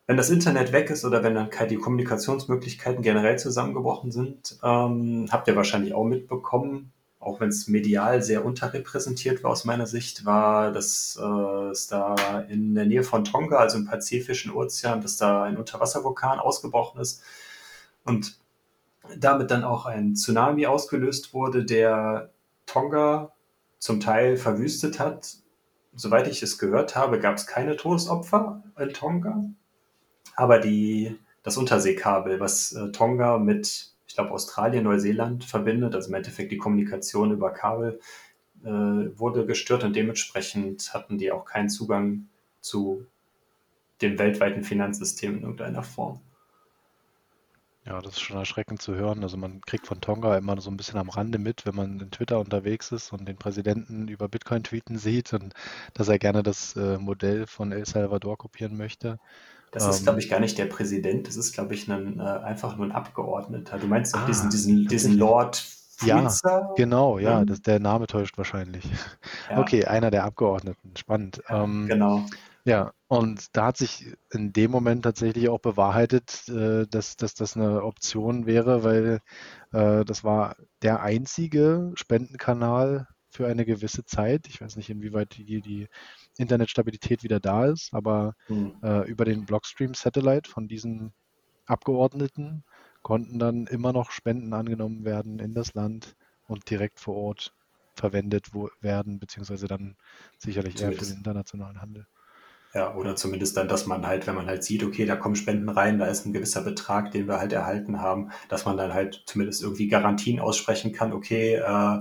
wenn 0.06 0.16
das 0.16 0.30
Internet 0.30 0.72
weg 0.72 0.88
ist 0.88 1.04
oder 1.04 1.22
wenn 1.22 1.34
dann 1.34 1.50
die 1.68 1.76
Kommunikationsmöglichkeiten 1.76 3.02
generell 3.02 3.38
zusammengebrochen 3.38 4.10
sind, 4.10 4.58
ähm, 4.62 5.26
habt 5.30 5.48
ihr 5.48 5.56
wahrscheinlich 5.56 5.92
auch 5.92 6.04
mitbekommen, 6.04 6.92
auch 7.28 7.40
wenn 7.40 7.50
es 7.50 7.68
medial 7.68 8.22
sehr 8.22 8.44
unterrepräsentiert 8.44 9.44
war 9.44 9.50
aus 9.50 9.64
meiner 9.64 9.86
Sicht, 9.86 10.24
war, 10.24 10.72
dass 10.72 11.18
äh, 11.20 11.70
es 11.70 11.86
da 11.86 12.40
in 12.48 12.74
der 12.74 12.86
Nähe 12.86 13.04
von 13.04 13.24
Tonga, 13.24 13.58
also 13.58 13.78
im 13.78 13.86
Pazifischen 13.86 14.52
Ozean, 14.52 15.00
dass 15.00 15.16
da 15.18 15.44
ein 15.44 15.56
Unterwasservulkan 15.56 16.40
ausgebrochen 16.40 17.00
ist 17.00 17.22
und 18.04 18.38
damit 19.16 19.50
dann 19.50 19.64
auch 19.64 19.86
ein 19.86 20.14
Tsunami 20.14 20.66
ausgelöst 20.66 21.34
wurde, 21.34 21.64
der 21.64 22.30
Tonga 22.66 23.32
zum 23.78 24.00
Teil 24.00 24.36
verwüstet 24.36 24.98
hat. 24.98 25.36
Soweit 25.94 26.28
ich 26.28 26.42
es 26.42 26.58
gehört 26.58 26.96
habe, 26.96 27.20
gab 27.20 27.36
es 27.36 27.46
keine 27.46 27.76
Todesopfer 27.76 28.62
in 28.78 28.92
Tonga, 28.92 29.44
aber 30.36 30.58
die, 30.58 31.18
das 31.42 31.56
Unterseekabel, 31.56 32.40
was 32.40 32.72
äh, 32.72 32.90
Tonga 32.92 33.38
mit, 33.38 33.92
ich 34.08 34.14
glaube, 34.14 34.32
Australien, 34.32 34.84
Neuseeland 34.84 35.44
verbindet, 35.44 35.94
also 35.94 36.08
im 36.08 36.14
Endeffekt 36.14 36.50
die 36.50 36.56
Kommunikation 36.56 37.30
über 37.30 37.50
Kabel, 37.50 38.00
äh, 38.64 38.68
wurde 38.68 39.46
gestört 39.46 39.84
und 39.84 39.94
dementsprechend 39.94 40.92
hatten 40.94 41.18
die 41.18 41.30
auch 41.30 41.44
keinen 41.44 41.68
Zugang 41.68 42.26
zu 42.60 43.06
dem 44.00 44.18
weltweiten 44.18 44.64
Finanzsystem 44.64 45.36
in 45.36 45.42
irgendeiner 45.42 45.82
Form. 45.82 46.20
Ja, 47.84 48.02
das 48.02 48.14
ist 48.14 48.20
schon 48.20 48.36
erschreckend 48.36 48.82
zu 48.82 48.94
hören. 48.94 49.22
Also 49.22 49.36
man 49.36 49.60
kriegt 49.62 49.86
von 49.86 50.00
Tonga 50.00 50.36
immer 50.36 50.60
so 50.60 50.70
ein 50.70 50.76
bisschen 50.76 50.98
am 50.98 51.08
Rande 51.08 51.38
mit, 51.38 51.64
wenn 51.64 51.74
man 51.74 52.00
in 52.00 52.10
Twitter 52.10 52.38
unterwegs 52.38 52.92
ist 52.92 53.12
und 53.12 53.26
den 53.26 53.38
Präsidenten 53.38 54.08
über 54.08 54.28
Bitcoin 54.28 54.62
tweeten 54.62 54.98
sieht 54.98 55.32
und 55.32 55.54
dass 55.94 56.08
er 56.08 56.18
gerne 56.18 56.42
das 56.42 56.76
äh, 56.76 56.98
Modell 56.98 57.46
von 57.46 57.72
El 57.72 57.86
Salvador 57.86 58.36
kopieren 58.36 58.76
möchte. 58.76 59.18
Das 59.70 59.86
ist, 59.86 60.02
glaube 60.04 60.18
Ähm, 60.18 60.20
ich, 60.20 60.28
gar 60.30 60.40
nicht 60.40 60.56
der 60.58 60.66
Präsident, 60.66 61.28
das 61.28 61.36
ist, 61.36 61.52
glaube 61.52 61.74
ich, 61.74 61.88
ein, 61.90 62.18
äh, 62.20 62.22
einfach 62.22 62.76
nur 62.76 62.86
ein 62.86 62.92
Abgeordneter. 62.92 63.78
Du 63.78 63.86
meinst 63.86 64.14
doch 64.14 64.22
diesen, 64.24 64.48
ah, 64.48 64.50
diesen, 64.50 64.88
diesen 64.88 65.12
tatsächlich. 65.12 65.18
Lord 65.18 65.56
Ja, 66.00 66.36
Freezer? 66.36 66.70
genau, 66.74 67.18
ja, 67.18 67.44
Ne? 67.44 67.46
das, 67.46 67.62
der 67.62 67.80
Name 67.80 68.06
täuscht 68.06 68.38
wahrscheinlich. 68.38 68.84
Ja, 69.48 69.54
Okay, 69.54 69.84
einer 69.86 70.10
der 70.10 70.24
Abgeordneten, 70.24 70.96
spannend. 70.96 71.42
ja, 71.48 71.64
Ähm, 71.64 71.94
genau. 71.94 72.24
ja, 72.64 72.92
und 73.08 73.56
da 73.56 73.66
hat 73.68 73.78
sich 73.78 74.14
in 74.32 74.52
dem 74.52 74.70
Moment 74.72 75.04
tatsächlich 75.04 75.48
auch 75.50 75.60
bewahrheitet, 75.60 76.48
äh, 76.48 76.86
dass, 76.88 77.16
dass 77.16 77.34
das 77.34 77.56
eine 77.56 77.82
Option 77.84 78.46
wäre, 78.46 78.84
weil 78.84 79.20
äh, 79.72 80.04
das 80.06 80.24
war 80.24 80.56
der 80.82 81.02
einzige 81.02 81.92
Spendenkanal 81.96 83.08
für 83.38 83.46
eine 83.46 83.64
gewisse 83.64 84.04
Zeit. 84.04 84.48
Ich 84.48 84.60
weiß 84.60 84.74
nicht, 84.76 84.90
inwieweit 84.90 85.36
die, 85.36 85.60
die 85.62 85.88
Internetstabilität 86.38 87.22
wieder 87.22 87.38
da 87.38 87.66
ist, 87.66 87.94
aber 87.94 88.34
Hm. 88.48 88.68
äh, 88.82 89.08
über 89.08 89.24
den 89.24 89.46
Blockstream 89.46 89.94
Satellite 89.94 90.50
von 90.50 90.66
diesen 90.66 91.12
Abgeordneten 91.66 92.64
konnten 93.02 93.38
dann 93.38 93.68
immer 93.68 93.92
noch 93.92 94.10
Spenden 94.10 94.52
angenommen 94.54 95.04
werden 95.04 95.38
in 95.38 95.54
das 95.54 95.74
Land 95.74 96.16
und 96.48 96.68
direkt 96.70 96.98
vor 97.00 97.14
Ort 97.16 97.54
verwendet 97.94 98.54
wo, 98.54 98.70
werden, 98.80 99.20
beziehungsweise 99.20 99.68
dann 99.68 99.96
sicherlich 100.38 100.78
eher 100.78 100.92
für 100.92 101.06
den 101.06 101.16
Zumindest. 101.16 101.18
internationalen 101.18 101.80
Handel. 101.80 102.06
Ja, 102.74 102.94
oder 102.94 103.16
zumindest 103.16 103.56
dann, 103.56 103.66
dass 103.68 103.86
man 103.86 104.06
halt, 104.06 104.26
wenn 104.26 104.34
man 104.34 104.46
halt 104.46 104.62
sieht, 104.62 104.84
okay, 104.84 105.06
da 105.06 105.16
kommen 105.16 105.36
Spenden 105.36 105.68
rein, 105.70 105.98
da 105.98 106.06
ist 106.06 106.26
ein 106.26 106.32
gewisser 106.34 106.62
Betrag, 106.62 107.10
den 107.12 107.26
wir 107.26 107.38
halt 107.38 107.52
erhalten 107.52 108.00
haben, 108.00 108.30
dass 108.50 108.66
man 108.66 108.76
dann 108.76 108.92
halt 108.92 109.22
zumindest 109.26 109.62
irgendwie 109.62 109.88
Garantien 109.88 110.38
aussprechen 110.38 110.92
kann, 110.92 111.12
okay, 111.14 111.54
äh, 111.54 111.98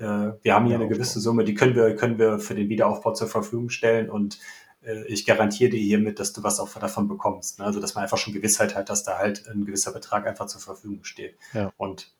wir 0.00 0.54
haben 0.54 0.66
hier 0.66 0.76
eine 0.76 0.88
gewisse. 0.88 1.20
Summe, 1.20 1.44
die 1.44 1.54
können 1.54 1.74
wir, 1.74 1.94
können 1.96 2.18
wir 2.18 2.38
für 2.38 2.54
den 2.54 2.68
Wiederaufbau 2.68 3.12
zur 3.12 3.28
Verfügung 3.28 3.68
stellen 3.68 4.10
und 4.10 4.38
äh, 4.82 5.04
ich 5.06 5.26
garantiere 5.26 5.70
dir 5.70 5.80
hiermit, 5.80 6.18
dass 6.18 6.32
du 6.32 6.42
was 6.42 6.60
auch 6.60 6.70
davon 6.78 7.08
bekommst. 7.08 7.58
Ne? 7.58 7.64
Also, 7.64 7.80
dass 7.80 7.94
man 7.94 8.02
einfach 8.02 8.18
schon 8.18 8.32
Gewissheit 8.32 8.74
hat, 8.74 8.88
dass 8.88 9.04
da 9.04 9.18
halt 9.18 9.46
ein 9.48 9.64
gewisser 9.64 9.92
Betrag 9.92 10.26
einfach 10.26 10.46
zur 10.46 10.60
Verfügung 10.60 11.04
steht. 11.04 11.36
Ja, 11.52 11.72
Und 11.76 12.12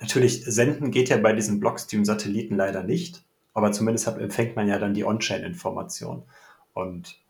natürlich, 0.00 0.44
senden 0.44 0.90
geht 0.90 1.08
ja 1.08 1.16
bei 1.18 1.32
diesen 1.32 1.60
Blockstream-Satelliten 1.60 2.56
leider 2.56 2.82
nicht, 2.82 3.24
aber 3.54 3.72
zumindest 3.72 4.06
hat, 4.06 4.18
empfängt 4.18 4.56
man 4.56 4.68
ja 4.68 4.78
dann 4.78 4.94
die 4.94 5.04
On-Chain-Information. 5.04 6.22
Und 6.72 7.20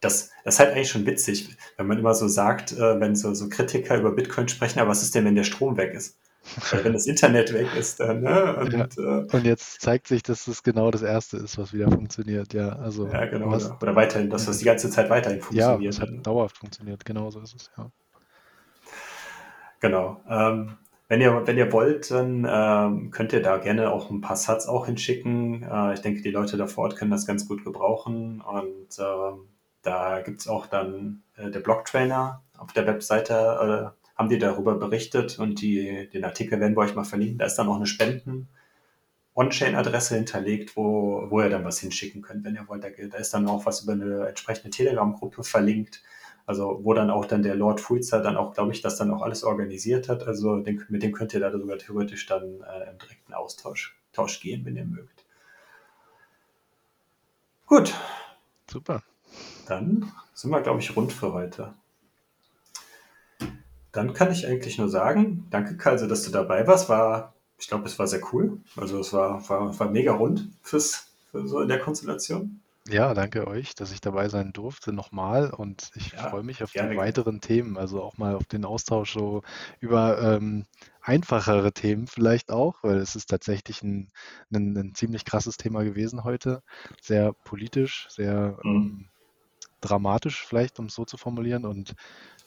das, 0.00 0.30
das 0.44 0.54
ist 0.54 0.60
halt 0.60 0.72
eigentlich 0.72 0.90
schon 0.90 1.06
witzig, 1.06 1.56
wenn 1.76 1.86
man 1.86 1.98
immer 1.98 2.14
so 2.14 2.28
sagt, 2.28 2.72
äh, 2.72 3.00
wenn 3.00 3.16
so, 3.16 3.32
so 3.34 3.48
Kritiker 3.48 3.96
über 3.96 4.12
Bitcoin 4.12 4.48
sprechen, 4.48 4.80
aber 4.80 4.90
was 4.90 5.02
ist 5.02 5.14
denn, 5.14 5.24
wenn 5.24 5.34
der 5.34 5.44
Strom 5.44 5.76
weg 5.76 5.94
ist? 5.94 6.18
Weil 6.70 6.84
wenn 6.84 6.92
das 6.92 7.06
Internet 7.06 7.52
weg 7.52 7.68
ist, 7.76 8.00
dann, 8.00 8.20
ne? 8.20 8.30
ja. 8.30 8.60
Und 8.60 8.98
äh, 8.98 9.36
Und 9.36 9.44
jetzt 9.44 9.80
zeigt 9.80 10.06
sich, 10.08 10.22
dass 10.22 10.44
das 10.44 10.62
genau 10.62 10.90
das 10.90 11.02
Erste 11.02 11.38
ist, 11.38 11.58
was 11.58 11.72
wieder 11.72 11.90
funktioniert. 11.90 12.52
Ja, 12.52 12.70
also 12.76 13.08
ja, 13.08 13.24
genau, 13.26 13.50
hast, 13.50 13.66
oder, 13.66 13.82
oder 13.82 13.96
weiterhin, 13.96 14.30
dass 14.30 14.46
das 14.46 14.58
die 14.58 14.64
ganze 14.64 14.90
Zeit 14.90 15.10
weiterhin 15.10 15.38
ja, 15.50 15.78
funktioniert. 15.78 15.94
es 15.94 16.00
hat 16.00 16.10
Ne? 16.10 16.20
dauerhaft 16.22 16.58
funktioniert. 16.58 17.04
Genau 17.04 17.30
so 17.30 17.40
ist 17.40 17.54
es, 17.54 17.70
ja. 17.76 17.90
Genau. 19.80 20.20
Ähm, 20.28 20.76
wenn 21.08 21.20
ihr, 21.20 21.46
wenn 21.46 21.58
ihr 21.58 21.70
wollt, 21.72 22.10
dann 22.10 22.46
ähm, 22.48 23.10
könnt 23.10 23.32
ihr 23.32 23.42
da 23.42 23.58
gerne 23.58 23.92
auch 23.92 24.10
ein 24.10 24.20
paar 24.22 24.36
Sats 24.36 24.66
auch 24.66 24.86
hinschicken. 24.86 25.62
Äh, 25.62 25.94
ich 25.94 26.00
denke, 26.00 26.22
die 26.22 26.30
Leute 26.30 26.56
da 26.56 26.66
vor 26.66 26.84
Ort 26.84 26.96
können 26.96 27.10
das 27.10 27.26
ganz 27.26 27.46
gut 27.46 27.64
gebrauchen. 27.64 28.40
Und 28.40 28.98
ähm, 28.98 29.48
da 29.82 30.22
gibt's 30.22 30.48
auch 30.48 30.66
dann 30.66 31.22
äh, 31.36 31.50
der 31.50 31.60
Blog-Trainer 31.60 32.42
auf 32.56 32.72
der 32.72 32.86
Webseite, 32.86 33.92
äh, 33.94 34.03
haben 34.16 34.28
die 34.28 34.38
darüber 34.38 34.74
berichtet 34.76 35.38
und 35.38 35.60
die, 35.60 36.08
den 36.12 36.24
Artikel 36.24 36.60
werden 36.60 36.76
wir 36.76 36.82
euch 36.82 36.94
mal 36.94 37.04
verlinken. 37.04 37.38
Da 37.38 37.46
ist 37.46 37.56
dann 37.56 37.68
auch 37.68 37.76
eine 37.76 37.86
Spenden. 37.86 38.48
On-Chain-Adresse 39.34 40.14
hinterlegt, 40.14 40.76
wo, 40.76 41.26
wo 41.28 41.40
ihr 41.40 41.50
dann 41.50 41.64
was 41.64 41.80
hinschicken 41.80 42.22
könnt, 42.22 42.44
wenn 42.44 42.54
ihr 42.54 42.68
wollt. 42.68 42.84
Da, 42.84 42.88
da 42.88 43.18
ist 43.18 43.34
dann 43.34 43.48
auch 43.48 43.66
was 43.66 43.82
über 43.82 43.94
eine 43.94 44.28
entsprechende 44.28 44.70
Telegram-Gruppe 44.70 45.42
verlinkt. 45.42 46.02
Also 46.46 46.80
wo 46.82 46.92
dann 46.94 47.10
auch 47.10 47.24
dann 47.24 47.42
der 47.42 47.56
Lord 47.56 47.80
Fruitzer 47.80 48.20
dann 48.20 48.36
auch, 48.36 48.52
glaube 48.52 48.72
ich, 48.72 48.82
das 48.82 48.96
dann 48.96 49.10
auch 49.10 49.22
alles 49.22 49.42
organisiert 49.42 50.08
hat. 50.08 50.26
Also 50.26 50.60
den, 50.60 50.84
mit 50.88 51.02
dem 51.02 51.12
könnt 51.12 51.34
ihr 51.34 51.40
da 51.40 51.50
sogar 51.50 51.78
theoretisch 51.78 52.26
dann 52.26 52.60
äh, 52.60 52.90
im 52.90 52.98
direkten 52.98 53.32
Austausch 53.32 53.96
Tausch 54.12 54.40
gehen, 54.40 54.64
wenn 54.64 54.76
ihr 54.76 54.84
mögt. 54.84 55.24
Gut, 57.66 57.92
Super. 58.70 59.02
dann 59.66 60.12
sind 60.34 60.50
wir, 60.50 60.60
glaube 60.60 60.80
ich, 60.80 60.94
rund 60.94 61.12
für 61.12 61.32
heute. 61.32 61.74
Dann 63.94 64.12
kann 64.14 64.32
ich 64.32 64.46
eigentlich 64.46 64.78
nur 64.78 64.88
sagen, 64.90 65.46
danke 65.50 65.76
Kalse, 65.76 66.08
dass 66.08 66.24
du 66.24 66.30
dabei 66.30 66.66
warst. 66.66 66.88
War, 66.90 67.34
ich 67.58 67.68
glaube, 67.68 67.86
es 67.86 67.98
war 67.98 68.06
sehr 68.08 68.20
cool. 68.32 68.60
Also 68.76 68.98
es 69.00 69.12
war, 69.12 69.48
war, 69.48 69.78
war 69.78 69.90
mega 69.90 70.12
rund 70.14 70.50
fürs, 70.62 71.08
für 71.30 71.46
so 71.48 71.60
in 71.60 71.68
der 71.68 71.80
Konstellation. 71.80 72.60
Ja, 72.86 73.14
danke 73.14 73.46
euch, 73.46 73.74
dass 73.74 73.92
ich 73.92 74.00
dabei 74.02 74.28
sein 74.28 74.52
durfte 74.52 74.92
nochmal 74.92 75.50
und 75.50 75.90
ich 75.94 76.12
Ja, 76.12 76.28
freue 76.28 76.42
mich 76.42 76.62
auf 76.62 76.72
die 76.74 76.94
weiteren 76.94 77.40
Themen, 77.40 77.78
also 77.78 78.02
auch 78.02 78.18
mal 78.18 78.34
auf 78.34 78.44
den 78.46 78.64
Austausch 78.66 79.14
so 79.14 79.40
über 79.80 80.20
ähm, 80.36 80.66
einfachere 81.00 81.72
Themen 81.72 82.06
vielleicht 82.06 82.50
auch, 82.52 82.82
weil 82.82 82.98
es 82.98 83.16
ist 83.16 83.30
tatsächlich 83.30 83.82
ein, 83.82 84.10
ein, 84.52 84.76
ein 84.76 84.94
ziemlich 84.94 85.24
krasses 85.24 85.56
Thema 85.56 85.82
gewesen 85.82 86.24
heute, 86.24 86.62
sehr 87.00 87.32
politisch, 87.32 88.06
sehr 88.10 88.58
Mhm. 88.64 88.90
ähm, 88.92 89.08
dramatisch 89.80 90.44
vielleicht, 90.46 90.78
um 90.78 90.86
es 90.86 90.94
so 90.94 91.04
zu 91.04 91.16
formulieren 91.18 91.64
und 91.66 91.94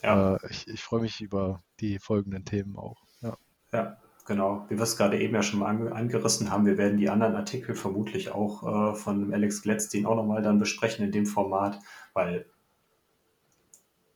Ja, 0.04 0.36
äh, 0.36 0.40
ich, 0.50 0.68
ich 0.68 0.84
freue 0.84 1.02
mich 1.02 1.22
über 1.22 1.64
die 1.80 2.00
folgenden 2.00 2.46
Themen 2.46 2.76
auch. 2.78 3.02
Ja, 3.22 3.38
ja, 3.72 3.98
genau. 4.26 4.66
Wie 4.70 4.76
wir 4.76 4.84
es 4.84 4.98
gerade 4.98 5.20
eben 5.20 5.36
ja 5.36 5.44
schon 5.44 5.60
mal 5.60 5.68
ange 5.68 5.92
angerissen 5.92 6.52
haben, 6.52 6.66
wir 6.66 6.78
werden 6.78 6.98
die 6.98 7.10
anderen 7.10 7.36
Artikel 7.36 7.76
vermutlich 7.76 8.32
auch 8.32 8.94
äh, 8.94 8.96
von 8.96 9.34
Alex 9.34 9.62
Gladstein 9.62 10.06
auch 10.06 10.16
nochmal 10.16 10.42
dann 10.42 10.60
besprechen 10.60 11.06
in 11.06 11.12
dem 11.12 11.26
Format, 11.26 11.80
weil 12.14 12.46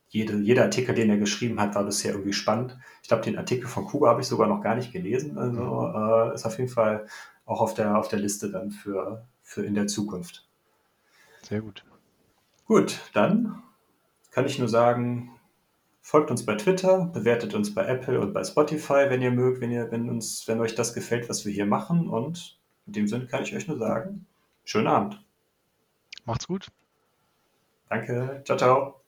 jede, 0.08 0.36
jeder 0.40 0.64
Artikel, 0.64 0.94
den 0.94 1.08
er 1.08 1.16
geschrieben 1.16 1.58
hat, 1.58 1.74
war 1.74 1.84
bisher 1.84 2.12
irgendwie 2.12 2.34
spannend. 2.34 2.78
Ich 3.02 3.08
glaube, 3.08 3.24
den 3.24 3.38
Artikel 3.38 3.66
von 3.66 3.86
Kuba 3.86 4.10
habe 4.10 4.20
ich 4.20 4.26
sogar 4.26 4.46
noch 4.46 4.60
gar 4.60 4.74
nicht 4.74 4.92
gelesen. 4.92 5.38
Also 5.38 5.90
äh, 5.94 6.34
ist 6.34 6.44
auf 6.44 6.58
jeden 6.58 6.68
Fall 6.68 7.06
auch 7.46 7.62
auf 7.62 7.72
der, 7.72 7.96
auf 7.96 8.08
der 8.08 8.18
Liste 8.18 8.50
dann 8.50 8.70
für, 8.70 9.26
für 9.42 9.64
in 9.64 9.74
der 9.74 9.86
Zukunft. 9.86 10.46
sehr 11.42 11.62
gut. 11.62 11.84
Gut, 12.66 13.00
dann 13.14 13.62
kann 14.30 14.44
ich 14.46 14.58
nur 14.58 14.68
sagen, 14.68 15.30
folgt 16.02 16.30
uns 16.30 16.44
bei 16.44 16.56
Twitter, 16.56 17.06
bewertet 17.06 17.54
uns 17.54 17.74
bei 17.74 17.86
Apple 17.86 18.20
und 18.20 18.34
bei 18.34 18.44
Spotify, 18.44 19.06
wenn 19.08 19.22
ihr 19.22 19.30
mögt, 19.30 19.60
wenn 19.60 19.70
ihr, 19.70 19.90
wenn 19.90 20.10
uns, 20.10 20.46
wenn 20.48 20.60
euch 20.60 20.74
das 20.74 20.92
gefällt, 20.92 21.28
was 21.30 21.46
wir 21.46 21.52
hier 21.52 21.66
machen. 21.66 22.08
Und 22.08 22.58
in 22.86 22.92
dem 22.92 23.06
Sinne 23.08 23.26
kann 23.26 23.44
ich 23.44 23.54
euch 23.54 23.68
nur 23.68 23.78
sagen, 23.78 24.26
schönen 24.64 24.88
Abend. 24.88 25.24
Macht's 26.26 26.46
gut. 26.46 26.66
Danke, 27.88 28.42
ciao, 28.44 28.58
ciao. 28.58 29.01